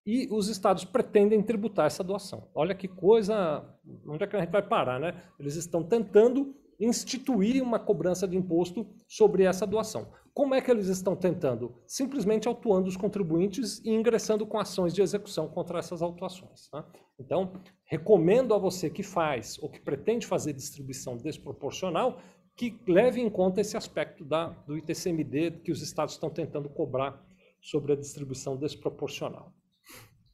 E 0.06 0.28
os 0.30 0.46
estados 0.48 0.84
pretendem 0.84 1.42
tributar 1.42 1.86
essa 1.86 2.04
doação. 2.04 2.48
Olha 2.54 2.72
que 2.72 2.86
coisa, 2.86 3.68
onde 4.06 4.22
é 4.22 4.26
que 4.26 4.36
a 4.36 4.40
gente 4.40 4.52
vai 4.52 4.62
parar, 4.62 5.00
né? 5.00 5.20
Eles 5.36 5.56
estão 5.56 5.82
tentando 5.82 6.54
instituir 6.78 7.60
uma 7.60 7.80
cobrança 7.80 8.26
de 8.26 8.36
imposto 8.36 8.86
sobre 9.08 9.42
essa 9.42 9.66
doação. 9.66 10.12
Como 10.38 10.54
é 10.54 10.60
que 10.60 10.70
eles 10.70 10.86
estão 10.86 11.16
tentando? 11.16 11.74
Simplesmente 11.84 12.46
autuando 12.46 12.86
os 12.86 12.96
contribuintes 12.96 13.80
e 13.84 13.90
ingressando 13.90 14.46
com 14.46 14.56
ações 14.56 14.94
de 14.94 15.02
execução 15.02 15.48
contra 15.48 15.80
essas 15.80 16.00
autuações. 16.00 16.68
Tá? 16.68 16.88
Então, 17.18 17.60
recomendo 17.84 18.54
a 18.54 18.56
você 18.58 18.88
que 18.88 19.02
faz 19.02 19.58
ou 19.60 19.68
que 19.68 19.80
pretende 19.80 20.28
fazer 20.28 20.52
distribuição 20.52 21.16
desproporcional 21.16 22.20
que 22.56 22.78
leve 22.86 23.20
em 23.20 23.28
conta 23.28 23.60
esse 23.60 23.76
aspecto 23.76 24.24
da, 24.24 24.50
do 24.64 24.78
ITCMD 24.78 25.58
que 25.64 25.72
os 25.72 25.82
estados 25.82 26.14
estão 26.14 26.30
tentando 26.30 26.68
cobrar 26.68 27.20
sobre 27.60 27.94
a 27.94 27.96
distribuição 27.96 28.56
desproporcional. 28.56 29.52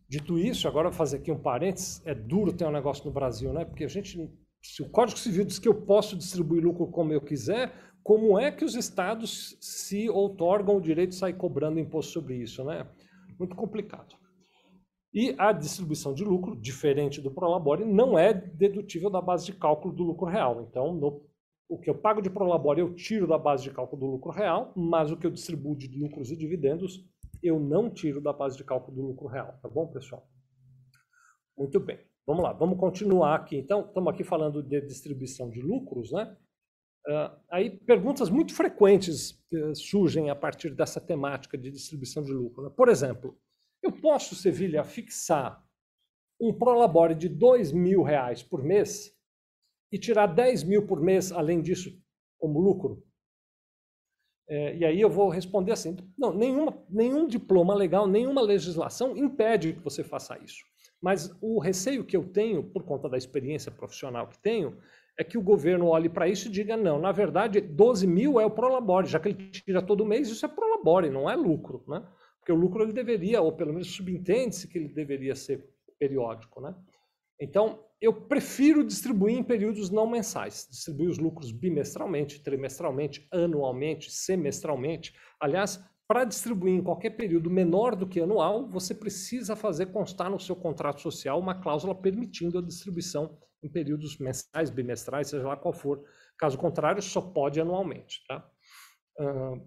Dito 0.06 0.38
isso, 0.38 0.68
agora 0.68 0.90
vou 0.90 0.98
fazer 0.98 1.16
aqui 1.16 1.32
um 1.32 1.38
parênteses, 1.38 2.02
é 2.04 2.14
duro 2.14 2.52
ter 2.52 2.66
um 2.66 2.70
negócio 2.70 3.06
no 3.06 3.10
Brasil, 3.10 3.54
né? 3.54 3.64
Porque 3.64 3.84
a 3.84 3.88
gente, 3.88 4.30
se 4.62 4.82
o 4.82 4.90
Código 4.90 5.18
Civil 5.18 5.46
diz 5.46 5.58
que 5.58 5.66
eu 5.66 5.74
posso 5.74 6.14
distribuir 6.14 6.62
lucro 6.62 6.88
como 6.88 7.10
eu 7.10 7.22
quiser, 7.22 7.72
como 8.04 8.38
é 8.38 8.52
que 8.52 8.66
os 8.66 8.74
estados 8.74 9.56
se 9.62 10.10
outorgam 10.10 10.76
o 10.76 10.80
direito 10.80 11.10
de 11.10 11.16
sair 11.16 11.32
cobrando 11.32 11.80
imposto 11.80 12.12
sobre 12.12 12.36
isso, 12.36 12.62
né? 12.62 12.86
Muito 13.38 13.56
complicado. 13.56 14.14
E 15.12 15.34
a 15.38 15.52
distribuição 15.52 16.12
de 16.12 16.22
lucro, 16.22 16.54
diferente 16.54 17.22
do 17.22 17.30
Prolabore, 17.30 17.84
não 17.84 18.18
é 18.18 18.34
dedutível 18.34 19.08
da 19.08 19.22
base 19.22 19.46
de 19.46 19.54
cálculo 19.54 19.94
do 19.94 20.02
lucro 20.02 20.26
real. 20.26 20.66
Então, 20.68 20.92
no, 20.92 21.24
o 21.66 21.78
que 21.78 21.88
eu 21.88 21.94
pago 21.94 22.20
de 22.20 22.28
Prolabore 22.28 22.80
eu 22.80 22.94
tiro 22.94 23.26
da 23.26 23.38
base 23.38 23.62
de 23.62 23.70
cálculo 23.70 24.00
do 24.00 24.06
lucro 24.06 24.30
real, 24.30 24.72
mas 24.76 25.10
o 25.10 25.16
que 25.16 25.26
eu 25.26 25.30
distribuo 25.30 25.74
de 25.74 25.88
lucros 25.98 26.30
e 26.30 26.36
dividendos 26.36 27.08
eu 27.42 27.58
não 27.58 27.88
tiro 27.88 28.20
da 28.20 28.32
base 28.32 28.56
de 28.56 28.64
cálculo 28.64 28.96
do 28.96 29.02
lucro 29.02 29.28
real, 29.28 29.58
tá 29.62 29.68
bom, 29.68 29.86
pessoal? 29.86 30.28
Muito 31.56 31.80
bem. 31.80 31.98
Vamos 32.26 32.42
lá, 32.42 32.52
vamos 32.52 32.78
continuar 32.78 33.34
aqui. 33.34 33.56
Então, 33.56 33.86
estamos 33.86 34.12
aqui 34.12 34.24
falando 34.24 34.62
de 34.62 34.80
distribuição 34.80 35.48
de 35.48 35.62
lucros, 35.62 36.12
né? 36.12 36.36
Uh, 37.06 37.36
aí 37.50 37.70
perguntas 37.70 38.30
muito 38.30 38.54
frequentes 38.54 39.32
uh, 39.52 39.74
surgem 39.74 40.30
a 40.30 40.34
partir 40.34 40.70
dessa 40.70 41.00
temática 41.00 41.58
de 41.58 41.70
distribuição 41.70 42.22
de 42.22 42.32
lucro. 42.32 42.64
Né? 42.64 42.70
Por 42.74 42.88
exemplo, 42.88 43.38
eu 43.82 43.92
posso, 43.92 44.34
Sevilha, 44.34 44.82
fixar 44.84 45.62
um 46.40 46.52
prolabore 46.52 47.14
de 47.14 47.28
dois 47.28 47.72
mil 47.72 48.02
reais 48.02 48.42
por 48.42 48.62
mês 48.62 49.14
e 49.92 49.98
tirar 49.98 50.26
10 50.26 50.64
mil 50.64 50.86
por 50.86 51.00
mês, 51.00 51.30
além 51.30 51.62
disso, 51.62 51.96
como 52.38 52.58
lucro? 52.58 53.06
É, 54.48 54.76
e 54.76 54.84
aí 54.84 55.00
eu 55.00 55.08
vou 55.08 55.28
responder 55.28 55.72
assim: 55.72 55.96
não, 56.18 56.32
nenhuma, 56.34 56.84
nenhum 56.88 57.26
diploma 57.26 57.74
legal, 57.74 58.06
nenhuma 58.06 58.42
legislação 58.42 59.16
impede 59.16 59.74
que 59.74 59.80
você 59.80 60.02
faça 60.02 60.38
isso. 60.38 60.64
Mas 61.00 61.30
o 61.40 61.58
receio 61.58 62.04
que 62.04 62.16
eu 62.16 62.26
tenho, 62.26 62.62
por 62.62 62.82
conta 62.82 63.08
da 63.08 63.16
experiência 63.16 63.70
profissional 63.70 64.26
que 64.26 64.38
tenho, 64.38 64.76
é 65.18 65.24
que 65.24 65.38
o 65.38 65.42
governo 65.42 65.86
olhe 65.86 66.08
para 66.08 66.28
isso 66.28 66.48
e 66.48 66.50
diga: 66.50 66.76
não, 66.76 66.98
na 66.98 67.12
verdade, 67.12 67.60
12 67.60 68.06
mil 68.06 68.40
é 68.40 68.46
o 68.46 68.50
prolabore, 68.50 69.06
já 69.06 69.20
que 69.20 69.28
ele 69.28 69.50
tira 69.50 69.80
todo 69.80 70.04
mês, 70.04 70.28
isso 70.28 70.44
é 70.44 70.48
prolabore, 70.48 71.10
não 71.10 71.28
é 71.30 71.36
lucro. 71.36 71.84
Né? 71.86 72.04
Porque 72.38 72.52
o 72.52 72.56
lucro 72.56 72.82
ele 72.82 72.92
deveria, 72.92 73.40
ou 73.40 73.52
pelo 73.52 73.72
menos 73.72 73.88
subentende-se 73.88 74.68
que 74.68 74.78
ele 74.78 74.88
deveria 74.88 75.34
ser 75.34 75.68
periódico. 75.98 76.60
Né? 76.60 76.74
Então, 77.40 77.84
eu 78.00 78.12
prefiro 78.12 78.84
distribuir 78.84 79.36
em 79.36 79.42
períodos 79.42 79.90
não 79.90 80.06
mensais, 80.06 80.68
distribuir 80.70 81.08
os 81.08 81.18
lucros 81.18 81.50
bimestralmente, 81.50 82.42
trimestralmente, 82.42 83.26
anualmente, 83.32 84.10
semestralmente. 84.10 85.14
Aliás, 85.40 85.82
para 86.06 86.24
distribuir 86.24 86.74
em 86.74 86.82
qualquer 86.82 87.10
período 87.10 87.48
menor 87.48 87.96
do 87.96 88.06
que 88.06 88.20
anual, 88.20 88.68
você 88.68 88.94
precisa 88.94 89.56
fazer 89.56 89.86
constar 89.86 90.30
no 90.30 90.38
seu 90.38 90.54
contrato 90.54 91.00
social 91.00 91.38
uma 91.38 91.54
cláusula 91.54 91.94
permitindo 91.94 92.58
a 92.58 92.62
distribuição 92.62 93.38
em 93.64 93.68
períodos 93.68 94.18
mensais, 94.18 94.68
bimestrais, 94.70 95.28
seja 95.28 95.48
lá 95.48 95.56
qual 95.56 95.72
for. 95.72 96.04
Caso 96.38 96.58
contrário, 96.58 97.00
só 97.00 97.20
pode 97.20 97.60
anualmente. 97.60 98.22
Tá? 98.28 98.46
Uh, 99.18 99.66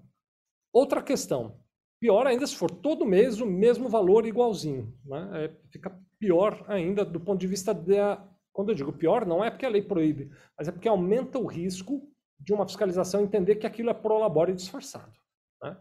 outra 0.72 1.02
questão. 1.02 1.60
Pior 2.00 2.28
ainda 2.28 2.46
se 2.46 2.56
for 2.56 2.70
todo 2.70 3.08
mês 3.08 3.42
o 3.42 3.46
mesmo 3.46 3.90
valor 3.90 4.28
igualzinho. 4.28 4.96
Né? 5.04 5.46
É, 5.46 5.58
fica 5.72 6.00
pior 6.20 6.64
ainda 6.68 7.04
do 7.04 7.20
ponto 7.20 7.40
de 7.40 7.48
vista 7.48 7.74
da. 7.74 8.24
Quando 8.54 8.70
eu 8.70 8.76
digo 8.76 8.94
pior, 8.94 9.26
não 9.26 9.44
é 9.44 9.50
porque 9.50 9.66
a 9.66 9.70
lei 9.70 9.82
proíbe, 9.82 10.32
mas 10.58 10.68
é 10.68 10.72
porque 10.72 10.88
aumenta 10.88 11.38
o 11.38 11.46
risco 11.46 12.02
de 12.40 12.54
uma 12.54 12.68
fiscalização 12.68 13.22
entender 13.22 13.56
que 13.56 13.68
aquilo 13.68 13.90
é 13.90 13.94
prolabore 13.94 14.54
disfarçado. 14.54 15.14
Né? 15.62 15.78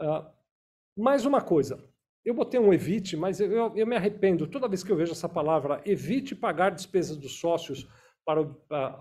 Uh, 0.00 1.00
mais 1.00 1.24
uma 1.24 1.40
coisa, 1.40 1.82
eu 2.24 2.34
botei 2.34 2.58
um 2.58 2.72
evite, 2.72 3.16
mas 3.16 3.40
eu, 3.40 3.76
eu, 3.76 3.86
me 3.86 3.96
arrependo 3.96 4.46
toda 4.46 4.68
vez 4.68 4.84
que 4.84 4.92
eu 4.92 4.96
vejo 4.96 5.12
essa 5.12 5.28
palavra 5.28 5.80
evite 5.84 6.34
pagar 6.34 6.70
despesas 6.70 7.16
dos 7.16 7.38
sócios 7.38 7.88
para 8.24 8.40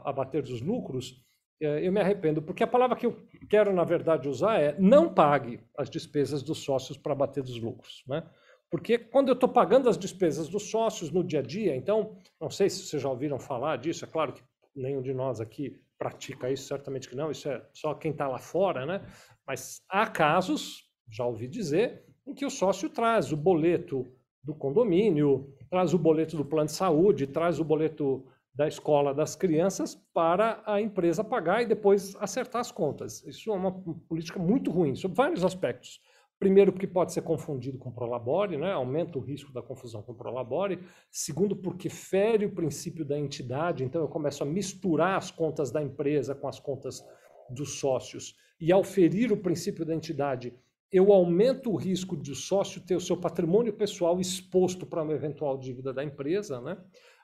abater 0.03 0.41
dos 0.41 0.61
lucros, 0.61 1.23
é, 1.61 1.87
eu 1.87 1.91
me 1.91 2.01
arrependo, 2.01 2.41
porque 2.41 2.63
a 2.63 2.67
palavra 2.67 2.97
que 2.97 3.05
eu 3.05 3.15
quero, 3.47 3.71
na 3.71 3.83
verdade, 3.83 4.27
usar 4.27 4.59
é 4.59 4.75
não 4.79 5.13
pague 5.13 5.59
as 5.77 5.89
despesas 5.89 6.41
dos 6.41 6.57
sócios 6.59 6.97
para 6.97 7.13
abater 7.13 7.43
dos 7.43 7.59
lucros. 7.61 8.03
Né? 8.07 8.23
Porque 8.69 8.97
quando 8.97 9.27
eu 9.27 9.35
estou 9.35 9.47
pagando 9.47 9.87
as 9.87 9.97
despesas 9.97 10.49
dos 10.49 10.71
sócios 10.71 11.11
no 11.11 11.23
dia 11.23 11.39
a 11.39 11.43
dia, 11.43 11.75
então, 11.75 12.17
não 12.39 12.49
sei 12.49 12.69
se 12.69 12.87
vocês 12.87 13.01
já 13.01 13.09
ouviram 13.09 13.37
falar 13.37 13.77
disso, 13.77 14.03
é 14.03 14.07
claro 14.07 14.33
que 14.33 14.41
nenhum 14.75 15.03
de 15.03 15.13
nós 15.13 15.39
aqui 15.39 15.79
pratica 15.99 16.49
isso, 16.49 16.67
certamente 16.67 17.07
que 17.07 17.15
não, 17.15 17.29
isso 17.29 17.47
é 17.47 17.63
só 17.73 17.93
quem 17.93 18.09
está 18.11 18.27
lá 18.27 18.39
fora, 18.39 18.85
né? 18.87 19.05
Mas 19.45 19.81
há 19.87 20.07
casos, 20.07 20.89
já 21.07 21.25
ouvi 21.25 21.47
dizer, 21.47 22.03
em 22.25 22.33
que 22.33 22.45
o 22.45 22.49
sócio 22.49 22.89
traz 22.89 23.31
o 23.31 23.37
boleto 23.37 24.07
do 24.43 24.53
condomínio, 24.55 25.53
traz 25.69 25.93
o 25.93 25.99
boleto 25.99 26.35
do 26.35 26.45
plano 26.45 26.67
de 26.67 26.73
saúde, 26.73 27.27
traz 27.27 27.59
o 27.59 27.63
boleto 27.63 28.25
da 28.53 28.67
escola 28.67 29.13
das 29.13 29.35
crianças 29.35 29.95
para 30.13 30.61
a 30.65 30.81
empresa 30.81 31.23
pagar 31.23 31.61
e 31.61 31.65
depois 31.65 32.15
acertar 32.17 32.61
as 32.61 32.71
contas. 32.71 33.23
Isso 33.25 33.51
é 33.51 33.53
uma 33.53 33.71
política 33.71 34.39
muito 34.39 34.69
ruim, 34.69 34.95
sob 34.95 35.15
vários 35.15 35.45
aspectos. 35.45 36.01
Primeiro, 36.37 36.71
porque 36.71 36.87
pode 36.87 37.13
ser 37.13 37.21
confundido 37.21 37.77
com 37.77 37.91
prolabore, 37.91 38.57
né? 38.57 38.71
aumenta 38.71 39.19
o 39.19 39.21
risco 39.21 39.53
da 39.53 39.61
confusão 39.61 40.01
com 40.01 40.13
prolabore. 40.13 40.79
Segundo, 41.11 41.55
porque 41.55 41.87
fere 41.87 42.47
o 42.47 42.55
princípio 42.55 43.05
da 43.05 43.17
entidade, 43.17 43.83
então 43.83 44.01
eu 44.01 44.07
começo 44.07 44.41
a 44.41 44.45
misturar 44.45 45.17
as 45.17 45.29
contas 45.29 45.71
da 45.71 45.83
empresa 45.83 46.33
com 46.33 46.47
as 46.47 46.59
contas 46.59 47.05
dos 47.47 47.79
sócios. 47.79 48.35
E 48.59 48.71
ao 48.71 48.83
ferir 48.83 49.31
o 49.31 49.37
princípio 49.37 49.85
da 49.85 49.93
entidade, 49.93 50.51
eu 50.91 51.11
aumento 51.13 51.71
o 51.71 51.75
risco 51.75 52.17
de 52.17 52.31
o 52.31 52.35
sócio 52.35 52.81
ter 52.81 52.95
o 52.95 53.01
seu 53.01 53.15
patrimônio 53.15 53.71
pessoal 53.73 54.19
exposto 54.19 54.85
para 54.85 55.03
uma 55.03 55.13
eventual 55.13 55.57
dívida 55.57 55.93
da 55.93 56.03
empresa, 56.03 56.59
né? 56.59 56.77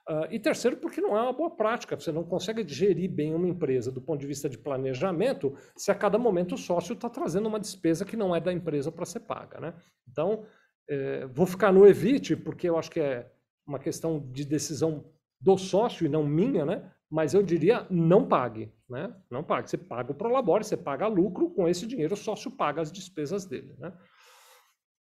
Uh, 0.09 0.24
e 0.32 0.39
terceiro, 0.39 0.78
porque 0.78 1.01
não 1.01 1.18
é 1.18 1.22
uma 1.22 1.34
boa 1.34 1.49
prática, 1.49 1.99
você 1.99 2.13
não 2.13 2.24
consegue 2.24 2.65
gerir 2.65 3.11
bem 3.11 3.36
uma 3.36 3.47
empresa 3.47 3.91
do 3.91 4.01
ponto 4.01 4.22
de 4.22 4.26
vista 4.26 4.47
de 4.47 4.57
planejamento 4.57 5.53
se 5.76 5.91
a 5.91 5.95
cada 5.95 6.18
momento 6.18 6.55
o 6.55 6.57
sócio 6.57 6.93
está 6.93 7.09
trazendo 7.09 7.49
uma 7.49 7.59
despesa 7.59 8.05
que 8.05 8.15
não 8.15 8.34
é 8.34 8.39
da 8.39 8.53
empresa 8.53 8.89
para 8.89 9.05
ser 9.05 9.20
paga. 9.20 9.59
Né? 9.59 9.74
Então, 10.09 10.45
eh, 10.89 11.28
vou 11.34 11.45
ficar 11.45 11.74
no 11.74 11.86
evite, 11.86 12.38
porque 12.38 12.70
eu 12.70 12.78
acho 12.78 12.89
que 12.89 13.01
é 13.01 13.30
uma 13.68 13.80
questão 13.80 14.26
de 14.32 14.45
decisão 14.45 15.03
do 15.41 15.57
sócio 15.57 16.05
e 16.05 16.09
não 16.09 16.26
minha, 16.26 16.65
né? 16.65 16.89
Mas 17.09 17.33
eu 17.33 17.41
diria 17.41 17.87
não 17.89 18.27
pague. 18.27 18.71
Né? 18.89 19.13
Não 19.29 19.43
pague. 19.43 19.69
Você 19.69 19.77
paga 19.77 20.11
o 20.11 20.15
Prolabore, 20.15 20.63
você 20.63 20.77
paga 20.77 21.07
lucro, 21.07 21.49
com 21.49 21.67
esse 21.67 21.85
dinheiro 21.85 22.13
o 22.13 22.17
sócio 22.17 22.51
paga 22.51 22.81
as 22.81 22.91
despesas 22.91 23.45
dele. 23.45 23.75
Né? 23.77 23.93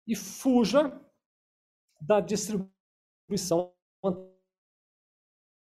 E 0.07 0.15
fuja 0.15 0.99
da 2.01 2.19
distribuição 2.19 3.73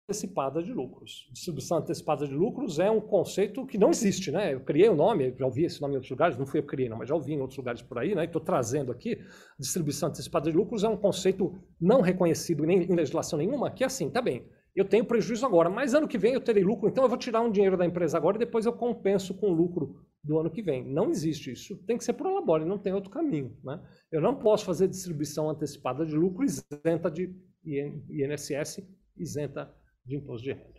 antecipada 0.09 0.62
de 0.62 0.72
lucros. 0.72 1.28
Distribuição 1.32 1.78
antecipada 1.78 2.26
de 2.26 2.34
lucros 2.34 2.78
é 2.78 2.91
um 2.91 3.01
conceito 3.01 3.66
que 3.66 3.76
não 3.76 3.91
existe, 3.91 4.30
né? 4.30 4.55
Eu 4.55 4.61
criei 4.61 4.89
o 4.89 4.93
um 4.93 4.97
nome, 4.97 5.34
já 5.39 5.45
ouvi 5.45 5.64
esse 5.64 5.82
nome 5.82 5.95
em 5.95 5.97
outros 5.97 6.11
lugares, 6.11 6.39
não 6.39 6.47
fui 6.47 6.61
eu 6.61 6.62
que 6.62 6.70
criei, 6.70 6.89
não, 6.89 6.97
mas 6.97 7.09
já 7.09 7.14
ouvi 7.14 7.34
em 7.34 7.41
outros 7.41 7.59
lugares 7.59 7.82
por 7.82 7.99
aí, 7.99 8.14
né? 8.14 8.24
Estou 8.24 8.41
trazendo 8.41 8.91
aqui. 8.91 9.18
Distribuição 9.59 10.09
antecipada 10.09 10.51
de 10.51 10.57
lucros 10.57 10.82
é 10.82 10.89
um 10.89 10.97
conceito 10.97 11.55
não 11.78 12.01
reconhecido 12.01 12.64
nem 12.64 12.82
em 12.82 12.95
legislação 12.95 13.39
nenhuma, 13.39 13.70
que 13.70 13.82
é 13.82 13.86
assim, 13.86 14.09
tá 14.09 14.22
bem, 14.22 14.49
eu 14.79 14.85
tenho 14.85 15.05
prejuízo 15.05 15.45
agora, 15.45 15.68
mas 15.68 15.93
ano 15.93 16.07
que 16.07 16.16
vem 16.16 16.35
eu 16.35 16.41
terei 16.41 16.62
lucro, 16.62 16.89
então 16.89 17.03
eu 17.03 17.09
vou 17.09 17.18
tirar 17.18 17.41
um 17.41 17.51
dinheiro 17.51 17.76
da 17.76 17.85
empresa 17.85 18.16
agora 18.16 18.37
e 18.37 18.39
depois 18.39 18.64
eu 18.64 18.72
compenso 18.72 19.35
com 19.35 19.51
o 19.51 19.53
lucro 19.53 20.07
do 20.22 20.39
ano 20.39 20.51
que 20.51 20.62
vem. 20.62 20.85
Não 20.85 21.11
existe 21.11 21.51
isso. 21.51 21.76
Tem 21.85 21.99
que 21.99 22.05
ser 22.05 22.12
pro 22.12 22.33
labore, 22.33 22.64
não 22.64 22.79
tem 22.79 22.93
outro 22.93 23.11
caminho. 23.11 23.57
Né? 23.64 23.83
Eu 24.12 24.20
não 24.20 24.39
posso 24.39 24.64
fazer 24.64 24.87
distribuição 24.87 25.51
antecipada 25.51 26.07
de 26.07 26.14
lucro 26.14 26.45
isenta 26.45 27.11
de 27.11 27.35
INSS, 27.64 28.87
isenta 29.16 29.74
de 30.05 30.16
imposto 30.16 30.45
de 30.45 30.53
renda. 30.53 30.79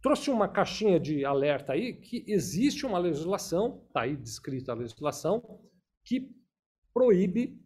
Trouxe 0.00 0.30
uma 0.30 0.46
caixinha 0.46 1.00
de 1.00 1.24
alerta 1.24 1.72
aí 1.72 1.94
que 1.94 2.24
existe 2.28 2.86
uma 2.86 2.98
legislação, 2.98 3.82
está 3.86 4.02
aí 4.02 4.16
descrita 4.16 4.70
a 4.70 4.76
legislação, 4.76 5.60
que 6.04 6.30
proíbe 6.92 7.58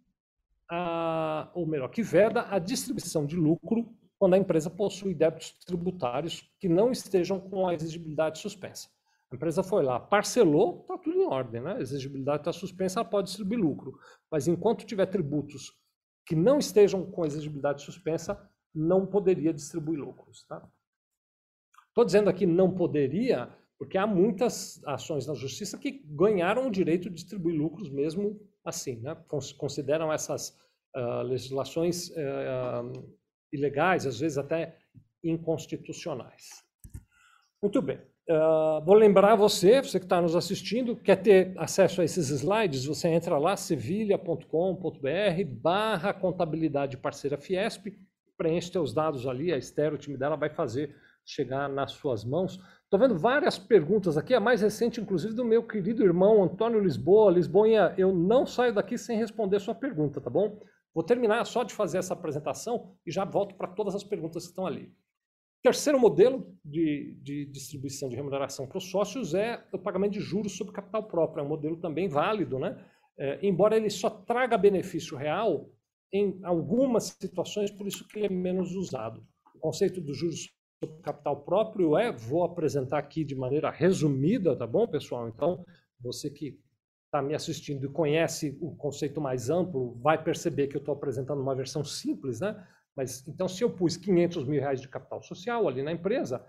a, 0.71 1.51
ou 1.55 1.67
melhor, 1.67 1.89
que 1.89 2.03
veda 2.03 2.47
a 2.49 2.59
distribuição 2.59 3.27
de 3.27 3.37
lucro 3.37 3.98
quando 4.19 4.35
a 4.35 4.39
empresa 4.39 4.69
possui 4.69 5.15
débitos 5.15 5.53
tributários 5.65 6.51
que 6.59 6.69
não 6.69 6.91
estejam 6.91 7.39
com 7.39 7.69
a 7.69 7.75
exigibilidade 7.75 8.39
suspensa. 8.39 8.89
A 9.31 9.37
empresa 9.37 9.63
foi 9.63 9.83
lá, 9.83 10.01
parcelou, 10.01 10.81
está 10.81 10.99
tudo 10.99 11.17
em 11.17 11.27
ordem, 11.27 11.61
né? 11.61 11.75
A 11.75 11.81
exigibilidade 11.81 12.41
está 12.41 12.53
suspensa, 12.53 13.01
ela 13.01 13.09
pode 13.09 13.29
distribuir 13.29 13.61
lucro. 13.61 13.99
Mas 14.31 14.49
enquanto 14.49 14.87
tiver 14.87 15.07
tributos 15.07 15.73
que 16.27 16.35
não 16.35 16.59
estejam 16.59 17.05
com 17.11 17.25
exigibilidade 17.25 17.83
suspensa, 17.83 18.39
não 18.75 19.07
poderia 19.07 19.53
distribuir 19.53 20.01
lucros. 20.01 20.45
Tá? 20.45 20.67
Estou 21.89 22.05
dizendo 22.05 22.31
aqui 22.31 22.47
não 22.47 22.75
poderia, 22.75 23.49
porque 23.79 23.99
há 23.99 24.07
muitas 24.07 24.83
ações 24.85 25.27
na 25.27 25.35
justiça 25.35 25.79
que 25.79 26.03
ganharam 26.07 26.67
o 26.67 26.71
direito 26.71 27.09
de 27.09 27.17
distribuir 27.17 27.59
lucros 27.59 27.91
mesmo 27.91 28.41
assim, 28.65 28.97
né? 29.01 29.17
Consideram 29.57 30.13
essas 30.13 30.59
uh, 30.97 31.23
legislações 31.23 32.11
uh, 32.11 33.17
ilegais, 33.53 34.07
às 34.07 34.21
vezes 34.21 34.39
até 34.39 34.77
inconstitucionais. 35.23 36.65
Muito 37.63 37.83
bem. 37.83 37.99
Uh, 38.31 38.85
vou 38.85 38.95
lembrar 38.95 39.37
você, 39.37 39.81
você 39.81 39.99
que 39.99 40.05
está 40.05 40.21
nos 40.21 40.37
assistindo, 40.37 40.95
quer 40.95 41.17
ter 41.17 41.55
acesso 41.57 42.03
a 42.03 42.05
esses 42.05 42.29
slides, 42.29 42.85
você 42.85 43.09
entra 43.09 43.39
lá, 43.39 43.57
sevilha.com.br 43.57 44.47
barra 45.47 46.13
contabilidade 46.13 46.99
parceira 46.99 47.39
Fiesp, 47.39 47.87
preenche 48.37 48.71
seus 48.71 48.93
dados 48.93 49.27
ali, 49.27 49.51
a 49.51 49.57
Esther, 49.57 49.95
o 49.95 49.99
time 49.99 50.19
dela 50.19 50.37
vai 50.37 50.51
fazer 50.51 50.95
chegar 51.25 51.69
nas 51.69 51.93
suas 51.93 52.25
mãos. 52.25 52.61
Estou 52.85 53.01
vendo 53.01 53.19
várias 53.19 53.59
perguntas 53.59 54.17
aqui, 54.17 54.35
a 54.35 54.41
mais 54.41 54.63
recente, 54.63 55.01
inclusive, 55.01 55.35
do 55.35 55.45
meu 55.45 55.63
querido 55.63 56.03
irmão 56.03 56.43
Antônio 56.43 56.81
Lisboa. 56.81 57.31
Lisboa, 57.31 57.95
eu 57.99 58.15
não 58.15 58.47
saio 58.47 58.73
daqui 58.73 58.97
sem 58.97 59.19
responder 59.19 59.59
sua 59.61 59.75
pergunta, 59.75 60.21
tá 60.21 60.31
bom? 60.31 60.59
Vou 60.99 61.05
terminar 61.05 61.45
só 61.45 61.63
de 61.63 61.73
fazer 61.73 61.99
essa 61.99 62.13
apresentação 62.13 62.93
e 63.07 63.13
já 63.13 63.25
volto 63.25 63.55
para 63.55 63.69
todas 63.69 63.95
as 63.95 64.03
perguntas 64.03 64.43
que 64.43 64.49
estão 64.49 64.67
ali. 64.67 64.93
Terceiro 65.63 65.97
modelo 65.97 66.53
de, 66.65 67.17
de 67.23 67.47
distribuição 67.47 68.09
de 68.09 68.17
remuneração 68.17 68.67
para 68.67 68.79
os 68.79 68.91
sócios 68.91 69.33
é 69.33 69.65
o 69.73 69.79
pagamento 69.79 70.15
de 70.15 70.21
juros 70.21 70.57
sobre 70.57 70.73
capital 70.73 71.05
próprio. 71.07 71.41
É 71.41 71.45
um 71.45 71.49
modelo 71.49 71.77
também 71.77 72.09
válido, 72.09 72.59
né? 72.59 72.85
É, 73.17 73.39
embora 73.47 73.77
ele 73.77 73.89
só 73.91 74.11
traga 74.11 74.59
benefício 74.59 75.17
real 75.17 75.71
em 76.13 76.41
algumas 76.43 77.17
situações, 77.23 77.71
por 77.71 77.87
isso 77.87 78.05
que 78.09 78.19
ele 78.19 78.27
é 78.27 78.29
menos 78.29 78.75
usado. 78.75 79.25
O 79.55 79.61
conceito 79.61 80.01
dos 80.01 80.19
juros 80.19 80.51
sobre 80.83 81.01
capital 81.01 81.45
próprio 81.45 81.97
é, 81.97 82.11
vou 82.11 82.43
apresentar 82.43 82.99
aqui 82.99 83.23
de 83.23 83.37
maneira 83.37 83.71
resumida, 83.71 84.57
tá 84.57 84.67
bom, 84.67 84.85
pessoal? 84.89 85.29
Então, 85.29 85.65
você 86.01 86.29
que 86.29 86.59
está 87.09 87.23
me 87.23 87.35
assistindo 87.35 87.87
e 87.87 87.89
conhece 87.89 88.57
o 88.61 88.77
conceito 88.77 89.21
mais 89.21 89.49
amplo, 89.49 89.99
vai 90.01 90.23
perceber 90.23 90.69
que 90.69 90.77
eu 90.77 90.81
estou 90.81 90.95
apresentando 90.95 91.41
uma 91.41 91.55
versão 91.55 91.83
simples, 91.83 92.39
né? 92.41 92.55
Mas 92.95 93.27
então, 93.27 93.49
se 93.49 93.65
eu 93.65 93.71
pus 93.71 93.97
500 93.97 94.45
mil 94.45 94.61
reais 94.61 94.81
de 94.81 94.89
capital 94.89 95.23
social 95.23 95.67
ali 95.67 95.83
na 95.83 95.93
empresa, 95.93 96.45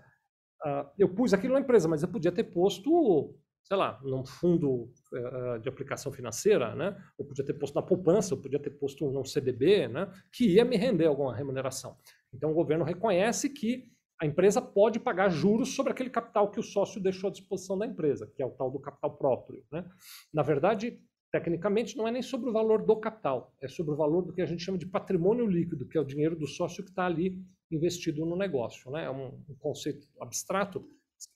uh, 0.64 0.86
eu 0.98 1.08
pus 1.08 1.32
aquilo 1.32 1.54
na 1.54 1.60
empresa, 1.60 1.88
mas 1.88 2.02
eu 2.02 2.08
podia 2.08 2.30
ter 2.30 2.44
posto, 2.44 3.34
sei 3.62 3.76
lá, 3.76 3.98
num 4.02 4.24
fundo 4.24 4.92
uh, 5.12 5.58
de 5.60 5.68
aplicação 5.68 6.12
financeira, 6.12 6.74
né? 6.74 6.94
Eu 7.18 7.24
podia 7.24 7.44
ter 7.44 7.54
posto 7.54 7.74
na 7.74 7.82
poupança, 7.82 8.34
eu 8.34 8.38
podia 8.38 8.60
ter 8.60 8.70
posto 8.70 9.10
num 9.10 9.24
CDB, 9.24 9.88
né? 9.88 10.12
Que 10.30 10.46
ia 10.46 10.64
me 10.64 10.76
render 10.76 11.06
alguma 11.06 11.34
remuneração. 11.34 11.96
Então, 12.34 12.50
o 12.50 12.54
governo 12.54 12.84
reconhece 12.84 13.48
que 13.48 13.90
a 14.20 14.26
empresa 14.26 14.60
pode 14.60 15.00
pagar 15.00 15.30
juros 15.30 15.74
sobre 15.74 15.92
aquele 15.92 16.10
capital 16.10 16.50
que 16.50 16.60
o 16.60 16.62
sócio 16.62 17.00
deixou 17.00 17.28
à 17.28 17.32
disposição 17.32 17.78
da 17.78 17.86
empresa, 17.86 18.30
que 18.34 18.42
é 18.42 18.46
o 18.46 18.50
tal 18.50 18.70
do 18.70 18.78
capital 18.78 19.16
próprio. 19.16 19.64
Né? 19.72 19.84
Na 20.32 20.42
verdade, 20.42 21.00
Tecnicamente, 21.32 21.96
não 21.96 22.08
é 22.08 22.10
nem 22.10 22.22
sobre 22.22 22.50
o 22.50 22.52
valor 22.52 22.84
do 22.84 22.96
capital, 22.96 23.54
é 23.60 23.68
sobre 23.68 23.92
o 23.92 23.96
valor 23.96 24.22
do 24.22 24.32
que 24.32 24.42
a 24.42 24.46
gente 24.46 24.64
chama 24.64 24.76
de 24.76 24.86
patrimônio 24.86 25.46
líquido, 25.46 25.86
que 25.86 25.96
é 25.96 26.00
o 26.00 26.04
dinheiro 26.04 26.34
do 26.34 26.46
sócio 26.46 26.82
que 26.82 26.90
está 26.90 27.06
ali 27.06 27.40
investido 27.70 28.26
no 28.26 28.34
negócio. 28.34 28.90
Né? 28.90 29.04
É 29.04 29.10
um, 29.10 29.40
um 29.48 29.54
conceito 29.60 30.08
abstrato. 30.20 30.84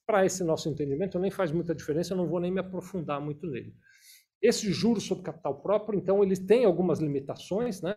Para 0.04 0.26
esse 0.26 0.42
nosso 0.42 0.68
entendimento, 0.68 1.18
nem 1.18 1.30
faz 1.30 1.52
muita 1.52 1.74
diferença, 1.74 2.12
eu 2.12 2.16
não 2.16 2.26
vou 2.26 2.40
nem 2.40 2.50
me 2.50 2.58
aprofundar 2.58 3.20
muito 3.20 3.46
nele. 3.46 3.72
Esse 4.42 4.72
juros 4.72 5.04
sobre 5.04 5.22
capital 5.22 5.60
próprio, 5.60 5.98
então, 5.98 6.24
ele 6.24 6.36
tem 6.36 6.64
algumas 6.64 6.98
limitações. 6.98 7.80
Né? 7.80 7.94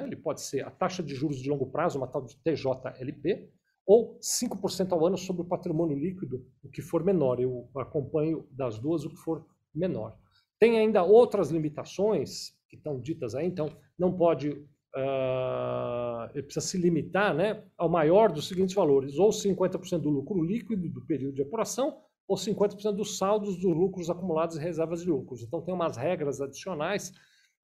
Ele 0.00 0.16
pode 0.16 0.40
ser 0.40 0.64
a 0.64 0.70
taxa 0.70 1.02
de 1.02 1.14
juros 1.14 1.38
de 1.38 1.50
longo 1.50 1.66
prazo, 1.66 1.98
uma 1.98 2.08
tal 2.08 2.24
de 2.24 2.36
TJLP, 2.36 3.52
ou 3.90 4.16
5% 4.20 4.92
ao 4.92 5.04
ano 5.04 5.18
sobre 5.18 5.42
o 5.42 5.44
patrimônio 5.44 5.98
líquido, 5.98 6.46
o 6.62 6.68
que 6.68 6.80
for 6.80 7.02
menor. 7.02 7.40
Eu 7.40 7.68
acompanho 7.74 8.46
das 8.52 8.78
duas 8.78 9.04
o 9.04 9.10
que 9.10 9.16
for 9.16 9.44
menor. 9.74 10.16
Tem 10.60 10.78
ainda 10.78 11.02
outras 11.02 11.50
limitações 11.50 12.52
que 12.68 12.76
estão 12.76 13.00
ditas 13.00 13.34
aí, 13.34 13.48
então 13.48 13.68
não 13.98 14.16
pode, 14.16 14.50
uh, 14.50 16.30
ele 16.32 16.44
precisa 16.44 16.64
se 16.64 16.78
limitar 16.78 17.34
né, 17.34 17.64
ao 17.76 17.88
maior 17.88 18.30
dos 18.30 18.46
seguintes 18.46 18.76
valores, 18.76 19.18
ou 19.18 19.30
50% 19.30 19.98
do 19.98 20.08
lucro 20.08 20.40
líquido 20.40 20.88
do 20.88 21.04
período 21.04 21.34
de 21.34 21.42
apuração, 21.42 21.98
ou 22.28 22.36
50% 22.36 22.92
dos 22.92 23.18
saldos 23.18 23.56
dos 23.56 23.76
lucros 23.76 24.08
acumulados 24.08 24.56
e 24.56 24.60
reservas 24.60 25.02
de 25.02 25.10
lucros. 25.10 25.42
Então 25.42 25.62
tem 25.62 25.74
umas 25.74 25.96
regras 25.96 26.40
adicionais, 26.40 27.12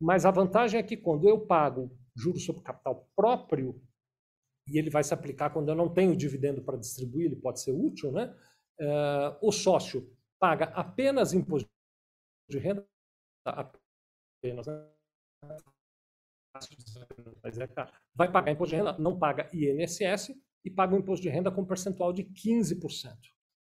mas 0.01 0.27
a 0.27 0.33
vantagem 0.33 0.81
é 0.81 0.83
que 0.83 0.97
quando 0.97 1.29
eu 1.29 1.39
pago 1.39 1.89
juros 2.16 2.45
sobre 2.45 2.62
capital 2.62 3.09
próprio, 3.14 3.81
e 4.69 4.79
ele 4.79 4.91
vai 4.91 5.05
se 5.05 5.14
aplicar 5.14 5.51
quando 5.51 5.69
eu 5.69 5.75
não 5.75 5.89
tenho 5.93 6.17
dividendo 6.17 6.62
para 6.62 6.77
distribuir, 6.77 7.27
ele 7.27 7.37
pode 7.37 7.61
ser 7.61 7.73
útil, 7.73 8.12
né? 8.12 8.35
Uh, 8.81 9.39
o 9.41 9.53
sócio 9.53 10.14
paga 10.39 10.67
apenas 10.67 11.33
imposto 11.33 11.69
de 12.49 12.59
renda 12.59 12.87
apenas 13.45 14.67
né? 14.67 14.87
vai 18.14 18.31
pagar 18.31 18.53
imposto 18.53 18.71
de 18.71 18.77
renda, 18.77 18.99
não 18.99 19.19
paga 19.19 19.49
INSS 19.53 20.35
e 20.64 20.71
paga 20.71 20.95
um 20.95 20.99
imposto 20.99 21.23
de 21.23 21.29
renda 21.29 21.51
com 21.51 21.64
percentual 21.64 22.12
de 22.12 22.25
15%, 22.25 23.14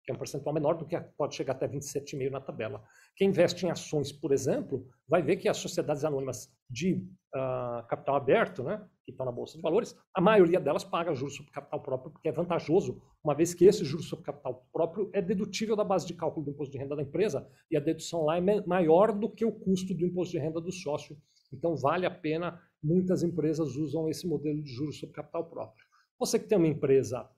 que 0.04 0.12
é 0.12 0.14
um 0.14 0.18
percentual 0.18 0.54
menor 0.54 0.76
do 0.76 0.84
que 0.84 1.00
pode 1.16 1.34
chegar 1.34 1.54
até 1.54 1.66
27,5% 1.66 2.30
na 2.30 2.40
tabela. 2.40 2.84
Quem 3.16 3.28
investe 3.28 3.64
em 3.64 3.70
ações, 3.70 4.12
por 4.12 4.32
exemplo, 4.32 4.86
vai 5.08 5.22
ver 5.22 5.36
que 5.36 5.48
as 5.48 5.56
sociedades 5.56 6.04
anônimas 6.04 6.52
de 6.68 6.94
uh, 7.34 7.86
capital 7.88 8.16
aberto, 8.16 8.62
né, 8.62 8.86
que 9.04 9.12
estão 9.12 9.24
na 9.24 9.32
Bolsa 9.32 9.56
de 9.56 9.62
Valores, 9.62 9.96
a 10.14 10.20
maioria 10.20 10.60
delas 10.60 10.84
paga 10.84 11.14
juros 11.14 11.36
sobre 11.36 11.50
capital 11.52 11.80
próprio, 11.80 12.12
porque 12.12 12.28
é 12.28 12.32
vantajoso, 12.32 13.00
uma 13.22 13.34
vez 13.34 13.54
que 13.54 13.64
esse 13.64 13.84
juros 13.84 14.06
sobre 14.06 14.26
capital 14.26 14.66
próprio 14.72 15.08
é 15.14 15.22
dedutível 15.22 15.74
da 15.74 15.84
base 15.84 16.06
de 16.06 16.14
cálculo 16.14 16.44
do 16.44 16.52
imposto 16.52 16.72
de 16.72 16.78
renda 16.78 16.96
da 16.96 17.02
empresa, 17.02 17.48
e 17.70 17.76
a 17.76 17.80
dedução 17.80 18.24
lá 18.24 18.36
é 18.36 18.66
maior 18.66 19.12
do 19.12 19.30
que 19.30 19.44
o 19.44 19.52
custo 19.52 19.94
do 19.94 20.04
imposto 20.04 20.32
de 20.32 20.38
renda 20.38 20.60
do 20.60 20.70
sócio. 20.70 21.16
Então, 21.52 21.76
vale 21.76 22.04
a 22.04 22.10
pena, 22.10 22.60
muitas 22.82 23.22
empresas 23.22 23.76
usam 23.76 24.08
esse 24.08 24.26
modelo 24.26 24.62
de 24.62 24.70
juros 24.70 24.98
sobre 24.98 25.14
capital 25.14 25.48
próprio. 25.48 25.86
Você 26.18 26.38
que 26.38 26.46
tem 26.46 26.58
uma 26.58 26.68
empresa 26.68 27.28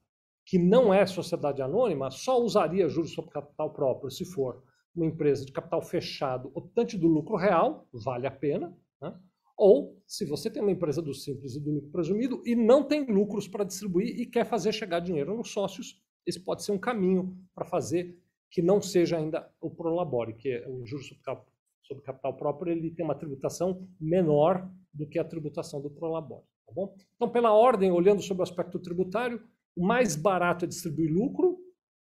que 0.46 0.58
não 0.58 0.94
é 0.94 1.04
sociedade 1.04 1.60
anônima, 1.60 2.10
só 2.10 2.40
usaria 2.40 2.88
juros 2.88 3.12
sobre 3.12 3.32
capital 3.32 3.72
próprio 3.72 4.10
se 4.10 4.24
for 4.24 4.62
uma 4.94 5.04
empresa 5.04 5.44
de 5.44 5.52
capital 5.52 5.82
fechado 5.82 6.50
optante 6.54 6.96
do 6.96 7.08
lucro 7.08 7.36
real, 7.36 7.86
vale 7.92 8.26
a 8.26 8.30
pena, 8.30 8.74
né? 9.02 9.12
Ou, 9.58 9.98
se 10.06 10.24
você 10.24 10.50
tem 10.50 10.62
uma 10.62 10.70
empresa 10.70 11.02
do 11.02 11.14
simples 11.14 11.56
e 11.56 11.60
do 11.60 11.72
lucro 11.72 11.90
presumido 11.90 12.42
e 12.44 12.54
não 12.54 12.84
tem 12.84 13.04
lucros 13.06 13.48
para 13.48 13.64
distribuir 13.64 14.20
e 14.20 14.26
quer 14.26 14.44
fazer 14.44 14.72
chegar 14.72 15.00
dinheiro 15.00 15.36
nos 15.36 15.50
sócios, 15.50 16.00
esse 16.26 16.38
pode 16.38 16.62
ser 16.62 16.72
um 16.72 16.78
caminho 16.78 17.36
para 17.54 17.64
fazer 17.64 18.18
que 18.50 18.62
não 18.62 18.80
seja 18.80 19.16
ainda 19.16 19.50
o 19.60 19.70
prolabore, 19.70 20.34
que 20.34 20.50
é 20.50 20.68
o 20.68 20.84
juros 20.86 21.08
sobre 21.08 21.22
capital, 21.22 21.52
sobre 21.82 22.04
capital 22.04 22.36
próprio, 22.36 22.72
ele 22.72 22.90
tem 22.90 23.04
uma 23.04 23.14
tributação 23.14 23.88
menor 24.00 24.68
do 24.92 25.06
que 25.06 25.18
a 25.18 25.24
tributação 25.24 25.80
do 25.80 25.90
prolabore. 25.90 26.44
Tá 26.66 26.72
bom? 26.72 26.94
Então, 27.14 27.28
pela 27.30 27.52
ordem, 27.52 27.92
olhando 27.92 28.20
sobre 28.20 28.40
o 28.40 28.42
aspecto 28.42 28.78
tributário, 28.78 29.40
o 29.76 29.86
mais 29.86 30.16
barato 30.16 30.64
é 30.64 30.68
distribuir 30.68 31.12
lucro, 31.12 31.58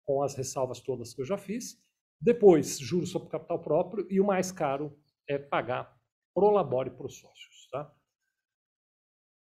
com 0.06 0.22
as 0.22 0.34
ressalvas 0.34 0.80
todas 0.80 1.12
que 1.12 1.20
eu 1.20 1.26
já 1.26 1.36
fiz. 1.36 1.76
Depois, 2.20 2.78
juros 2.78 3.10
sobre 3.10 3.28
capital 3.28 3.60
próprio. 3.60 4.06
E 4.08 4.20
o 4.20 4.24
mais 4.24 4.52
caro 4.52 4.96
é 5.28 5.38
pagar 5.38 5.92
prolabore 6.34 6.90
para 6.90 7.06
os 7.06 7.18
sócios. 7.18 7.68
Tá? 7.70 7.92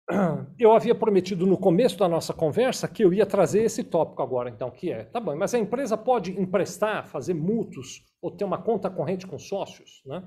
Eu 0.58 0.72
havia 0.72 0.94
prometido 0.94 1.46
no 1.46 1.56
começo 1.56 1.98
da 1.98 2.08
nossa 2.08 2.32
conversa 2.32 2.88
que 2.88 3.04
eu 3.04 3.12
ia 3.12 3.26
trazer 3.26 3.62
esse 3.62 3.84
tópico 3.84 4.22
agora, 4.22 4.48
então, 4.48 4.70
que 4.70 4.90
é, 4.90 5.04
tá 5.04 5.20
bom, 5.20 5.36
mas 5.36 5.54
a 5.54 5.58
empresa 5.58 5.96
pode 5.96 6.32
emprestar, 6.40 7.06
fazer 7.06 7.34
mútuos 7.34 8.04
ou 8.20 8.30
ter 8.30 8.44
uma 8.44 8.60
conta 8.60 8.90
corrente 8.90 9.26
com 9.26 9.38
sócios? 9.38 10.02
Né? 10.06 10.26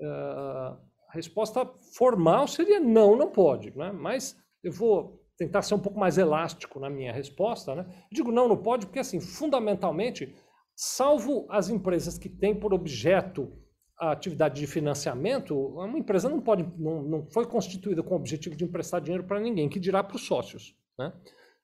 Uh, 0.00 0.76
a 1.08 1.12
resposta 1.12 1.66
formal 1.94 2.48
seria 2.48 2.80
não, 2.80 3.14
não 3.14 3.30
pode, 3.30 3.76
né? 3.76 3.92
mas 3.92 4.36
eu 4.62 4.72
vou 4.72 5.19
tentar 5.40 5.62
ser 5.62 5.74
um 5.74 5.78
pouco 5.78 5.98
mais 5.98 6.18
elástico 6.18 6.78
na 6.78 6.90
minha 6.90 7.14
resposta. 7.14 7.74
Né? 7.74 7.86
Digo 8.12 8.30
não, 8.30 8.46
não 8.46 8.58
pode, 8.58 8.84
porque, 8.84 8.98
assim, 8.98 9.18
fundamentalmente, 9.18 10.36
salvo 10.76 11.46
as 11.48 11.70
empresas 11.70 12.18
que 12.18 12.28
têm 12.28 12.54
por 12.54 12.74
objeto 12.74 13.50
a 13.98 14.12
atividade 14.12 14.60
de 14.60 14.66
financiamento, 14.66 15.54
uma 15.54 15.98
empresa 15.98 16.28
não 16.28 16.40
pode, 16.40 16.66
não, 16.78 17.02
não 17.02 17.26
foi 17.30 17.46
constituída 17.46 18.02
com 18.02 18.14
o 18.14 18.16
objetivo 18.18 18.54
de 18.54 18.64
emprestar 18.64 19.00
dinheiro 19.00 19.24
para 19.24 19.40
ninguém, 19.40 19.68
que 19.68 19.80
dirá 19.80 20.04
para 20.04 20.16
os 20.16 20.26
sócios. 20.26 20.74
Né? 20.98 21.10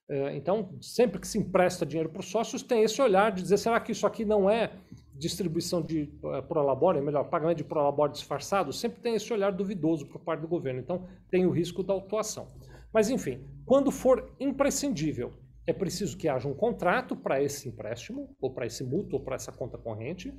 É, 0.09 0.35
então, 0.35 0.75
sempre 0.81 1.19
que 1.19 1.27
se 1.27 1.37
empresta 1.37 1.85
dinheiro 1.85 2.09
para 2.09 2.19
os 2.19 2.29
sócios, 2.29 2.63
tem 2.63 2.81
esse 2.81 2.99
olhar 2.99 3.31
de 3.31 3.43
dizer: 3.43 3.57
será 3.57 3.79
que 3.79 3.91
isso 3.91 4.07
aqui 4.07 4.25
não 4.25 4.49
é 4.49 4.71
distribuição 5.13 5.81
de 5.81 6.13
uh, 6.23 6.43
prolabore, 6.47 7.01
melhor, 7.01 7.27
pagamento 7.27 7.57
de 7.57 7.63
prolabore 7.63 8.11
disfarçado, 8.11 8.71
sempre 8.71 9.01
tem 9.01 9.15
esse 9.15 9.31
olhar 9.33 9.51
duvidoso 9.51 10.05
por 10.05 10.21
parte 10.21 10.41
do 10.41 10.47
governo. 10.47 10.79
Então, 10.79 11.07
tem 11.29 11.45
o 11.45 11.51
risco 11.51 11.81
da 11.81 11.93
autuação. 11.93 12.47
Mas, 12.93 13.09
enfim, 13.09 13.45
quando 13.65 13.91
for 13.91 14.35
imprescindível, 14.39 15.33
é 15.65 15.73
preciso 15.73 16.17
que 16.17 16.29
haja 16.29 16.47
um 16.47 16.53
contrato 16.53 17.15
para 17.15 17.43
esse 17.43 17.67
empréstimo, 17.67 18.35
ou 18.39 18.53
para 18.53 18.65
esse 18.65 18.83
mútuo, 18.83 19.19
ou 19.19 19.25
para 19.25 19.35
essa 19.35 19.51
conta 19.51 19.77
corrente, 19.77 20.33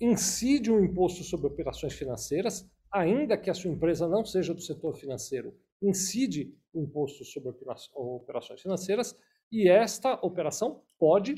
incide 0.00 0.70
um 0.70 0.84
imposto 0.84 1.22
sobre 1.22 1.46
operações 1.46 1.94
financeiras, 1.94 2.68
ainda 2.90 3.36
que 3.36 3.50
a 3.50 3.54
sua 3.54 3.70
empresa 3.70 4.08
não 4.08 4.24
seja 4.24 4.52
do 4.52 4.60
setor 4.60 4.96
financeiro, 4.96 5.54
incide 5.80 6.54
o 6.72 6.80
imposto 6.80 7.24
sobre 7.24 7.52
operações 7.94 8.60
financeiras, 8.60 9.14
e 9.50 9.68
esta 9.68 10.14
operação 10.14 10.82
pode, 10.98 11.36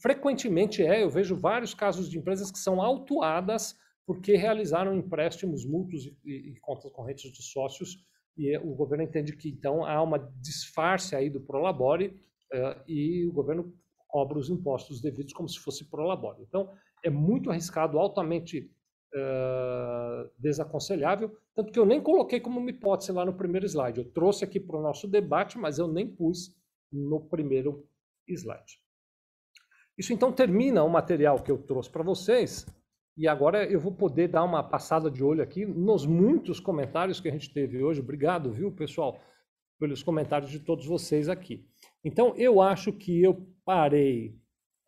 frequentemente 0.00 0.82
é, 0.82 1.02
eu 1.02 1.10
vejo 1.10 1.36
vários 1.36 1.72
casos 1.74 2.10
de 2.10 2.18
empresas 2.18 2.50
que 2.50 2.58
são 2.58 2.82
autuadas 2.82 3.76
porque 4.04 4.34
realizaram 4.34 4.96
empréstimos 4.96 5.64
mútuos 5.64 6.04
e, 6.04 6.18
e, 6.24 6.52
e 6.52 6.60
contas 6.60 6.90
correntes 6.90 7.30
de 7.30 7.42
sócios, 7.42 8.04
e 8.36 8.56
o 8.58 8.74
governo 8.74 9.04
entende 9.04 9.36
que 9.36 9.48
então 9.48 9.84
há 9.84 10.02
uma 10.02 10.18
disfarce 10.40 11.14
aí 11.14 11.28
do 11.28 11.40
Prolabore 11.40 12.20
uh, 12.52 12.80
e 12.86 13.26
o 13.26 13.32
governo 13.32 13.74
cobra 14.08 14.38
os 14.38 14.50
impostos 14.50 15.00
devidos 15.00 15.32
como 15.32 15.48
se 15.48 15.58
fosse 15.58 15.88
Prolabore. 15.88 16.42
Então, 16.42 16.70
é 17.02 17.10
muito 17.10 17.50
arriscado, 17.50 17.98
altamente 17.98 18.70
uh, 19.14 20.30
desaconselhável, 20.38 21.36
tanto 21.54 21.72
que 21.72 21.78
eu 21.78 21.86
nem 21.86 22.00
coloquei 22.00 22.40
como 22.40 22.60
uma 22.60 22.70
hipótese 22.70 23.12
lá 23.12 23.24
no 23.24 23.34
primeiro 23.34 23.66
slide. 23.66 23.98
Eu 23.98 24.10
trouxe 24.10 24.44
aqui 24.44 24.58
para 24.58 24.78
o 24.78 24.82
nosso 24.82 25.06
debate, 25.08 25.58
mas 25.58 25.78
eu 25.78 25.88
nem 25.88 26.06
pus 26.06 26.56
no 26.92 27.20
primeiro 27.20 27.86
slide. 28.26 28.80
Isso 29.96 30.12
então 30.12 30.32
termina 30.32 30.82
o 30.82 30.88
material 30.88 31.42
que 31.42 31.50
eu 31.50 31.58
trouxe 31.58 31.90
para 31.90 32.02
vocês. 32.02 32.66
E 33.20 33.28
agora 33.28 33.66
eu 33.66 33.78
vou 33.78 33.92
poder 33.92 34.28
dar 34.28 34.42
uma 34.42 34.62
passada 34.62 35.10
de 35.10 35.22
olho 35.22 35.42
aqui 35.42 35.66
nos 35.66 36.06
muitos 36.06 36.58
comentários 36.58 37.20
que 37.20 37.28
a 37.28 37.30
gente 37.30 37.52
teve 37.52 37.82
hoje. 37.82 38.00
Obrigado, 38.00 38.50
viu, 38.50 38.72
pessoal, 38.72 39.20
pelos 39.78 40.02
comentários 40.02 40.50
de 40.50 40.58
todos 40.58 40.86
vocês 40.86 41.28
aqui. 41.28 41.68
Então, 42.02 42.32
eu 42.38 42.62
acho 42.62 42.90
que 42.94 43.22
eu 43.22 43.46
parei 43.62 44.40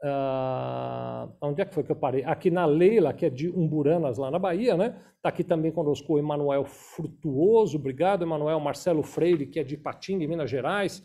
Uh, 0.04 1.32
onde 1.40 1.62
é 1.62 1.64
que 1.64 1.72
foi 1.72 1.84
que 1.84 1.92
eu 1.92 1.96
parei? 1.96 2.24
Aqui 2.24 2.50
na 2.50 2.66
Leila, 2.66 3.12
que 3.12 3.24
é 3.24 3.30
de 3.30 3.48
Umburanas, 3.48 4.18
lá 4.18 4.32
na 4.32 4.38
Bahia, 4.38 4.76
né? 4.76 5.00
Está 5.14 5.28
aqui 5.28 5.44
também 5.44 5.70
conosco 5.70 6.14
o 6.14 6.18
Emanuel 6.18 6.64
Frutuoso, 6.64 7.78
obrigado, 7.78 8.24
Emanuel. 8.24 8.58
Marcelo 8.58 9.04
Freire, 9.04 9.46
que 9.46 9.60
é 9.60 9.62
de 9.62 9.76
Ipatinga, 9.76 10.24
em 10.24 10.26
Minas 10.26 10.50
Gerais. 10.50 11.04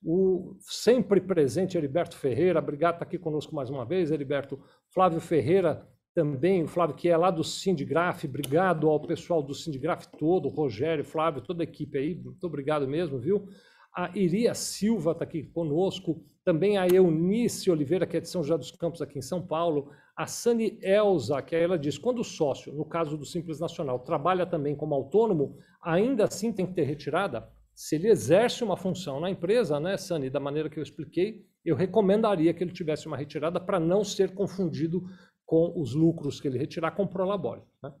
O 0.00 0.54
sempre 0.60 1.20
presente 1.20 1.76
Heriberto 1.76 2.16
Ferreira, 2.16 2.60
obrigado, 2.60 2.94
está 2.94 3.04
aqui 3.04 3.18
conosco 3.18 3.52
mais 3.52 3.68
uma 3.68 3.84
vez, 3.84 4.12
Heriberto. 4.12 4.60
Flávio 4.94 5.18
Ferreira 5.18 5.84
também, 6.16 6.62
o 6.62 6.66
Flávio 6.66 6.96
que 6.96 7.10
é 7.10 7.16
lá 7.16 7.30
do 7.30 7.44
Sindigraf, 7.44 8.24
obrigado 8.24 8.88
ao 8.88 8.98
pessoal 8.98 9.42
do 9.42 9.52
Sindigraf 9.52 10.06
todo, 10.18 10.48
Rogério, 10.48 11.04
Flávio, 11.04 11.42
toda 11.42 11.62
a 11.62 11.64
equipe 11.64 11.98
aí, 11.98 12.14
muito 12.14 12.42
obrigado 12.46 12.88
mesmo, 12.88 13.18
viu? 13.18 13.46
A 13.94 14.10
Iria 14.16 14.54
Silva 14.54 15.12
está 15.12 15.24
aqui 15.24 15.42
conosco, 15.42 16.24
também 16.42 16.78
a 16.78 16.88
Eunice 16.88 17.70
Oliveira, 17.70 18.06
que 18.06 18.16
é 18.16 18.20
de 18.20 18.30
São 18.30 18.42
José 18.42 18.56
dos 18.56 18.70
Campos, 18.70 19.02
aqui 19.02 19.18
em 19.18 19.22
São 19.22 19.46
Paulo, 19.46 19.90
a 20.16 20.26
Sani 20.26 20.78
Elza, 20.80 21.42
que 21.42 21.54
ela 21.54 21.78
diz, 21.78 21.98
quando 21.98 22.20
o 22.20 22.24
sócio, 22.24 22.72
no 22.72 22.86
caso 22.86 23.18
do 23.18 23.26
Simples 23.26 23.60
Nacional, 23.60 23.98
trabalha 23.98 24.46
também 24.46 24.74
como 24.74 24.94
autônomo, 24.94 25.58
ainda 25.82 26.24
assim 26.24 26.50
tem 26.50 26.64
que 26.64 26.72
ter 26.72 26.84
retirada? 26.84 27.46
Se 27.74 27.96
ele 27.96 28.08
exerce 28.08 28.64
uma 28.64 28.78
função 28.78 29.20
na 29.20 29.28
empresa, 29.28 29.78
né, 29.78 29.98
Sani, 29.98 30.30
da 30.30 30.40
maneira 30.40 30.70
que 30.70 30.78
eu 30.78 30.82
expliquei, 30.82 31.44
eu 31.62 31.76
recomendaria 31.76 32.54
que 32.54 32.64
ele 32.64 32.72
tivesse 32.72 33.06
uma 33.06 33.18
retirada 33.18 33.60
para 33.60 33.78
não 33.78 34.02
ser 34.02 34.34
confundido 34.34 35.04
com 35.46 35.72
os 35.80 35.94
lucros 35.94 36.40
que 36.40 36.48
ele 36.48 36.58
retirar 36.58 36.90
com 36.90 37.06
Prolabore. 37.06 37.62
Né? 37.82 37.92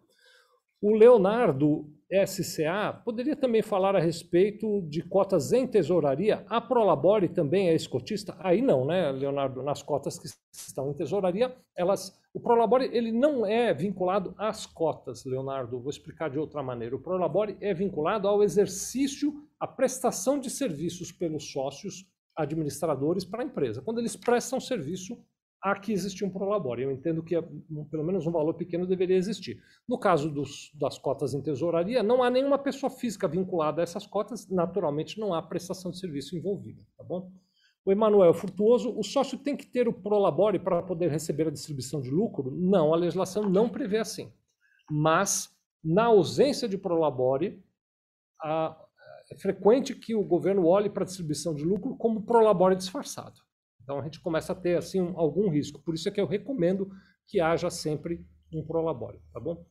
O 0.82 0.92
Leonardo 0.92 1.90
SCA 2.26 2.92
poderia 3.04 3.34
também 3.34 3.62
falar 3.62 3.96
a 3.96 4.00
respeito 4.00 4.82
de 4.82 5.02
cotas 5.02 5.52
em 5.52 5.66
tesouraria. 5.66 6.44
A 6.48 6.60
Prolabore 6.60 7.28
também 7.28 7.68
é 7.68 7.74
escotista? 7.74 8.36
Aí 8.38 8.60
não, 8.60 8.84
né, 8.84 9.10
Leonardo? 9.10 9.62
Nas 9.62 9.82
cotas 9.82 10.18
que 10.18 10.28
estão 10.52 10.90
em 10.90 10.94
tesouraria, 10.94 11.56
elas, 11.74 12.20
o 12.32 12.38
Prolabore 12.38 12.90
ele 12.92 13.10
não 13.10 13.46
é 13.46 13.72
vinculado 13.72 14.34
às 14.38 14.66
cotas, 14.66 15.24
Leonardo. 15.24 15.80
Vou 15.80 15.90
explicar 15.90 16.30
de 16.30 16.38
outra 16.38 16.62
maneira. 16.62 16.94
O 16.94 17.00
Prolabore 17.00 17.56
é 17.60 17.72
vinculado 17.72 18.28
ao 18.28 18.42
exercício, 18.42 19.32
à 19.58 19.66
prestação 19.66 20.38
de 20.38 20.50
serviços 20.50 21.10
pelos 21.10 21.50
sócios 21.50 22.06
administradores 22.36 23.24
para 23.24 23.42
a 23.42 23.46
empresa. 23.46 23.80
Quando 23.82 23.98
eles 23.98 24.14
prestam 24.14 24.60
serviço 24.60 25.18
aqui 25.72 25.92
existe 25.92 26.24
um 26.24 26.30
prolabore. 26.30 26.82
Eu 26.82 26.92
entendo 26.92 27.22
que 27.22 27.34
pelo 27.90 28.04
menos 28.04 28.26
um 28.26 28.32
valor 28.32 28.54
pequeno 28.54 28.86
deveria 28.86 29.16
existir. 29.16 29.62
No 29.88 29.98
caso 29.98 30.30
dos, 30.30 30.70
das 30.74 30.98
cotas 30.98 31.34
em 31.34 31.42
tesouraria, 31.42 32.02
não 32.02 32.22
há 32.22 32.30
nenhuma 32.30 32.58
pessoa 32.58 32.90
física 32.90 33.26
vinculada 33.26 33.80
a 33.80 33.84
essas 33.84 34.06
cotas, 34.06 34.48
naturalmente 34.48 35.18
não 35.18 35.34
há 35.34 35.42
prestação 35.42 35.90
de 35.90 35.98
serviço 35.98 36.36
envolvida, 36.36 36.82
tá 36.96 37.04
bom? 37.04 37.30
O 37.84 37.92
Emanuel 37.92 38.34
Furtuoso, 38.34 38.98
o 38.98 39.02
sócio 39.04 39.38
tem 39.38 39.56
que 39.56 39.66
ter 39.66 39.86
o 39.86 39.92
prolabore 39.92 40.58
para 40.58 40.82
poder 40.82 41.08
receber 41.08 41.46
a 41.46 41.52
distribuição 41.52 42.00
de 42.00 42.10
lucro? 42.10 42.50
Não, 42.50 42.92
a 42.92 42.96
legislação 42.96 43.48
não 43.48 43.68
prevê 43.68 43.98
assim. 43.98 44.32
Mas, 44.90 45.48
na 45.84 46.06
ausência 46.06 46.68
de 46.68 46.76
prolabore, 46.76 47.62
é 49.30 49.36
frequente 49.36 49.94
que 49.94 50.16
o 50.16 50.24
governo 50.24 50.66
olhe 50.66 50.90
para 50.90 51.04
a 51.04 51.06
distribuição 51.06 51.54
de 51.54 51.64
lucro 51.64 51.96
como 51.96 52.22
prolabore 52.22 52.74
disfarçado. 52.74 53.45
Então 53.86 54.00
a 54.00 54.02
gente 54.02 54.18
começa 54.18 54.52
a 54.52 54.56
ter 54.56 54.76
assim 54.76 55.00
um, 55.00 55.16
algum 55.16 55.48
risco. 55.48 55.80
Por 55.80 55.94
isso 55.94 56.08
é 56.08 56.10
que 56.10 56.20
eu 56.20 56.26
recomendo 56.26 56.90
que 57.24 57.40
haja 57.40 57.70
sempre 57.70 58.26
um 58.52 58.60
prolabore, 58.60 59.20
tá 59.32 59.38
bom? 59.38 59.64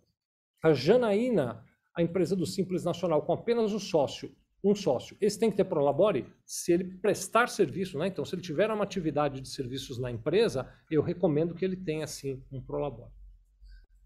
A 0.63 0.73
Janaína, 0.73 1.61
a 1.93 2.01
empresa 2.01 2.33
do 2.33 2.45
Simples 2.45 2.85
Nacional, 2.85 3.23
com 3.23 3.33
apenas 3.33 3.73
um 3.73 3.79
sócio, 3.79 4.33
um 4.63 4.73
sócio, 4.73 5.17
esse 5.19 5.37
tem 5.37 5.51
que 5.51 5.57
ter 5.57 5.65
prolabore 5.65 6.33
se 6.45 6.71
ele 6.71 6.97
prestar 6.99 7.49
serviço, 7.49 7.99
né? 7.99 8.07
Então, 8.07 8.23
se 8.23 8.33
ele 8.33 8.41
tiver 8.41 8.71
uma 8.71 8.85
atividade 8.85 9.41
de 9.41 9.49
serviços 9.49 9.99
na 9.99 10.09
empresa, 10.09 10.73
eu 10.89 11.01
recomendo 11.01 11.53
que 11.53 11.65
ele 11.65 11.75
tenha 11.75 12.07
sim 12.07 12.41
um 12.49 12.61
prolabore. 12.61 13.11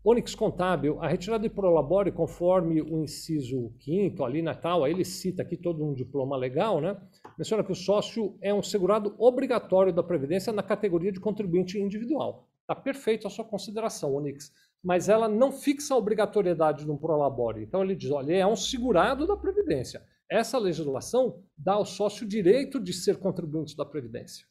Onix 0.04 0.34
Contábil, 0.34 1.00
a 1.02 1.08
retirada 1.08 1.44
de 1.44 1.54
prolabore, 1.54 2.12
conforme 2.12 2.82
o 2.82 3.04
inciso 3.04 3.72
5 3.80 4.24
ali 4.24 4.42
na 4.42 4.56
tal, 4.56 4.88
ele 4.88 5.06
cita 5.06 5.44
aqui 5.44 5.56
todo 5.56 5.86
um 5.86 5.94
diploma 5.94 6.36
legal, 6.36 6.82
né? 6.82 7.00
Menciona 7.40 7.64
que 7.64 7.72
o 7.72 7.76
sócio 7.76 8.38
é 8.42 8.54
um 8.54 8.62
segurado 8.62 9.16
obrigatório 9.18 9.94
da 9.94 10.04
Previdência 10.04 10.52
na 10.52 10.62
categoria 10.62 11.10
de 11.10 11.22
contribuinte 11.22 11.80
individual. 11.80 12.50
Está 12.60 12.76
perfeito 12.76 13.26
a 13.26 13.30
sua 13.30 13.46
consideração, 13.46 14.14
Onix. 14.14 14.52
Mas 14.84 15.08
ela 15.08 15.30
não 15.30 15.50
fixa 15.50 15.94
a 15.94 15.98
obrigatoriedade 15.98 16.84
de 16.84 16.92
um 16.92 16.98
prolabore. 16.98 17.64
Então 17.64 17.82
ele 17.82 17.96
diz, 17.96 18.12
olha, 18.12 18.34
ele 18.34 18.42
é 18.42 18.46
um 18.46 18.58
segurado 18.58 19.26
da 19.26 19.38
Previdência. 19.38 20.04
Essa 20.30 20.58
legislação 20.58 21.42
dá 21.58 21.76
ao 21.76 21.86
sócio 21.86 22.26
o 22.26 22.30
direito 22.30 22.78
de 22.78 22.92
ser 22.92 23.16
contribuinte 23.16 23.74
da 23.74 23.86
Previdência. 23.86 24.46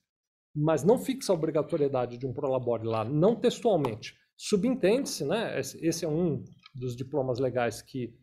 Mas 0.57 0.83
não 0.83 0.99
fixa 0.99 1.31
a 1.31 1.37
obrigatoriedade 1.37 2.17
de 2.17 2.27
um 2.27 2.33
prolabore 2.33 2.87
lá, 2.87 3.05
não 3.05 3.37
textualmente. 3.37 4.15
Subentende-se, 4.35 5.27
né? 5.27 5.61
Esse 5.61 6.07
é 6.07 6.09
um 6.09 6.43
dos 6.75 6.97
diplomas 6.97 7.39
legais 7.39 7.83
que 7.83 8.17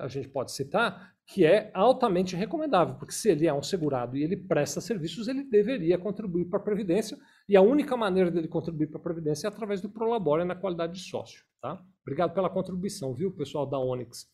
a 0.00 0.08
gente 0.08 0.28
pode 0.28 0.52
citar, 0.52 1.12
que 1.26 1.44
é 1.44 1.70
altamente 1.74 2.34
recomendável, 2.34 2.96
porque 2.96 3.12
se 3.12 3.30
ele 3.30 3.46
é 3.46 3.54
um 3.54 3.62
segurado 3.62 4.16
e 4.16 4.22
ele 4.22 4.36
presta 4.36 4.80
serviços, 4.80 5.28
ele 5.28 5.44
deveria 5.44 5.96
contribuir 5.96 6.46
para 6.46 6.58
a 6.58 6.62
Previdência, 6.62 7.16
e 7.48 7.56
a 7.56 7.62
única 7.62 7.96
maneira 7.96 8.30
dele 8.30 8.48
contribuir 8.48 8.88
para 8.88 8.98
a 8.98 9.02
Previdência 9.02 9.46
é 9.46 9.48
através 9.48 9.80
do 9.80 9.88
Prolabore 9.88 10.44
na 10.44 10.56
qualidade 10.56 10.94
de 10.94 11.00
sócio. 11.00 11.44
Tá? 11.62 11.80
Obrigado 12.02 12.34
pela 12.34 12.50
contribuição, 12.50 13.14
viu, 13.14 13.30
pessoal 13.30 13.66
da 13.66 13.78
Onyx. 13.78 14.26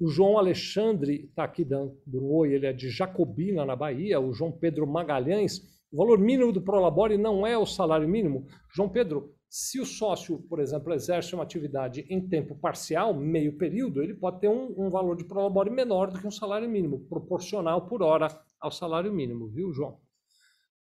O 0.00 0.08
João 0.08 0.36
Alexandre 0.36 1.26
está 1.26 1.44
aqui 1.44 1.64
dando 1.64 1.94
um 2.12 2.34
oi, 2.34 2.54
ele 2.54 2.66
é 2.66 2.72
de 2.72 2.90
Jacobina, 2.90 3.64
na 3.64 3.76
Bahia. 3.76 4.18
O 4.18 4.32
João 4.32 4.50
Pedro 4.50 4.84
Magalhães, 4.84 5.60
o 5.92 5.98
valor 5.98 6.18
mínimo 6.18 6.52
do 6.52 6.60
Prolabore 6.60 7.16
não 7.16 7.46
é 7.46 7.56
o 7.56 7.64
salário 7.64 8.08
mínimo. 8.08 8.44
João 8.74 8.88
Pedro, 8.88 9.32
se 9.54 9.78
o 9.78 9.84
sócio, 9.84 10.38
por 10.48 10.60
exemplo, 10.60 10.94
exerce 10.94 11.34
uma 11.34 11.42
atividade 11.42 12.06
em 12.08 12.26
tempo 12.26 12.54
parcial, 12.54 13.12
meio 13.12 13.58
período, 13.58 14.02
ele 14.02 14.14
pode 14.14 14.40
ter 14.40 14.48
um, 14.48 14.74
um 14.78 14.88
valor 14.88 15.14
de 15.14 15.26
prolabore 15.26 15.68
menor 15.68 16.10
do 16.10 16.18
que 16.18 16.26
um 16.26 16.30
salário 16.30 16.66
mínimo, 16.66 17.00
proporcional 17.00 17.86
por 17.86 18.02
hora 18.02 18.28
ao 18.58 18.70
salário 18.70 19.12
mínimo, 19.12 19.48
viu, 19.48 19.70
João? 19.70 20.00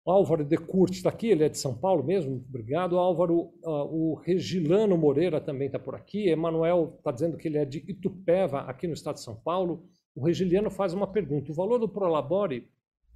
O 0.05 0.11
Álvaro 0.11 0.45
de 0.45 0.57
Curte 0.57 0.97
está 0.97 1.09
aqui, 1.09 1.29
ele 1.29 1.43
é 1.43 1.49
de 1.49 1.57
São 1.57 1.75
Paulo 1.75 2.03
mesmo, 2.03 2.45
obrigado. 2.47 2.99
Álvaro, 2.99 3.51
uh, 3.63 4.11
o 4.11 4.13
Regilano 4.13 4.95
Moreira 4.95 5.41
também 5.41 5.65
está 5.65 5.79
por 5.79 5.95
aqui. 5.95 6.29
Emanuel 6.29 6.93
está 6.99 7.11
dizendo 7.11 7.37
que 7.37 7.47
ele 7.47 7.57
é 7.57 7.65
de 7.65 7.79
Itupeva, 7.87 8.59
aqui 8.59 8.85
no 8.85 8.93
estado 8.93 9.15
de 9.15 9.21
São 9.21 9.35
Paulo. 9.37 9.89
O 10.15 10.23
Regiliano 10.23 10.69
faz 10.69 10.93
uma 10.93 11.07
pergunta: 11.07 11.51
o 11.51 11.55
valor 11.55 11.79
do 11.79 11.89
Prolabore 11.89 12.69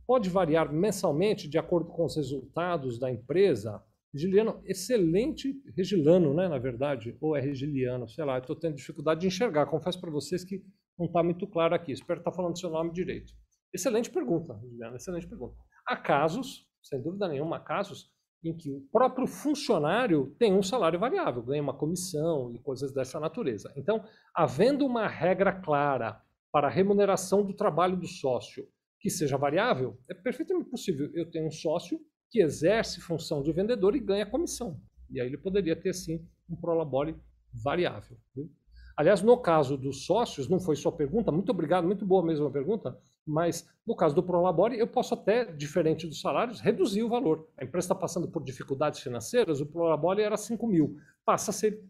pode 0.07 0.27
variar 0.27 0.73
mensalmente 0.73 1.47
de 1.47 1.59
acordo 1.59 1.91
com 1.91 2.03
os 2.03 2.15
resultados 2.15 2.97
da 2.97 3.11
empresa? 3.11 3.79
Regiliano, 4.15 4.61
excelente 4.65 5.61
Regilano, 5.75 6.33
né, 6.33 6.47
na 6.47 6.57
verdade, 6.57 7.17
ou 7.19 7.35
é 7.35 7.41
Regiliano, 7.41 8.07
sei 8.07 8.23
lá, 8.23 8.39
estou 8.39 8.55
tendo 8.55 8.75
dificuldade 8.75 9.19
de 9.19 9.27
enxergar, 9.27 9.65
confesso 9.65 9.99
para 9.99 10.09
vocês 10.09 10.45
que 10.45 10.63
não 10.97 11.07
está 11.07 11.21
muito 11.21 11.45
claro 11.45 11.75
aqui, 11.75 11.91
espero 11.91 12.21
estar 12.21 12.31
tá 12.31 12.35
falando 12.35 12.57
seu 12.57 12.69
nome 12.69 12.93
direito. 12.93 13.33
Excelente 13.73 14.09
pergunta, 14.09 14.53
Regiliano, 14.53 14.95
excelente 14.95 15.27
pergunta. 15.27 15.57
Há 15.85 15.97
casos, 15.97 16.65
sem 16.81 17.01
dúvida 17.01 17.27
nenhuma, 17.27 17.59
casos 17.59 18.09
em 18.41 18.55
que 18.55 18.71
o 18.71 18.79
próprio 18.89 19.27
funcionário 19.27 20.33
tem 20.39 20.53
um 20.53 20.63
salário 20.63 20.97
variável, 20.97 21.43
ganha 21.43 21.61
uma 21.61 21.77
comissão 21.77 22.53
e 22.55 22.59
coisas 22.59 22.93
dessa 22.93 23.19
natureza. 23.19 23.73
Então, 23.75 24.01
havendo 24.33 24.85
uma 24.85 25.09
regra 25.09 25.51
clara 25.51 26.21
para 26.53 26.67
a 26.67 26.71
remuneração 26.71 27.45
do 27.45 27.53
trabalho 27.53 27.97
do 27.97 28.07
sócio 28.07 28.65
que 28.97 29.09
seja 29.09 29.37
variável, 29.37 29.99
é 30.09 30.13
perfeitamente 30.13 30.69
possível. 30.69 31.11
Eu 31.13 31.29
tenho 31.29 31.47
um 31.47 31.51
sócio 31.51 31.99
que 32.35 32.41
exerce 32.41 32.99
função 32.99 33.41
de 33.41 33.53
vendedor 33.53 33.95
e 33.95 33.99
ganha 33.99 34.25
comissão. 34.25 34.77
E 35.09 35.21
aí 35.21 35.27
ele 35.27 35.37
poderia 35.37 35.73
ter, 35.73 35.93
sim, 35.93 36.27
um 36.49 36.55
prolabore 36.57 37.15
variável. 37.53 38.17
Viu? 38.35 38.51
Aliás, 38.97 39.21
no 39.21 39.37
caso 39.37 39.77
dos 39.77 40.05
sócios, 40.05 40.49
não 40.49 40.59
foi 40.59 40.75
sua 40.75 40.91
pergunta, 40.91 41.31
muito 41.31 41.49
obrigado, 41.49 41.85
muito 41.85 42.05
boa 42.05 42.21
mesmo 42.21 42.45
a 42.45 42.51
pergunta, 42.51 42.99
mas 43.25 43.65
no 43.87 43.95
caso 43.95 44.13
do 44.13 44.21
Prolabore, 44.21 44.77
eu 44.77 44.85
posso 44.85 45.13
até, 45.13 45.45
diferente 45.45 46.05
dos 46.07 46.19
salários, 46.19 46.59
reduzir 46.59 47.03
o 47.03 47.09
valor. 47.09 47.49
A 47.57 47.63
empresa 47.63 47.85
está 47.85 47.95
passando 47.95 48.29
por 48.29 48.43
dificuldades 48.43 48.99
financeiras, 48.99 49.61
o 49.61 49.65
Prolabore 49.65 50.21
era 50.21 50.35
5 50.35 50.67
mil, 50.67 50.97
passa 51.25 51.51
a 51.51 51.53
ser 51.53 51.81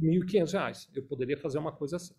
R$ 0.00 0.20
1.500. 0.20 0.88
Eu 0.94 1.04
poderia 1.04 1.38
fazer 1.38 1.58
uma 1.58 1.72
coisa 1.72 1.96
assim. 1.96 2.14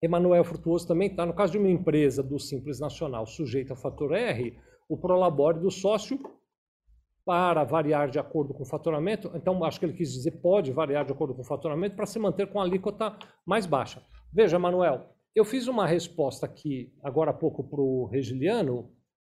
Emanuel 0.00 0.44
Frutuoso 0.44 0.86
também 0.86 1.08
está, 1.08 1.26
no 1.26 1.34
caso 1.34 1.52
de 1.52 1.58
uma 1.58 1.70
empresa 1.70 2.22
do 2.22 2.38
Simples 2.38 2.78
Nacional 2.78 3.26
sujeita 3.26 3.72
ao 3.72 3.76
fator 3.76 4.12
R, 4.12 4.56
o 4.88 4.96
Prolabore 4.96 5.60
do 5.60 5.70
sócio 5.70 6.18
para 7.24 7.64
variar 7.64 8.10
de 8.10 8.18
acordo 8.18 8.52
com 8.52 8.62
o 8.62 8.66
faturamento, 8.66 9.30
então 9.34 9.64
acho 9.64 9.78
que 9.78 9.86
ele 9.86 9.94
quis 9.94 10.12
dizer 10.12 10.32
pode 10.42 10.70
variar 10.72 11.04
de 11.04 11.12
acordo 11.12 11.34
com 11.34 11.40
o 11.40 11.46
faturamento 11.46 11.96
para 11.96 12.06
se 12.06 12.18
manter 12.18 12.48
com 12.48 12.60
a 12.60 12.64
alíquota 12.64 13.16
mais 13.46 13.64
baixa. 13.66 14.02
Veja, 14.32 14.58
Manuel, 14.58 15.08
eu 15.34 15.44
fiz 15.44 15.66
uma 15.66 15.86
resposta 15.86 16.44
aqui 16.44 16.92
agora 17.02 17.30
há 17.30 17.34
pouco 17.34 17.64
para 17.64 17.80
o 17.80 18.04
Regiliano, 18.06 18.90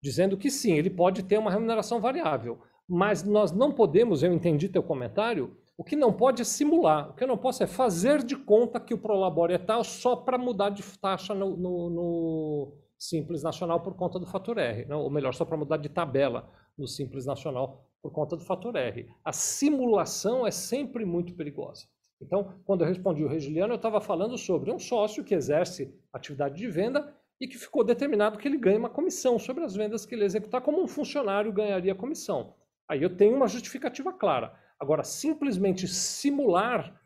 dizendo 0.04 0.38
que 0.38 0.52
sim, 0.52 0.74
ele 0.74 0.90
pode 0.90 1.24
ter 1.24 1.38
uma 1.38 1.52
remuneração 1.52 2.02
variável, 2.02 2.60
mas 2.88 3.24
nós 3.24 3.52
não 3.52 3.72
podemos, 3.72 4.22
eu 4.22 4.34
entendi 4.34 4.68
teu 4.68 4.84
comentário, 4.84 5.56
o 5.78 5.84
que 5.84 5.96
não 5.96 6.12
pode 6.12 6.42
é 6.42 6.46
simular, 6.46 7.10
o 7.10 7.14
que 7.14 7.24
eu 7.24 7.28
não 7.28 7.38
posso 7.38 7.64
é 7.64 7.68
fazer 7.68 8.24
de 8.24 8.36
conta 8.36 8.80
que 8.80 8.94
o 8.94 8.98
Prolabore 8.98 9.54
é 9.54 9.58
tal 9.58 9.84
só 9.84 10.16
para 10.16 10.38
mudar 10.38 10.72
de 10.72 10.84
taxa 11.00 11.34
no, 11.34 11.56
no, 11.56 11.90
no 11.90 12.74
Simples 12.98 13.44
Nacional 13.44 13.80
por 13.80 13.96
conta 13.96 14.20
do 14.20 14.26
fator 14.26 14.58
R, 14.58 14.86
não, 14.86 15.02
ou 15.02 15.10
melhor, 15.10 15.34
só 15.34 15.46
para 15.46 15.58
mudar 15.58 15.78
de 15.78 15.90
tabela 15.90 16.50
no 16.78 16.88
Simples 16.88 17.26
Nacional 17.26 17.84
por 18.02 18.12
conta 18.12 18.36
do 18.36 18.44
fator 18.44 18.76
R. 18.76 19.10
A 19.24 19.34
simulação 19.34 20.46
é 20.46 20.52
sempre 20.52 21.04
muito 21.06 21.34
perigosa. 21.34 21.88
Então, 22.22 22.56
quando 22.66 22.82
eu 22.82 22.88
respondi 22.88 23.24
o 23.24 23.28
Regiliano, 23.28 23.74
eu 23.74 23.78
estava 23.78 24.02
falando 24.02 24.38
sobre 24.38 24.72
um 24.72 24.80
sócio 24.80 25.24
que 25.24 25.36
exerce 25.36 25.94
atividade 26.12 26.56
de 26.56 26.68
venda 26.68 27.16
e 27.40 27.48
que 27.48 27.58
ficou 27.58 27.84
determinado 27.84 28.38
que 28.38 28.48
ele 28.48 28.58
ganhe 28.58 28.78
uma 28.78 28.90
comissão 28.90 29.38
sobre 29.38 29.64
as 29.64 29.76
vendas 29.76 30.06
que 30.06 30.16
ele 30.16 30.26
executar, 30.26 30.62
como 30.62 30.82
um 30.82 30.88
funcionário 30.88 31.54
ganharia 31.54 31.94
comissão. 31.94 32.56
Aí 32.88 33.04
eu 33.04 33.16
tenho 33.16 33.36
uma 33.36 33.48
justificativa 33.48 34.12
clara. 34.12 34.58
Agora, 34.80 35.04
simplesmente 35.04 35.88
simular 35.88 37.00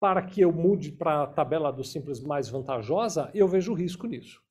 para 0.00 0.22
que 0.22 0.40
eu 0.40 0.52
mude 0.52 0.92
para 0.92 1.22
a 1.22 1.26
tabela 1.26 1.72
do 1.72 1.82
simples 1.82 2.20
mais 2.20 2.48
vantajosa, 2.48 3.30
eu 3.34 3.48
vejo 3.48 3.74
risco 3.74 4.06
nisso. 4.06 4.42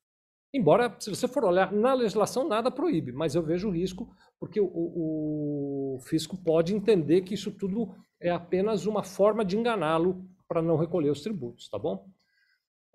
Embora, 0.52 0.94
se 0.98 1.10
você 1.10 1.28
for 1.28 1.44
olhar 1.44 1.72
na 1.72 1.92
legislação, 1.92 2.48
nada 2.48 2.70
proíbe, 2.70 3.12
mas 3.12 3.34
eu 3.34 3.42
vejo 3.42 3.70
risco 3.70 4.08
porque 4.40 4.60
o, 4.60 4.66
o, 4.66 5.96
o 5.96 6.00
fisco 6.00 6.36
pode 6.36 6.74
entender 6.74 7.22
que 7.22 7.34
isso 7.34 7.50
tudo 7.50 7.94
é 8.20 8.30
apenas 8.30 8.86
uma 8.86 9.02
forma 9.02 9.44
de 9.44 9.58
enganá-lo 9.58 10.24
para 10.46 10.62
não 10.62 10.76
recolher 10.76 11.10
os 11.10 11.20
tributos, 11.22 11.68
tá 11.68 11.78
bom? 11.78 12.08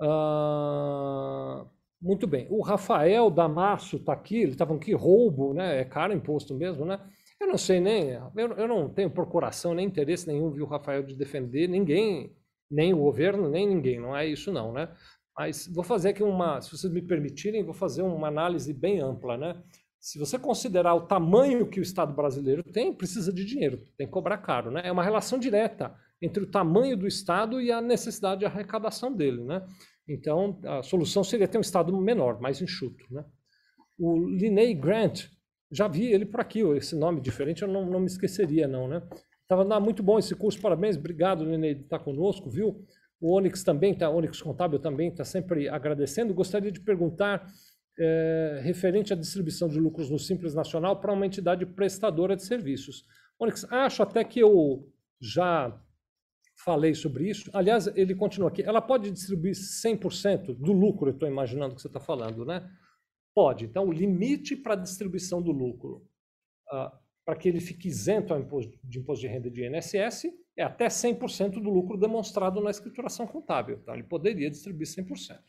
Uh, 0.01 1.70
muito 2.01 2.26
bem. 2.26 2.47
O 2.49 2.62
Rafael 2.62 3.30
Damasio 3.30 3.97
está 3.97 4.14
aqui, 4.14 4.38
ele 4.38 4.51
estava 4.54 4.74
aqui, 4.74 4.93
roubo, 4.93 5.54
né? 5.54 5.80
É 5.80 5.86
caro 5.86 6.14
imposto 6.14 6.56
mesmo, 6.56 6.86
né? 6.86 6.99
Eu 7.39 7.47
não 7.47 7.58
sei 7.58 7.80
nem, 7.80 8.10
eu, 8.10 8.54
eu 8.58 8.68
não 8.68 8.89
tenho 8.89 9.10
procuração, 9.10 9.74
nem 9.74 9.86
interesse 9.86 10.28
nenhum, 10.28 10.49
viu, 10.49 10.66
Rafael, 10.66 11.04
de 11.04 11.16
defender 11.16 11.68
ninguém, 11.68 12.36
nem 12.72 12.93
o 12.93 12.97
governo, 12.97 13.49
nem 13.49 13.68
ninguém, 13.68 13.99
não 13.99 14.16
é 14.16 14.26
isso 14.26 14.51
não, 14.51 14.72
né? 14.72 14.89
Mas 15.38 15.68
vou 15.68 15.84
fazer 15.84 16.10
aqui 16.10 16.24
uma, 16.24 16.62
se 16.62 16.72
vocês 16.72 16.92
me 16.92 17.02
permitirem, 17.02 17.64
vou 17.64 17.74
fazer 17.74 18.04
uma 18.04 18.28
análise 18.28 18.72
bem 18.72 19.00
ampla, 19.00 19.36
né? 19.36 19.62
Se 20.00 20.20
você 20.20 20.38
considerar 20.38 20.94
o 20.96 21.08
tamanho 21.08 21.68
que 21.70 21.80
o 21.80 21.84
Estado 21.84 22.14
brasileiro 22.14 22.62
tem, 22.62 22.94
precisa 22.94 23.32
de 23.32 23.46
dinheiro, 23.46 23.78
tem 23.98 24.06
que 24.06 24.14
cobrar 24.14 24.38
caro, 24.38 24.70
né? 24.70 24.82
É 24.84 24.92
uma 24.92 25.04
relação 25.04 25.40
direta 25.40 25.96
entre 26.22 26.44
o 26.44 26.50
tamanho 26.50 26.96
do 26.96 27.08
Estado 27.08 27.62
e 27.62 27.72
a 27.72 27.82
necessidade 27.82 28.40
de 28.40 28.46
arrecadação 28.46 29.14
dele, 29.14 29.44
né? 29.44 29.66
Então, 30.08 30.60
a 30.66 30.84
solução 30.84 31.24
seria 31.24 31.48
ter 31.48 31.58
um 31.58 31.62
Estado 31.62 31.96
menor, 32.00 32.40
mais 32.40 32.62
enxuto, 32.62 33.06
né? 33.10 33.24
O 33.98 34.28
Linney 34.28 34.74
Grant, 34.74 35.28
já 35.72 35.88
vi 35.88 36.06
ele 36.06 36.26
por 36.26 36.42
aqui, 36.42 36.60
esse 36.76 36.96
nome 36.96 37.22
diferente 37.22 37.62
eu 37.62 37.68
não, 37.68 37.86
não 37.86 38.00
me 38.00 38.06
esqueceria 38.06 38.68
não, 38.68 38.88
né? 38.88 39.02
Estava 39.42 39.80
muito 39.80 40.04
bom 40.04 40.20
esse 40.20 40.36
curso, 40.36 40.60
parabéns, 40.60 40.98
obrigado 40.98 41.44
Linney 41.46 41.76
de 41.76 41.84
estar 41.84 42.00
conosco, 42.00 42.50
viu? 42.50 42.86
O 43.24 43.38
Onyx 43.38 43.63
também 43.63 43.93
está, 43.93 44.09
Onyx 44.09 44.41
Contábil 44.41 44.80
também 44.80 45.07
está 45.07 45.24
sempre 45.24 45.69
agradecendo. 45.69 46.34
Gostaria 46.34 46.69
de 46.69 46.82
perguntar, 46.82 47.47
é, 47.97 48.59
referente 48.61 49.13
à 49.13 49.15
distribuição 49.15 49.69
de 49.69 49.80
lucros 49.80 50.09
no 50.09 50.19
Simples 50.19 50.53
Nacional 50.53 50.99
para 50.99 51.13
uma 51.13 51.26
entidade 51.26 51.65
prestadora 51.65 52.36
de 52.36 52.43
serviços. 52.43 53.05
Onyx, 53.39 53.63
acho 53.71 54.03
até 54.03 54.26
que 54.26 54.41
eu 54.41 54.91
já 55.21 55.74
falei 56.65 56.93
sobre 56.93 57.30
isso. 57.30 57.49
Aliás, 57.53 57.88
ele 57.95 58.13
continua 58.13 58.49
aqui. 58.49 58.61
Ela 58.61 58.82
pode 58.82 59.09
distribuir 59.09 59.53
100% 59.53 60.57
do 60.57 60.74
lucro, 60.74 61.07
eu 61.07 61.13
estou 61.13 61.30
imaginando 61.30 61.76
que 61.76 61.82
você 61.82 61.88
está 61.88 62.01
falando, 62.01 62.43
né? 62.43 62.69
Pode. 63.34 63.63
Então, 63.63 63.88
o 63.88 63.93
limite 63.93 64.53
para 64.53 64.74
a 64.74 64.78
distribuição 64.78 65.41
do 65.41 65.53
lucro, 65.53 66.05
uh, 66.74 66.91
para 67.26 67.36
que 67.36 67.47
ele 67.47 67.59
fique 67.59 67.88
isento 67.88 68.34
de 68.84 68.99
imposto 68.99 69.21
de 69.21 69.28
renda 69.28 69.49
de 69.49 69.65
INSS, 69.65 70.26
é 70.57 70.63
até 70.63 70.88
100% 70.88 71.53
do 71.53 71.69
lucro 71.69 71.97
demonstrado 71.97 72.61
na 72.61 72.69
escrituração 72.69 73.26
contábil. 73.26 73.80
Então, 73.82 73.93
ele 73.93 74.03
poderia 74.03 74.49
distribuir 74.49 74.88
100%. 74.88 75.39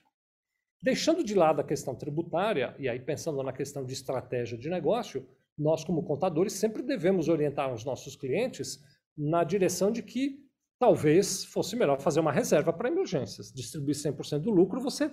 Deixando 0.83 1.25
de 1.25 1.35
lado 1.35 1.61
a 1.61 1.65
questão 1.65 1.95
tributária, 1.95 2.75
e 2.79 2.89
aí 2.89 3.01
pensando 3.01 3.43
na 3.43 3.53
questão 3.53 3.85
de 3.85 3.93
estratégia 3.93 4.57
de 4.57 4.69
negócio, 4.69 5.27
nós, 5.57 5.85
como 5.85 6.03
contadores, 6.03 6.53
sempre 6.53 6.83
devemos 6.83 7.29
orientar 7.29 7.73
os 7.73 7.85
nossos 7.85 8.17
clientes 8.17 8.83
na 9.17 9.45
direção 9.45 9.91
de 9.91 10.03
que 10.03 10.45
talvez 10.79 11.45
fosse 11.45 11.77
melhor 11.77 12.01
fazer 12.01 12.21
uma 12.21 12.33
reserva 12.33 12.73
para 12.73 12.89
emergências. 12.89 13.53
Distribuir 13.53 13.95
100% 13.95 14.41
do 14.41 14.51
lucro, 14.51 14.81
você 14.81 15.11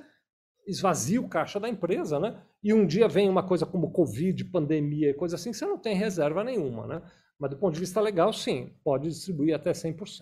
esvazia 0.67 1.19
o 1.19 1.27
caixa 1.27 1.59
da 1.59 1.69
empresa, 1.69 2.19
né? 2.19 2.41
E 2.63 2.73
um 2.73 2.85
dia 2.85 3.07
vem 3.07 3.29
uma 3.29 3.43
coisa 3.45 3.65
como 3.65 3.91
Covid, 3.91 4.45
pandemia 4.45 5.09
e 5.09 5.13
coisa 5.13 5.35
assim, 5.35 5.51
você 5.53 5.65
não 5.65 5.77
tem 5.77 5.95
reserva 5.95 6.43
nenhuma, 6.43 6.85
né? 6.87 7.01
Mas 7.39 7.49
do 7.49 7.57
ponto 7.57 7.73
de 7.73 7.79
vista 7.79 7.99
legal, 7.99 8.31
sim, 8.31 8.71
pode 8.83 9.09
distribuir 9.09 9.55
até 9.55 9.71
100%, 9.71 10.19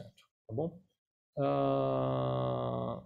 tá 0.47 0.53
bom? 0.53 0.79
Uh... 1.37 3.01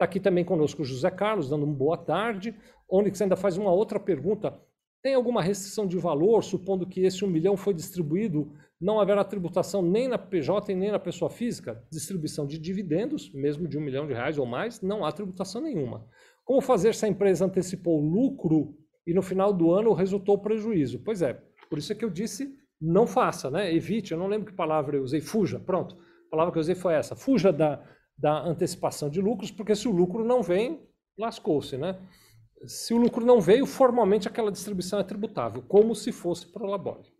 aqui 0.00 0.20
também 0.20 0.44
conosco 0.44 0.82
o 0.82 0.84
José 0.84 1.10
Carlos, 1.10 1.48
dando 1.48 1.64
uma 1.64 1.74
boa 1.74 1.96
tarde. 1.96 2.54
Onyx 2.88 3.20
ainda 3.22 3.36
faz 3.36 3.56
uma 3.56 3.72
outra 3.72 3.98
pergunta. 3.98 4.60
Tem 5.02 5.14
alguma 5.14 5.42
restrição 5.42 5.86
de 5.86 5.98
valor, 5.98 6.42
supondo 6.42 6.86
que 6.86 7.00
esse 7.00 7.24
um 7.24 7.28
milhão 7.28 7.56
foi 7.56 7.74
distribuído, 7.74 8.52
não 8.84 9.00
haverá 9.00 9.24
tributação 9.24 9.80
nem 9.80 10.08
na 10.08 10.18
PJ 10.18 10.70
e 10.70 10.74
nem 10.74 10.92
na 10.92 10.98
pessoa 10.98 11.30
física? 11.30 11.82
Distribuição 11.90 12.46
de 12.46 12.58
dividendos, 12.58 13.32
mesmo 13.32 13.66
de 13.66 13.78
um 13.78 13.80
milhão 13.80 14.06
de 14.06 14.12
reais 14.12 14.36
ou 14.36 14.44
mais, 14.44 14.82
não 14.82 15.06
há 15.06 15.10
tributação 15.10 15.62
nenhuma. 15.62 16.06
Como 16.44 16.60
fazer 16.60 16.94
se 16.94 17.06
a 17.06 17.08
empresa 17.08 17.46
antecipou 17.46 17.98
lucro 17.98 18.76
e 19.06 19.14
no 19.14 19.22
final 19.22 19.54
do 19.54 19.72
ano 19.72 19.94
resultou 19.94 20.36
prejuízo? 20.36 20.98
Pois 21.02 21.22
é, 21.22 21.32
por 21.70 21.78
isso 21.78 21.92
é 21.92 21.96
que 21.96 22.04
eu 22.04 22.10
disse 22.10 22.54
não 22.78 23.06
faça, 23.06 23.50
né? 23.50 23.74
Evite, 23.74 24.12
eu 24.12 24.18
não 24.18 24.26
lembro 24.26 24.50
que 24.50 24.52
palavra 24.52 24.98
eu 24.98 25.02
usei, 25.02 25.22
fuja, 25.22 25.58
pronto. 25.58 25.96
A 26.26 26.30
palavra 26.30 26.52
que 26.52 26.58
eu 26.58 26.60
usei 26.60 26.74
foi 26.74 26.92
essa, 26.92 27.16
fuja 27.16 27.50
da, 27.50 27.82
da 28.18 28.42
antecipação 28.42 29.08
de 29.08 29.18
lucros, 29.18 29.50
porque 29.50 29.74
se 29.74 29.88
o 29.88 29.92
lucro 29.92 30.22
não 30.22 30.42
vem, 30.42 30.86
lascou-se, 31.18 31.78
né? 31.78 31.98
Se 32.66 32.92
o 32.92 32.98
lucro 32.98 33.24
não 33.24 33.40
veio, 33.40 33.64
formalmente 33.64 34.28
aquela 34.28 34.52
distribuição 34.52 34.98
é 34.98 35.04
tributável, 35.04 35.62
como 35.66 35.94
se 35.94 36.12
fosse 36.12 36.46
pro 36.46 36.66
labore. 36.66 37.13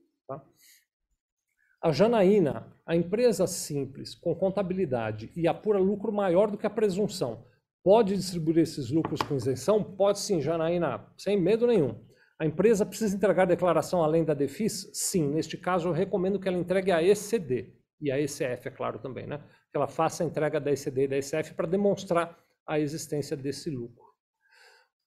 A 1.85 1.93
Janaína, 1.93 2.67
a 2.87 2.97
empresa 2.97 3.47
simples, 3.47 4.15
com 4.15 4.35
contabilidade 4.35 5.31
e 5.37 5.47
apura 5.47 5.79
lucro 5.79 6.11
maior 6.11 6.51
do 6.51 6.57
que 6.57 6.67
a 6.67 6.71
presunção, 6.71 7.45
pode 7.85 8.17
distribuir 8.17 8.57
esses 8.57 8.91
lucros 8.91 9.21
com 9.21 9.37
isenção? 9.37 9.85
Pode 9.85 10.19
sim, 10.19 10.41
Janaína, 10.41 11.07
sem 11.19 11.39
medo 11.39 11.67
nenhum. 11.67 11.95
A 12.41 12.47
empresa 12.47 12.87
precisa 12.87 13.15
entregar 13.15 13.45
declaração 13.45 14.03
além 14.03 14.25
da 14.25 14.33
DEFIS? 14.33 14.93
Sim. 14.95 15.29
Neste 15.29 15.59
caso, 15.59 15.89
eu 15.89 15.93
recomendo 15.93 16.41
que 16.41 16.49
ela 16.49 16.57
entregue 16.57 16.91
a 16.91 17.03
ECD 17.03 17.75
e 18.01 18.11
a 18.11 18.19
ECF, 18.19 18.67
é 18.67 18.71
claro, 18.71 18.99
também, 18.99 19.27
né? 19.27 19.45
Que 19.71 19.77
ela 19.77 19.87
faça 19.87 20.25
a 20.25 20.27
entrega 20.27 20.59
da 20.59 20.73
ECD 20.73 21.03
e 21.03 21.09
da 21.09 21.19
ECF 21.19 21.53
para 21.53 21.67
demonstrar 21.67 22.35
a 22.67 22.81
existência 22.81 23.37
desse 23.37 23.69
lucro. 23.69 24.04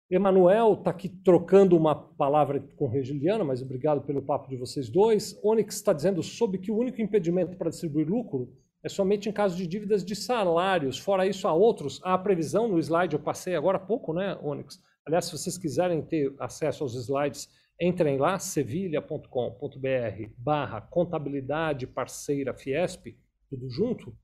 Emanuel 0.09 0.73
está 0.73 0.91
aqui 0.91 1.09
trocando 1.09 1.75
uma 1.75 1.93
palavra 1.93 2.61
com 2.77 2.87
Regiliano, 2.87 3.43
mas 3.43 3.61
obrigado 3.61 4.01
pelo 4.01 4.21
papo 4.21 4.49
de 4.49 4.55
vocês 4.55 4.89
dois. 4.89 5.37
Onyx 5.43 5.75
está 5.75 5.91
dizendo 5.91 6.23
sobre 6.23 6.57
que 6.57 6.71
o 6.71 6.77
único 6.77 7.01
impedimento 7.01 7.57
para 7.57 7.69
distribuir 7.69 8.07
lucro 8.07 8.53
é 8.83 8.87
somente 8.87 9.27
em 9.27 9.33
caso 9.33 9.57
de 9.57 9.67
dívidas 9.67 10.05
de 10.05 10.15
salários. 10.15 10.97
Fora 10.97 11.27
isso, 11.27 11.47
há 11.47 11.53
outros. 11.53 11.99
Há 12.03 12.13
a 12.13 12.17
previsão 12.17 12.67
no 12.67 12.79
slide, 12.79 13.15
eu 13.15 13.19
passei 13.19 13.55
agora 13.55 13.77
há 13.77 13.81
pouco, 13.81 14.13
né, 14.13 14.37
Onyx? 14.41 14.81
Aliás, 15.05 15.25
se 15.25 15.37
vocês 15.37 15.57
quiserem 15.57 16.01
ter 16.01 16.33
acesso 16.39 16.83
aos 16.83 16.95
slides, 16.95 17.49
Entrem 17.79 18.17
lá, 18.17 18.39
sevilha.com.br 18.39 20.31
barra 20.35 20.81
contabilidade 20.81 21.85
parceira 21.85 22.51
Fiesp, 22.51 23.15
tudo 23.47 23.69
junto, 23.69 24.17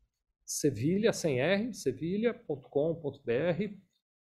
Sevilha, 0.44 1.14
sem 1.14 1.40
R, 1.40 1.74
sevilha.com.br 1.74 3.78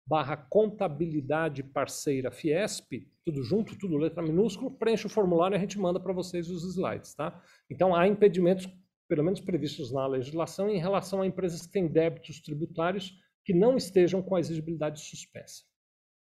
barra 0.08 0.38
contabilidade 0.38 1.62
parceira 1.64 2.32
Fiesp, 2.32 3.06
tudo 3.26 3.44
junto, 3.44 3.78
tudo 3.78 3.98
letra 3.98 4.24
minúscula, 4.24 4.72
preenche 4.72 5.06
o 5.06 5.10
formulário 5.10 5.56
e 5.56 5.58
a 5.58 5.60
gente 5.60 5.78
manda 5.78 6.00
para 6.00 6.14
vocês 6.14 6.50
os 6.50 6.64
slides, 6.64 7.14
tá? 7.14 7.44
Então, 7.70 7.94
há 7.94 8.08
impedimentos, 8.08 8.70
pelo 9.08 9.24
menos 9.24 9.42
previstos 9.42 9.92
na 9.92 10.08
legislação, 10.08 10.70
em 10.70 10.80
relação 10.80 11.22
a 11.22 11.28
empresas 11.28 11.66
que 11.66 11.74
têm 11.74 11.88
débitos 11.88 12.42
tributários 12.42 13.14
que 13.44 13.54
não 13.54 13.76
estejam 13.76 14.22
com 14.22 14.36
a 14.36 14.40
exigibilidade 14.40 15.02
suspensa. 15.02 15.64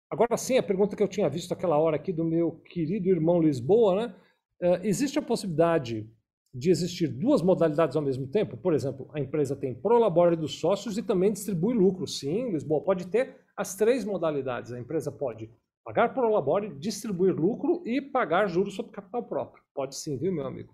Agora 0.10 0.36
sim, 0.38 0.58
a 0.58 0.64
pergunta 0.64 0.96
que 0.96 1.04
eu 1.04 1.08
tinha 1.08 1.30
visto 1.30 1.54
aquela 1.54 1.78
hora 1.78 1.96
aqui 1.96 2.12
do 2.12 2.26
meu 2.26 2.52
querido 2.66 3.10
irmão 3.10 3.42
Lisboa, 3.42 4.08
né? 4.08 4.16
Uh, 4.62 4.86
existe 4.86 5.20
a 5.20 5.22
possibilidade 5.22 6.10
de 6.54 6.72
existir 6.72 7.08
duas 7.08 7.42
modalidades 7.42 7.96
ao 7.96 8.02
mesmo 8.02 8.28
tempo? 8.28 8.58
Por 8.58 8.74
exemplo, 8.74 9.10
a 9.14 9.20
empresa 9.20 9.56
tem 9.56 9.74
prolabore 9.74 10.36
dos 10.36 10.60
sócios 10.60 10.98
e 10.98 11.04
também 11.04 11.32
distribui 11.32 11.76
lucro. 11.76 12.08
Sim, 12.08 12.52
Lisboa 12.52 12.84
pode 12.84 13.08
ter 13.08 13.38
as 13.60 13.76
três 13.76 14.06
modalidades. 14.06 14.72
A 14.72 14.80
empresa 14.80 15.12
pode 15.12 15.52
pagar 15.84 16.14
prolabore, 16.14 16.74
distribuir 16.80 17.36
lucro 17.36 17.84
e 17.86 18.00
pagar 18.00 18.48
juros 18.48 18.74
sobre 18.74 18.94
capital 18.94 19.24
próprio. 19.24 19.62
Pode 19.74 19.98
sim, 19.98 20.18
viu, 20.18 20.32
meu 20.32 20.48
amigo? 20.48 20.74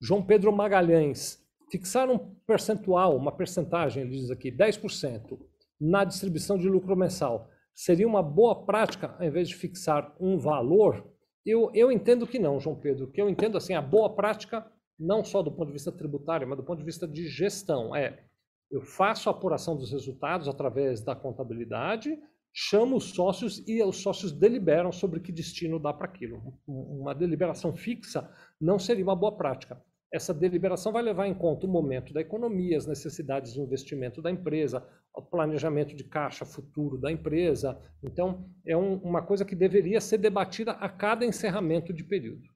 João 0.00 0.24
Pedro 0.24 0.50
Magalhães, 0.50 1.46
fixar 1.70 2.08
um 2.08 2.18
percentual, 2.46 3.14
uma 3.14 3.30
percentagem, 3.30 4.04
ele 4.04 4.12
diz 4.12 4.30
aqui, 4.30 4.50
10% 4.50 5.38
na 5.78 6.04
distribuição 6.04 6.56
de 6.56 6.70
lucro 6.70 6.96
mensal 6.96 7.50
seria 7.74 8.08
uma 8.08 8.22
boa 8.22 8.64
prática, 8.64 9.14
ao 9.18 9.26
invés 9.26 9.46
de 9.46 9.56
fixar 9.56 10.16
um 10.18 10.38
valor? 10.38 11.06
Eu, 11.44 11.70
eu 11.74 11.92
entendo 11.92 12.26
que 12.26 12.38
não, 12.38 12.58
João 12.58 12.76
Pedro, 12.76 13.10
que 13.10 13.20
eu 13.20 13.28
entendo 13.28 13.58
assim, 13.58 13.74
a 13.74 13.82
boa 13.82 14.16
prática, 14.16 14.66
não 14.98 15.22
só 15.22 15.42
do 15.42 15.52
ponto 15.52 15.66
de 15.66 15.74
vista 15.74 15.92
tributário, 15.92 16.48
mas 16.48 16.56
do 16.56 16.64
ponto 16.64 16.78
de 16.78 16.84
vista 16.84 17.06
de 17.06 17.28
gestão, 17.28 17.94
é 17.94 18.24
eu 18.70 18.82
faço 18.82 19.28
a 19.28 19.32
apuração 19.32 19.76
dos 19.76 19.92
resultados 19.92 20.48
através 20.48 21.02
da 21.02 21.14
contabilidade, 21.14 22.18
chamo 22.52 22.96
os 22.96 23.10
sócios 23.10 23.62
e 23.66 23.82
os 23.82 23.96
sócios 23.96 24.32
deliberam 24.32 24.90
sobre 24.90 25.20
que 25.20 25.32
destino 25.32 25.78
dá 25.78 25.92
para 25.92 26.06
aquilo. 26.06 26.58
Uma 26.66 27.14
deliberação 27.14 27.74
fixa 27.74 28.28
não 28.60 28.78
seria 28.78 29.04
uma 29.04 29.16
boa 29.16 29.36
prática 29.36 29.80
essa 30.12 30.32
deliberação 30.32 30.92
vai 30.92 31.02
levar 31.02 31.26
em 31.26 31.34
conta 31.34 31.66
o 31.66 31.70
momento 31.70 32.12
da 32.12 32.20
economia, 32.20 32.76
as 32.76 32.86
necessidades 32.86 33.52
de 33.52 33.60
investimento 33.60 34.22
da 34.22 34.30
empresa, 34.30 34.86
o 35.14 35.22
planejamento 35.22 35.94
de 35.94 36.04
caixa 36.04 36.44
futuro 36.44 36.96
da 36.98 37.10
empresa. 37.10 37.78
Então, 38.02 38.48
é 38.64 38.76
um, 38.76 38.96
uma 38.98 39.22
coisa 39.22 39.44
que 39.44 39.54
deveria 39.54 40.00
ser 40.00 40.18
debatida 40.18 40.72
a 40.72 40.88
cada 40.88 41.24
encerramento 41.24 41.92
de 41.92 42.04
período. 42.04 42.48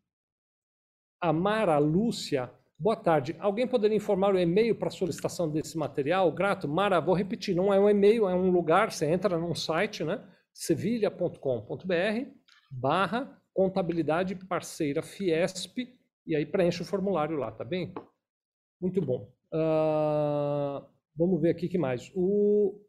A 1.20 1.32
Mara 1.32 1.76
Lúcia, 1.78 2.50
boa 2.80 2.96
tarde. 2.96 3.36
Alguém 3.38 3.68
poderia 3.68 3.96
informar 3.96 4.34
o 4.34 4.38
e-mail 4.38 4.74
para 4.74 4.88
solicitação 4.88 5.50
desse 5.50 5.76
material? 5.76 6.32
Grato. 6.32 6.66
Mara, 6.66 6.98
vou 6.98 7.14
repetir, 7.14 7.54
não 7.54 7.72
é 7.72 7.78
um 7.78 7.88
e-mail, 7.88 8.26
é 8.26 8.34
um 8.34 8.50
lugar, 8.50 8.90
você 8.90 9.04
entra 9.06 9.38
num 9.38 9.54
site, 9.54 10.02
né? 10.02 10.26
sevilha.com.br 10.54 12.30
barra 12.70 13.38
contabilidade 13.52 14.34
parceira 14.46 15.02
Fiesp 15.02 15.78
e 16.26 16.34
aí 16.34 16.46
preenche 16.46 16.82
o 16.82 16.84
formulário 16.84 17.36
lá, 17.36 17.50
tá 17.50 17.64
bem? 17.64 17.92
Muito 18.80 19.00
bom. 19.00 19.30
Uh, 19.52 20.86
vamos 21.14 21.40
ver 21.40 21.50
aqui 21.50 21.68
que 21.68 21.76
mais. 21.76 22.10
O 22.14 22.80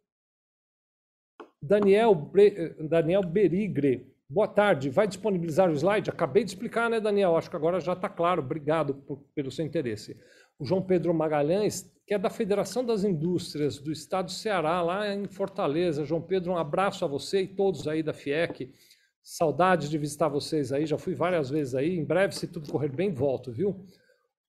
Daniel, 1.61 2.15
Bre... 2.15 2.75
Daniel 2.87 3.23
Berigre. 3.23 4.10
Boa 4.33 4.47
tarde. 4.47 4.89
Vai 4.89 5.09
disponibilizar 5.09 5.69
o 5.69 5.73
slide? 5.73 6.09
Acabei 6.09 6.45
de 6.45 6.51
explicar, 6.51 6.89
né, 6.89 7.01
Daniel? 7.01 7.35
Acho 7.35 7.49
que 7.49 7.55
agora 7.57 7.81
já 7.81 7.91
está 7.91 8.07
claro. 8.07 8.41
Obrigado 8.41 8.93
por, 8.93 9.17
pelo 9.35 9.51
seu 9.51 9.65
interesse. 9.65 10.17
O 10.57 10.63
João 10.63 10.81
Pedro 10.81 11.13
Magalhães, 11.13 11.91
que 12.07 12.13
é 12.13 12.17
da 12.17 12.29
Federação 12.29 12.85
das 12.85 13.03
Indústrias 13.03 13.77
do 13.77 13.91
Estado 13.91 14.27
do 14.27 14.31
Ceará, 14.31 14.81
lá 14.81 15.13
em 15.13 15.27
Fortaleza. 15.27 16.05
João 16.05 16.21
Pedro, 16.21 16.53
um 16.53 16.57
abraço 16.57 17.03
a 17.03 17.09
você 17.09 17.41
e 17.41 17.47
todos 17.47 17.89
aí 17.89 18.01
da 18.01 18.13
FIEC. 18.13 18.73
Saudades 19.21 19.89
de 19.89 19.97
visitar 19.97 20.29
vocês 20.29 20.71
aí, 20.71 20.85
já 20.85 20.97
fui 20.97 21.13
várias 21.13 21.49
vezes 21.49 21.75
aí. 21.75 21.99
Em 21.99 22.05
breve, 22.05 22.33
se 22.33 22.47
tudo 22.47 22.71
correr 22.71 22.89
bem, 22.89 23.11
volto, 23.11 23.51
viu? 23.51 23.85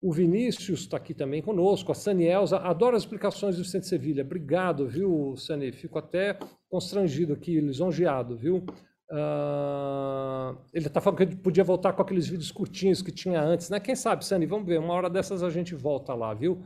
O 0.01 0.12
Vinícius 0.12 0.83
está 0.83 0.97
aqui 0.97 1.12
também 1.12 1.43
conosco, 1.43 1.91
a 1.91 1.95
Sanielza, 1.97 2.59
adoro 2.59 2.97
as 2.97 3.03
explicações 3.03 3.57
do 3.57 3.64
Vicente 3.64 3.89
Sevilha. 3.89 4.22
Obrigado, 4.22 4.87
viu, 4.87 5.35
Sani? 5.37 5.72
Fico 5.72 5.99
até 5.99 6.39
constrangido 6.68 7.33
aqui, 7.33 7.61
lisonjeado, 7.61 8.37
viu? 8.37 8.64
Uh, 9.13 10.57
ele 10.73 10.87
está 10.87 10.99
falando 10.99 11.19
que 11.19 11.25
ele 11.25 11.37
podia 11.37 11.63
voltar 11.63 11.93
com 11.93 12.01
aqueles 12.01 12.27
vídeos 12.27 12.51
curtinhos 12.51 13.03
que 13.03 13.13
tinha 13.13 13.43
antes, 13.43 13.69
né? 13.69 13.79
Quem 13.79 13.95
sabe, 13.95 14.25
Sani? 14.25 14.47
Vamos 14.47 14.67
ver, 14.67 14.79
uma 14.79 14.95
hora 14.95 15.11
dessas 15.11 15.43
a 15.43 15.51
gente 15.51 15.75
volta 15.75 16.15
lá, 16.15 16.33
viu? 16.33 16.65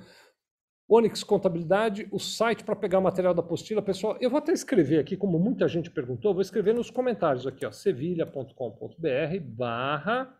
Onyx 0.89 1.25
Contabilidade, 1.25 2.07
o 2.13 2.21
site 2.21 2.63
para 2.63 2.77
pegar 2.77 3.01
o 3.01 3.03
material 3.03 3.35
da 3.35 3.41
apostila. 3.41 3.83
Pessoal, 3.83 4.17
eu 4.21 4.31
vou 4.31 4.39
até 4.39 4.53
escrever 4.53 5.01
aqui, 5.01 5.17
como 5.17 5.41
muita 5.41 5.67
gente 5.67 5.91
perguntou, 5.91 6.33
vou 6.33 6.41
escrever 6.41 6.73
nos 6.73 6.89
comentários 6.89 7.49
aqui, 7.49 7.67
ó, 7.67 7.73
sevilha.com.br 7.73 9.41
barra 9.43 10.33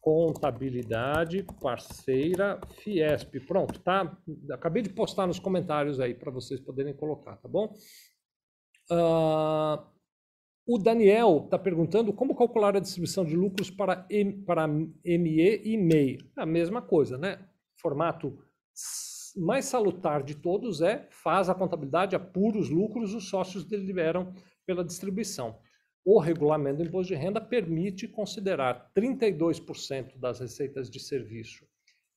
contabilidade 0.00 1.44
parceira 1.60 2.60
Fiesp. 2.82 3.38
Pronto, 3.46 3.78
tá? 3.78 4.18
Acabei 4.50 4.82
de 4.82 4.88
postar 4.88 5.28
nos 5.28 5.38
comentários 5.38 6.00
aí 6.00 6.12
para 6.14 6.32
vocês 6.32 6.58
poderem 6.58 6.94
colocar, 6.94 7.36
tá 7.36 7.48
bom? 7.48 7.72
Uh, 8.90 9.97
o 10.68 10.76
Daniel 10.76 11.44
está 11.46 11.58
perguntando 11.58 12.12
como 12.12 12.36
calcular 12.36 12.76
a 12.76 12.80
distribuição 12.80 13.24
de 13.24 13.34
lucros 13.34 13.70
para, 13.70 14.06
M, 14.10 14.44
para 14.44 14.68
ME 14.68 15.62
e 15.64 15.78
MEI. 15.78 16.18
A 16.36 16.44
mesma 16.44 16.82
coisa, 16.82 17.16
né? 17.16 17.38
Formato 17.80 18.38
mais 19.34 19.64
salutar 19.64 20.22
de 20.22 20.34
todos 20.34 20.82
é 20.82 21.08
faz 21.10 21.48
a 21.48 21.54
contabilidade, 21.54 22.14
apura 22.14 22.58
os 22.58 22.68
lucros, 22.68 23.14
os 23.14 23.30
sócios 23.30 23.64
deliberam 23.64 24.34
pela 24.66 24.84
distribuição. 24.84 25.58
O 26.04 26.18
regulamento 26.18 26.82
do 26.82 26.84
imposto 26.84 27.14
de 27.14 27.18
renda 27.18 27.40
permite 27.40 28.06
considerar 28.06 28.92
32% 28.94 30.18
das 30.18 30.38
receitas 30.38 30.90
de 30.90 31.00
serviço 31.00 31.66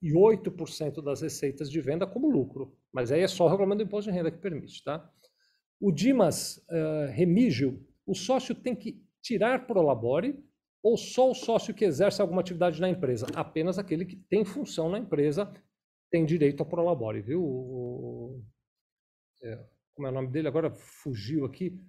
e 0.02 0.12
8% 0.12 1.02
das 1.02 1.22
receitas 1.22 1.72
de 1.72 1.80
venda 1.80 2.06
como 2.06 2.30
lucro. 2.30 2.76
Mas 2.92 3.14
aí 3.14 3.22
é 3.22 3.28
só 3.30 3.46
o 3.46 3.48
regulamento 3.48 3.86
do 3.86 3.88
imposto 3.88 4.12
de 4.12 4.18
renda 4.18 4.30
que 4.30 4.40
permite, 4.40 4.84
tá? 4.84 5.10
O 5.80 5.90
Dimas 5.90 6.58
uh, 6.70 7.12
Remígio, 7.12 7.82
o 8.12 8.16
sócio 8.16 8.54
tem 8.54 8.76
que 8.76 9.02
tirar 9.22 9.66
pro 9.66 9.82
labore 9.82 10.44
ou 10.84 10.98
só 10.98 11.32
o 11.32 11.36
sócio 11.36 11.74
que 11.74 11.86
exerce 11.86 12.22
alguma 12.22 12.42
atividade 12.42 12.82
na 12.82 12.90
empresa? 12.90 13.26
Apenas 13.34 13.80
aquele 13.80 14.06
que 14.06 14.16
tem 14.16 14.44
função 14.44 14.90
na 14.90 15.00
empresa 15.00 15.52
tem 16.12 16.26
direito 16.26 16.62
a 16.62 16.66
prolabore, 16.66 17.22
viu? 17.22 17.42
O, 17.42 18.44
é, 19.42 19.64
como 19.96 20.08
é 20.08 20.12
o 20.12 20.14
nome 20.14 20.28
dele? 20.28 20.48
Agora 20.48 20.70
fugiu 20.70 21.46
aqui. 21.46 21.80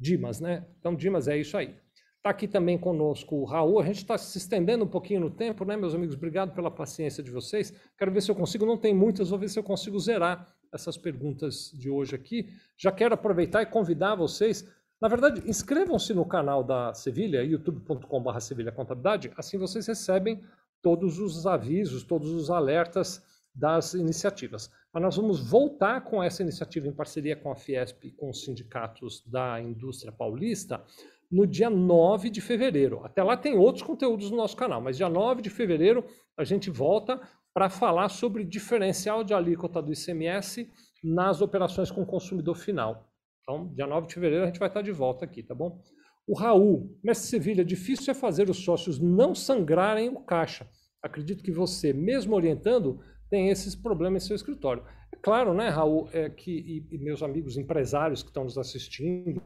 Dimas, 0.00 0.40
né? 0.40 0.66
Então, 0.78 0.94
Dimas, 0.94 1.26
é 1.26 1.36
isso 1.36 1.56
aí. 1.56 1.74
Está 2.16 2.30
aqui 2.30 2.46
também 2.46 2.78
conosco 2.78 3.36
o 3.36 3.44
Raul. 3.44 3.80
A 3.80 3.84
gente 3.84 3.98
está 3.98 4.18
se 4.18 4.38
estendendo 4.38 4.84
um 4.84 4.88
pouquinho 4.88 5.20
no 5.20 5.30
tempo, 5.30 5.64
né, 5.64 5.76
meus 5.76 5.94
amigos? 5.94 6.14
Obrigado 6.14 6.54
pela 6.54 6.70
paciência 6.70 7.22
de 7.22 7.30
vocês. 7.30 7.72
Quero 7.96 8.12
ver 8.12 8.22
se 8.22 8.30
eu 8.30 8.34
consigo, 8.34 8.66
não 8.66 8.76
tem 8.76 8.94
muitas, 8.94 9.30
vou 9.30 9.38
ver 9.38 9.48
se 9.48 9.58
eu 9.58 9.62
consigo 9.62 9.98
zerar 9.98 10.52
essas 10.72 10.96
perguntas 10.96 11.70
de 11.74 11.88
hoje 11.88 12.14
aqui. 12.14 12.48
Já 12.76 12.92
quero 12.92 13.14
aproveitar 13.14 13.62
e 13.62 13.66
convidar 13.66 14.14
vocês. 14.14 14.68
Na 15.00 15.06
verdade, 15.06 15.48
inscrevam-se 15.48 16.12
no 16.12 16.24
canal 16.24 16.64
da 16.64 16.92
Sevilha, 16.92 17.44
youtube.com.br 17.44 18.40
Sevilha 18.40 18.72
Contabilidade, 18.72 19.32
assim 19.36 19.56
vocês 19.56 19.86
recebem 19.86 20.42
todos 20.82 21.20
os 21.20 21.46
avisos, 21.46 22.02
todos 22.02 22.30
os 22.32 22.50
alertas 22.50 23.22
das 23.54 23.94
iniciativas. 23.94 24.70
Mas 24.92 25.02
nós 25.02 25.16
vamos 25.16 25.40
voltar 25.40 26.00
com 26.00 26.22
essa 26.22 26.42
iniciativa 26.42 26.88
em 26.88 26.92
parceria 26.92 27.36
com 27.36 27.50
a 27.50 27.56
Fiesp 27.56 28.04
e 28.04 28.10
com 28.10 28.30
os 28.30 28.44
sindicatos 28.44 29.24
da 29.26 29.60
indústria 29.60 30.12
paulista 30.12 30.82
no 31.30 31.46
dia 31.46 31.70
9 31.70 32.30
de 32.30 32.40
fevereiro. 32.40 33.04
Até 33.04 33.22
lá 33.22 33.36
tem 33.36 33.56
outros 33.56 33.84
conteúdos 33.84 34.30
no 34.30 34.36
nosso 34.36 34.56
canal, 34.56 34.80
mas 34.80 34.96
dia 34.96 35.08
9 35.08 35.42
de 35.42 35.50
fevereiro 35.50 36.04
a 36.36 36.42
gente 36.42 36.70
volta 36.70 37.20
para 37.54 37.68
falar 37.68 38.08
sobre 38.08 38.44
diferencial 38.44 39.22
de 39.22 39.34
alíquota 39.34 39.82
do 39.82 39.92
ICMS 39.92 40.70
nas 41.02 41.40
operações 41.40 41.90
com 41.90 42.04
consumidor 42.04 42.56
final. 42.56 43.07
Então, 43.48 43.66
dia 43.72 43.86
9 43.86 44.08
de 44.08 44.12
fevereiro 44.12 44.44
a 44.44 44.46
gente 44.48 44.58
vai 44.58 44.68
estar 44.68 44.82
de 44.82 44.92
volta 44.92 45.24
aqui, 45.24 45.42
tá 45.42 45.54
bom? 45.54 45.82
O 46.26 46.34
Raul, 46.34 46.94
Mestre 47.02 47.30
Sevilha, 47.30 47.64
difícil 47.64 48.10
é 48.10 48.14
fazer 48.14 48.50
os 48.50 48.58
sócios 48.58 48.98
não 48.98 49.34
sangrarem 49.34 50.10
o 50.10 50.20
caixa. 50.20 50.68
Acredito 51.02 51.42
que 51.42 51.50
você, 51.50 51.90
mesmo 51.94 52.36
orientando, 52.36 53.02
tem 53.30 53.48
esses 53.48 53.74
problemas 53.74 54.22
em 54.22 54.26
seu 54.26 54.36
escritório. 54.36 54.84
É 55.10 55.16
claro, 55.16 55.54
né, 55.54 55.70
Raul, 55.70 56.10
é 56.12 56.28
que, 56.28 56.50
e, 56.50 56.94
e 56.94 56.98
meus 56.98 57.22
amigos 57.22 57.56
empresários 57.56 58.22
que 58.22 58.28
estão 58.28 58.44
nos 58.44 58.58
assistindo, 58.58 59.40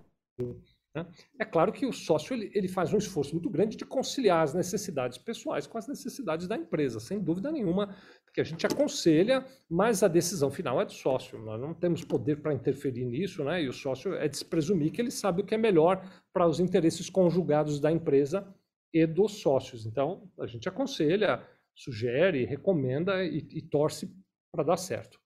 é 1.38 1.44
claro 1.44 1.72
que 1.72 1.86
o 1.86 1.92
sócio 1.92 2.34
ele, 2.34 2.50
ele 2.54 2.68
faz 2.68 2.92
um 2.92 2.98
esforço 2.98 3.32
muito 3.32 3.48
grande 3.48 3.76
de 3.76 3.84
conciliar 3.84 4.42
as 4.42 4.52
necessidades 4.52 5.16
pessoais 5.16 5.66
com 5.66 5.78
as 5.78 5.88
necessidades 5.88 6.46
da 6.46 6.56
empresa, 6.56 7.00
sem 7.00 7.18
dúvida 7.18 7.50
nenhuma, 7.50 7.96
porque 8.24 8.42
a 8.42 8.44
gente 8.44 8.66
aconselha, 8.66 9.44
mas 9.70 10.02
a 10.02 10.08
decisão 10.08 10.50
final 10.50 10.80
é 10.80 10.84
do 10.84 10.92
sócio. 10.92 11.38
Nós 11.38 11.60
não 11.60 11.72
temos 11.72 12.04
poder 12.04 12.42
para 12.42 12.52
interferir 12.52 13.06
nisso, 13.06 13.42
né? 13.42 13.62
E 13.62 13.68
o 13.68 13.72
sócio 13.72 14.14
é 14.14 14.28
de 14.28 14.36
se 14.36 14.44
presumir 14.44 14.92
que 14.92 15.00
ele 15.00 15.10
sabe 15.10 15.40
o 15.40 15.46
que 15.46 15.54
é 15.54 15.58
melhor 15.58 16.06
para 16.32 16.46
os 16.46 16.60
interesses 16.60 17.08
conjugados 17.08 17.80
da 17.80 17.90
empresa 17.90 18.46
e 18.92 19.06
dos 19.06 19.40
sócios. 19.40 19.86
Então, 19.86 20.30
a 20.38 20.46
gente 20.46 20.68
aconselha, 20.68 21.42
sugere, 21.74 22.44
recomenda 22.44 23.24
e, 23.24 23.38
e 23.50 23.62
torce 23.62 24.14
para 24.52 24.62
dar 24.62 24.76
certo. 24.76 25.21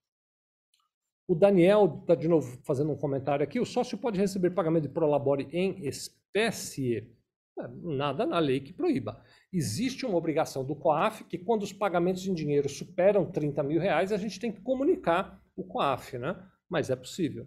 O 1.27 1.35
Daniel 1.35 1.99
está 2.01 2.15
de 2.15 2.27
novo 2.27 2.57
fazendo 2.63 2.91
um 2.91 2.95
comentário 2.95 3.43
aqui. 3.43 3.59
O 3.59 3.65
sócio 3.65 3.97
pode 3.97 4.17
receber 4.17 4.51
pagamento 4.51 4.83
de 4.83 4.89
prolabore 4.89 5.49
em 5.51 5.85
espécie? 5.85 7.13
É, 7.59 7.67
nada 7.83 8.25
na 8.25 8.39
lei 8.39 8.61
que 8.61 8.71
proíba. 8.71 9.21
Existe 9.51 10.05
uma 10.05 10.17
obrigação 10.17 10.63
do 10.63 10.75
COAF 10.75 11.25
que 11.25 11.37
quando 11.37 11.63
os 11.63 11.73
pagamentos 11.73 12.25
em 12.25 12.33
dinheiro 12.33 12.69
superam 12.69 13.29
30 13.29 13.61
mil 13.63 13.81
reais, 13.81 14.13
a 14.13 14.17
gente 14.17 14.39
tem 14.39 14.51
que 14.51 14.61
comunicar 14.61 15.41
o 15.55 15.63
COAF, 15.65 16.17
né? 16.17 16.41
Mas 16.69 16.89
é 16.89 16.95
possível. 16.95 17.45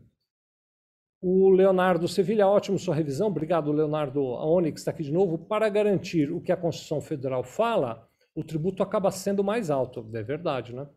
O 1.23 1.49
Leonardo 1.51 2.09
Sevilha, 2.09 2.49
ótimo 2.49 2.79
sua 2.79 2.95
revisão. 2.95 3.29
Obrigado, 3.29 3.73
Leonardo. 3.73 4.21
A 4.21 4.47
Onyx 4.47 4.81
está 4.81 4.91
aqui 4.91 5.03
de 5.03 5.13
novo. 5.13 5.39
Para 5.39 5.69
garantir 5.69 6.31
o 6.33 6.41
que 6.41 6.51
a 6.51 6.57
Constituição 6.57 7.01
Federal 7.01 7.45
fala, 7.45 8.09
o 8.35 8.43
tributo 8.43 8.83
acaba 8.83 9.11
sendo 9.11 9.45
mais 9.45 9.71
alto. 9.71 10.09
É 10.15 10.23
verdade, 10.23 10.75
né? 10.75 10.89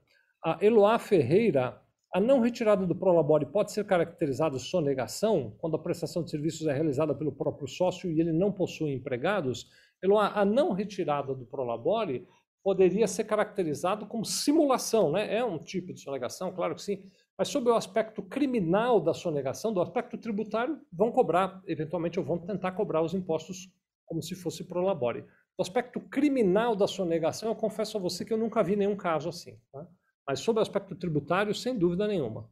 A 0.43 0.57
Eloá 0.61 0.97
Ferreira, 0.97 1.81
a 2.13 2.19
não 2.19 2.39
retirada 2.41 2.85
do 2.85 2.95
prolabore 2.95 3.47
pode 3.47 3.71
ser 3.71 3.85
caracterizada 3.85 4.59
sonegação 4.59 5.55
quando 5.57 5.75
a 5.75 5.79
prestação 5.79 6.23
de 6.23 6.29
serviços 6.29 6.67
é 6.67 6.73
realizada 6.73 7.15
pelo 7.15 7.31
próprio 7.31 7.67
sócio 7.67 8.11
e 8.11 8.19
ele 8.19 8.31
não 8.31 8.51
possui 8.51 8.93
empregados? 8.93 9.67
Eloá, 10.01 10.31
a 10.39 10.45
não 10.45 10.73
retirada 10.73 11.33
do 11.33 11.43
prolabore 11.43 12.27
poderia 12.63 13.07
ser 13.07 13.23
caracterizado 13.23 14.05
como 14.05 14.23
simulação, 14.23 15.11
né? 15.11 15.35
É 15.35 15.43
um 15.43 15.57
tipo 15.57 15.91
de 15.91 15.99
sonegação, 15.99 16.53
claro 16.53 16.75
que 16.75 16.83
sim, 16.83 17.03
mas 17.35 17.47
sobre 17.47 17.71
o 17.71 17.75
aspecto 17.75 18.21
criminal 18.21 18.99
da 18.99 19.13
sonegação, 19.13 19.73
do 19.73 19.81
aspecto 19.81 20.15
tributário, 20.15 20.79
vão 20.91 21.11
cobrar, 21.11 21.63
eventualmente, 21.65 22.19
ou 22.19 22.25
vão 22.25 22.37
tentar 22.37 22.73
cobrar 22.73 23.01
os 23.01 23.15
impostos 23.15 23.69
como 24.05 24.21
se 24.21 24.35
fosse 24.35 24.63
pro 24.63 24.81
labore. 24.81 25.23
Do 25.57 25.61
aspecto 25.61 25.99
criminal 25.99 26.75
da 26.75 26.87
sonegação, 26.87 27.49
eu 27.49 27.55
confesso 27.55 27.97
a 27.97 27.99
você 27.99 28.23
que 28.23 28.31
eu 28.31 28.37
nunca 28.37 28.63
vi 28.63 28.75
nenhum 28.75 28.95
caso 28.95 29.29
assim. 29.29 29.57
Tá? 29.71 29.87
Mas 30.27 30.39
sobre 30.39 30.59
o 30.59 30.61
aspecto 30.61 30.95
tributário, 30.95 31.53
sem 31.53 31.77
dúvida 31.77 32.07
nenhuma. 32.07 32.49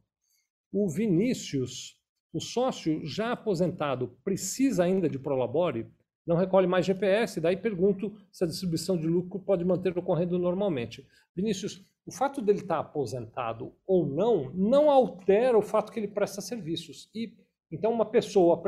O 0.72 0.88
Vinícius, 0.88 1.98
o 2.32 2.40
sócio 2.40 3.04
já 3.04 3.32
aposentado, 3.32 4.16
precisa 4.24 4.84
ainda 4.84 5.08
de 5.08 5.18
prolabore? 5.18 5.86
Não 6.26 6.36
recolhe 6.36 6.66
mais 6.66 6.86
GPS, 6.86 7.40
daí 7.40 7.56
pergunto 7.56 8.16
se 8.30 8.44
a 8.44 8.46
distribuição 8.46 8.96
de 8.96 9.06
lucro 9.06 9.40
pode 9.40 9.64
manter 9.64 9.96
ocorrendo 9.98 10.38
normalmente. 10.38 11.06
Vinícius, 11.34 11.84
o 12.06 12.12
fato 12.12 12.40
dele 12.40 12.60
estar 12.60 12.78
aposentado 12.78 13.74
ou 13.86 14.06
não, 14.06 14.50
não 14.54 14.90
altera 14.90 15.58
o 15.58 15.62
fato 15.62 15.92
que 15.92 16.00
ele 16.00 16.08
presta 16.08 16.40
serviços. 16.40 17.10
E 17.14 17.36
então 17.70 17.90
uma 17.90 18.04
pessoa 18.04 18.62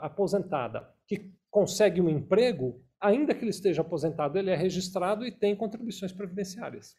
aposentada 0.00 0.92
que 1.06 1.32
consegue 1.50 2.00
um 2.00 2.08
emprego, 2.08 2.82
ainda 3.00 3.34
que 3.34 3.42
ele 3.42 3.50
esteja 3.50 3.82
aposentado, 3.82 4.38
ele 4.38 4.50
é 4.50 4.56
registrado 4.56 5.24
e 5.24 5.30
tem 5.30 5.56
contribuições 5.56 6.12
previdenciárias. 6.12 6.96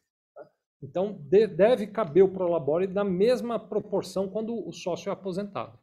Então 0.81 1.19
deve 1.29 1.87
caber 1.87 2.23
o 2.23 2.31
prolabore 2.31 2.87
na 2.87 3.03
mesma 3.03 3.59
proporção 3.59 4.29
quando 4.29 4.55
o 4.55 4.71
sócio 4.71 5.09
é 5.09 5.13
aposentado. 5.13 5.77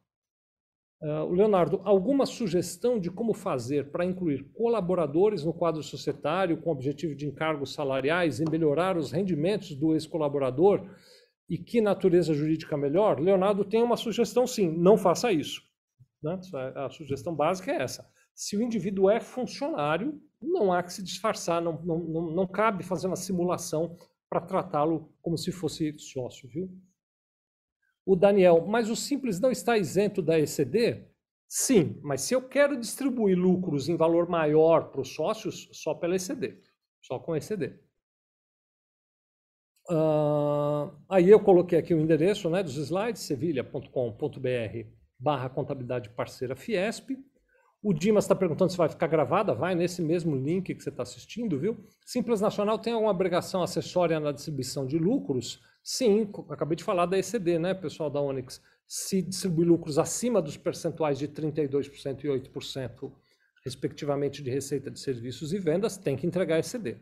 Uh, 1.03 1.30
Leonardo, 1.30 1.82
alguma 1.84 2.24
sugestão 2.24 2.99
de 2.99 3.11
como 3.11 3.34
fazer 3.34 3.90
para 3.90 4.07
incluir 4.07 4.51
colaboradores 4.55 5.44
no 5.44 5.53
quadro 5.53 5.82
societário 5.82 6.57
com 6.62 6.70
objetivo 6.70 7.14
de 7.14 7.26
encargos 7.26 7.74
salariais 7.74 8.40
e 8.40 8.51
melhorar 8.51 8.97
os 8.97 9.12
rendimentos 9.12 9.74
do 9.74 9.92
ex-colaborador? 9.92 10.88
E 11.49 11.59
que 11.59 11.82
natureza 11.82 12.32
jurídica 12.32 12.78
melhor? 12.78 13.20
Leonardo 13.20 13.62
tem 13.64 13.82
uma 13.82 13.97
sugestão 13.97 14.47
sim, 14.47 14.72
não 14.72 14.97
faça 14.97 15.30
isso. 15.30 15.61
Né? 16.22 16.40
É, 16.55 16.86
a 16.86 16.88
sugestão 16.88 17.34
básica 17.34 17.70
é 17.70 17.82
essa. 17.82 18.09
Se 18.34 18.57
o 18.57 18.62
indivíduo 18.62 19.11
é 19.11 19.20
funcionário, 19.20 20.18
não 20.40 20.72
há 20.72 20.82
que 20.82 20.92
se 20.92 21.03
disfarçar, 21.03 21.61
não, 21.61 21.80
não, 21.82 21.99
não, 21.99 22.30
não 22.30 22.47
cabe 22.47 22.82
fazer 22.82 23.07
uma 23.07 23.16
simulação 23.16 23.97
para 24.29 24.41
tratá-lo 24.41 25.12
como 25.22 25.37
se 25.37 25.53
fosse 25.53 25.99
sócio, 25.99 26.49
viu? 26.49 26.70
o 28.07 28.14
Daniel, 28.14 28.64
mas 28.64 28.89
o 28.89 28.95
Simples 28.95 29.41
não 29.41 29.51
está 29.51 29.77
isento 29.77 30.22
da 30.22 30.39
ECD? 30.39 31.09
Sim, 31.49 31.99
mas 32.03 32.20
se 32.20 32.35
eu 32.35 32.49
quero 32.49 32.79
distribuir 32.79 33.37
lucros 33.37 33.89
em 33.89 33.97
valor 33.97 34.29
maior 34.29 34.91
para 34.91 35.01
os 35.01 35.12
sócios, 35.12 35.68
só 35.72 35.93
pela 35.93 36.14
ECD, 36.14 36.62
só 37.03 37.18
com 37.18 37.35
ECD. 37.35 37.74
Uh, 39.89 40.91
aí 41.09 41.29
eu 41.29 41.41
coloquei 41.41 41.79
aqui 41.79 41.95
o 41.95 42.01
endereço 42.01 42.49
né, 42.49 42.62
dos 42.62 42.77
slides, 42.77 43.22
sevilha.com.br 43.22 43.91
barra 45.18 45.49
contabilidade 45.49 46.11
parceira 46.11 46.55
Fiesp. 46.55 47.11
O 47.89 47.95
Dimas 47.95 48.24
está 48.24 48.34
perguntando 48.34 48.72
se 48.72 48.76
vai 48.76 48.89
ficar 48.89 49.07
gravada, 49.07 49.55
vai 49.55 49.72
nesse 49.72 50.03
mesmo 50.03 50.34
link 50.34 50.74
que 50.74 50.82
você 50.82 50.89
está 50.89 51.05
assistindo, 51.05 51.57
viu? 51.57 51.76
Simples 52.05 52.41
Nacional 52.41 52.80
tem 52.80 52.93
alguma 52.93 53.12
obrigação 53.12 53.62
acessória 53.62 54.18
na 54.18 54.32
distribuição 54.32 54.84
de 54.84 54.99
lucros? 54.99 55.62
Sim, 55.84 56.28
acabei 56.51 56.74
de 56.74 56.82
falar 56.82 57.07
da 57.07 57.16
ECD, 57.16 57.61
né, 57.61 57.74
pessoal 57.74 58.11
da 58.11 58.20
Onyx. 58.20 58.61
Se 58.89 59.22
distribui 59.22 59.64
lucros 59.64 60.01
acima 60.01 60.43
dos 60.43 60.57
percentuais 60.57 61.16
de 61.16 61.28
32% 61.28 62.24
e 62.24 62.26
8%, 62.26 63.12
respectivamente, 63.64 64.43
de 64.43 64.51
receita 64.51 64.91
de 64.91 64.99
serviços 64.99 65.53
e 65.53 65.59
vendas, 65.61 65.97
tem 65.97 66.16
que 66.16 66.26
entregar 66.26 66.59
ECD. 66.59 66.97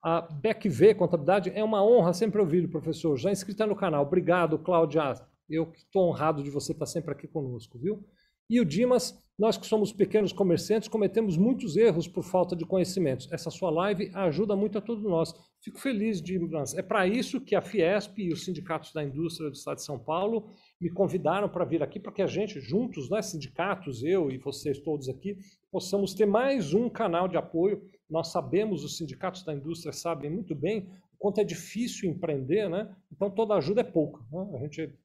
A 0.00 0.20
BECV 0.20 0.94
Contabilidade 0.94 1.50
é 1.52 1.64
uma 1.64 1.84
honra 1.84 2.12
sempre 2.12 2.40
ouvir, 2.40 2.68
professor. 2.68 3.16
Já 3.16 3.32
inscrita 3.32 3.66
no 3.66 3.74
canal. 3.74 4.06
Obrigado, 4.06 4.56
Cláudia. 4.56 5.14
Eu 5.50 5.72
estou 5.76 6.08
honrado 6.08 6.44
de 6.44 6.50
você 6.50 6.70
estar 6.70 6.86
sempre 6.86 7.10
aqui 7.10 7.26
conosco, 7.26 7.76
viu? 7.76 8.06
E 8.48 8.60
o 8.60 8.64
Dimas, 8.64 9.20
nós 9.38 9.58
que 9.58 9.66
somos 9.66 9.92
pequenos 9.92 10.32
comerciantes, 10.32 10.88
cometemos 10.88 11.36
muitos 11.36 11.76
erros 11.76 12.08
por 12.08 12.24
falta 12.24 12.56
de 12.56 12.64
conhecimentos. 12.64 13.30
Essa 13.30 13.50
sua 13.50 13.70
live 13.70 14.10
ajuda 14.14 14.56
muito 14.56 14.78
a 14.78 14.80
todos 14.80 15.04
nós. 15.04 15.34
Fico 15.60 15.78
feliz, 15.78 16.22
Dimas. 16.22 16.74
É 16.74 16.82
para 16.82 17.06
isso 17.06 17.40
que 17.40 17.54
a 17.54 17.60
Fiesp 17.60 18.18
e 18.18 18.32
os 18.32 18.44
sindicatos 18.44 18.94
da 18.94 19.04
indústria 19.04 19.50
do 19.50 19.54
Estado 19.54 19.76
de 19.76 19.84
São 19.84 19.98
Paulo 19.98 20.48
me 20.80 20.88
convidaram 20.88 21.50
para 21.50 21.66
vir 21.66 21.82
aqui, 21.82 22.00
para 22.00 22.12
que 22.12 22.22
a 22.22 22.26
gente, 22.26 22.60
juntos, 22.60 23.10
né, 23.10 23.20
sindicatos, 23.20 24.02
eu 24.02 24.30
e 24.30 24.38
vocês 24.38 24.78
todos 24.78 25.06
aqui, 25.08 25.36
possamos 25.70 26.14
ter 26.14 26.26
mais 26.26 26.72
um 26.72 26.88
canal 26.88 27.28
de 27.28 27.36
apoio. 27.36 27.82
Nós 28.08 28.28
sabemos, 28.28 28.84
os 28.84 28.96
sindicatos 28.96 29.42
da 29.42 29.52
indústria 29.52 29.92
sabem 29.92 30.30
muito 30.30 30.54
bem 30.54 30.88
quanto 31.18 31.40
é 31.40 31.44
difícil 31.44 32.08
empreender, 32.08 32.68
né? 32.68 32.94
Então 33.12 33.30
toda 33.30 33.54
ajuda 33.54 33.80
é 33.80 33.84
pouca. 33.84 34.22
Né? 34.30 34.50
A 34.54 34.58
gente 34.58 34.98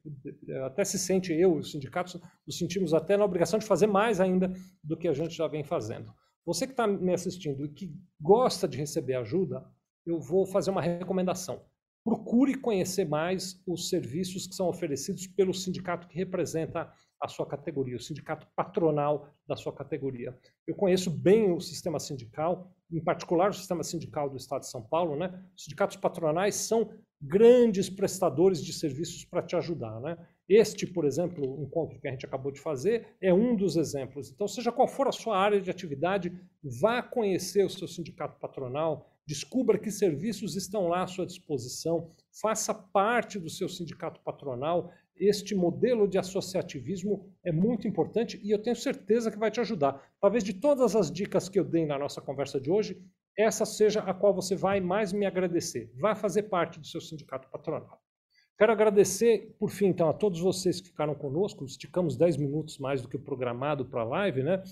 até 0.66 0.84
se 0.84 1.00
sente, 1.00 1.34
eu 1.34 1.56
os 1.56 1.72
sindicatos, 1.72 2.20
nos 2.46 2.58
sentimos 2.58 2.94
até 2.94 3.18
na 3.18 3.26
obrigação 3.26 3.60
de 3.60 3.66
fazer 3.66 3.88
mais 3.88 4.20
ainda 4.20 4.52
do 4.84 4.98
que 4.98 5.08
a 5.08 5.14
gente 5.14 5.36
já 5.36 5.48
vem 5.48 5.64
fazendo. 5.64 6.14
Você 6.46 6.66
que 6.66 6.74
está 6.74 6.88
me 6.88 7.14
assistindo 7.14 7.66
e 7.66 7.70
que 7.70 7.94
gosta 8.20 8.68
de 8.68 8.78
receber 8.78 9.16
ajuda, 9.16 9.64
eu 10.06 10.20
vou 10.20 10.46
fazer 10.46 10.72
uma 10.72 10.82
recomendação. 10.82 11.64
Procure 12.04 12.56
conhecer 12.56 13.06
mais 13.06 13.62
os 13.68 13.90
serviços 13.90 14.48
que 14.48 14.56
são 14.56 14.68
oferecidos 14.68 15.28
pelo 15.28 15.54
sindicato 15.54 16.08
que 16.08 16.18
representa 16.18 16.92
a 17.22 17.28
sua 17.28 17.46
categoria, 17.46 17.96
o 17.96 18.02
sindicato 18.02 18.48
patronal 18.56 19.30
da 19.48 19.56
sua 19.56 19.72
categoria. 19.72 20.36
Eu 20.66 20.74
conheço 20.76 21.12
bem 21.12 21.52
o 21.52 21.62
sistema 21.62 22.00
sindical, 22.00 22.74
em 22.92 23.04
particular 23.04 23.50
o 23.50 23.54
sistema 23.54 23.84
sindical 23.84 24.30
do 24.30 24.38
Estado 24.38 24.62
de 24.62 24.70
São 24.70 24.82
Paulo, 24.82 25.16
né? 25.16 25.32
Os 25.56 25.64
sindicatos 25.64 25.98
patronais 25.98 26.56
são 26.56 26.90
grandes 27.22 27.90
prestadores 27.90 28.64
de 28.64 28.74
serviços 28.74 29.24
para 29.24 29.44
te 29.44 29.56
ajudar, 29.56 30.00
né? 30.02 30.18
Este, 30.50 30.86
por 30.86 31.06
exemplo, 31.06 31.60
o 31.60 31.64
encontro 31.64 32.00
que 32.00 32.08
a 32.08 32.12
gente 32.12 32.26
acabou 32.26 32.52
de 32.52 32.60
fazer 32.60 33.16
é 33.22 33.34
um 33.34 33.56
dos 33.56 33.78
exemplos. 33.78 34.30
Então, 34.30 34.48
seja 34.48 34.72
qual 34.72 34.88
for 34.88 35.08
a 35.08 35.12
sua 35.12 35.38
área 35.38 35.62
de 35.62 35.70
atividade, 35.70 36.32
vá 36.82 37.02
conhecer 37.02 37.64
o 37.64 37.70
seu 37.70 37.88
sindicato 37.88 38.38
patronal, 38.40 39.08
descubra 39.26 39.80
que 39.80 39.92
serviços 39.92 40.56
estão 40.56 40.88
lá 40.88 41.04
à 41.04 41.08
sua 41.08 41.26
disposição, 41.26 42.12
faça 42.42 42.74
parte 42.74 43.40
do 43.40 43.50
seu 43.50 43.70
sindicato 43.70 44.20
patronal 44.26 44.92
este 45.22 45.54
modelo 45.54 46.08
de 46.08 46.18
associativismo 46.18 47.32
é 47.44 47.52
muito 47.52 47.88
importante 47.88 48.42
e 48.44 48.50
eu 48.50 48.60
tenho 48.60 48.76
certeza 48.76 49.30
que 49.30 49.38
vai 49.38 49.52
te 49.52 49.60
ajudar. 49.60 50.02
Talvez 50.20 50.44
de 50.44 50.54
todas 50.54 50.96
as 50.96 51.12
dicas 51.12 51.48
que 51.48 51.60
eu 51.60 51.64
dei 51.64 51.86
na 51.86 52.00
nossa 52.00 52.20
conversa 52.20 52.60
de 52.60 52.72
hoje, 52.72 53.00
essa 53.38 53.64
seja 53.64 54.02
a 54.02 54.14
qual 54.16 54.34
você 54.34 54.56
vai 54.56 54.82
mais 54.82 55.14
me 55.14 55.26
agradecer. 55.26 55.92
Vá 55.96 56.16
fazer 56.16 56.44
parte 56.44 56.80
do 56.80 56.88
seu 56.88 57.00
sindicato 57.00 57.48
patronal. 57.50 58.02
Quero 58.58 58.72
agradecer, 58.72 59.56
por 59.60 59.70
fim, 59.70 59.88
então, 59.88 60.10
a 60.10 60.14
todos 60.14 60.40
vocês 60.40 60.82
que 60.82 60.90
ficaram 60.90 61.16
conosco. 61.16 61.66
Esticamos 61.66 62.18
10 62.18 62.38
minutos 62.38 62.80
mais 62.80 63.02
do 63.02 63.08
que 63.08 63.16
o 63.16 63.22
programado 63.22 63.86
para 63.86 64.02
a 64.02 64.06
live, 64.06 64.44
né? 64.44 64.64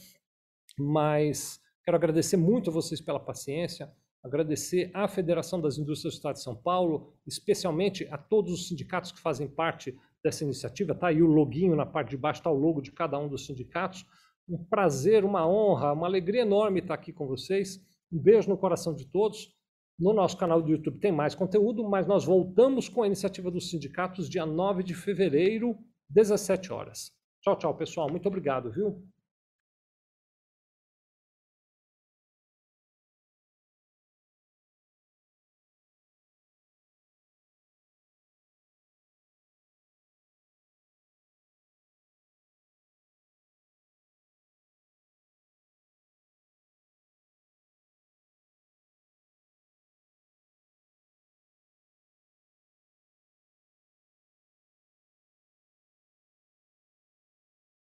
Mas 0.78 1.60
quero 1.84 1.98
agradecer 1.98 2.38
muito 2.38 2.70
a 2.70 2.74
vocês 2.74 3.00
pela 3.00 3.20
paciência, 3.20 3.92
agradecer 4.24 4.92
à 4.94 5.08
Federação 5.08 5.62
das 5.62 5.78
Indústrias 5.78 6.14
do 6.14 6.18
Estado 6.18 6.36
de 6.36 6.44
São 6.44 6.56
Paulo, 6.56 7.14
especialmente 7.26 8.08
a 8.12 8.18
todos 8.18 8.54
os 8.54 8.68
sindicatos 8.68 9.12
que 9.12 9.20
fazem 9.20 9.48
parte 9.48 9.98
dessa 10.24 10.44
iniciativa. 10.44 10.94
Está 10.94 11.08
aí 11.08 11.22
o 11.22 11.28
loginho 11.28 11.76
na 11.76 11.86
parte 11.86 12.12
de 12.12 12.18
baixo, 12.18 12.40
está 12.40 12.50
o 12.50 12.58
logo 12.58 12.82
de 12.82 12.91
cada 12.91 13.18
um 13.18 13.28
dos 13.28 13.46
sindicatos. 13.46 14.06
Um 14.48 14.58
prazer, 14.64 15.24
uma 15.24 15.48
honra, 15.48 15.94
uma 15.94 16.08
alegria 16.08 16.41
enorme 16.41 16.80
estar 16.80 16.94
aqui 16.94 17.14
com 17.14 17.28
vocês. 17.28 17.80
Um 18.12 18.20
beijo 18.20 18.50
no 18.50 18.58
coração 18.58 18.96
de 18.96 19.06
todos. 19.06 19.56
No 20.00 20.14
nosso 20.14 20.38
canal 20.38 20.62
do 20.62 20.72
YouTube 20.72 21.00
tem 21.00 21.12
mais 21.12 21.36
conteúdo, 21.36 21.88
mas 21.88 22.08
nós 22.08 22.24
voltamos 22.24 22.88
com 22.88 23.04
a 23.04 23.08
iniciativa 23.08 23.52
dos 23.52 23.70
sindicatos 23.70 24.30
dia 24.30 24.46
9 24.46 24.82
de 24.82 24.94
fevereiro, 24.94 25.78
17 26.10 26.72
horas. 26.72 27.12
Tchau, 27.41 27.58
tchau, 27.58 27.76
pessoal. 27.76 28.10
Muito 28.10 28.28
obrigado, 28.28 28.72
viu? 28.72 29.04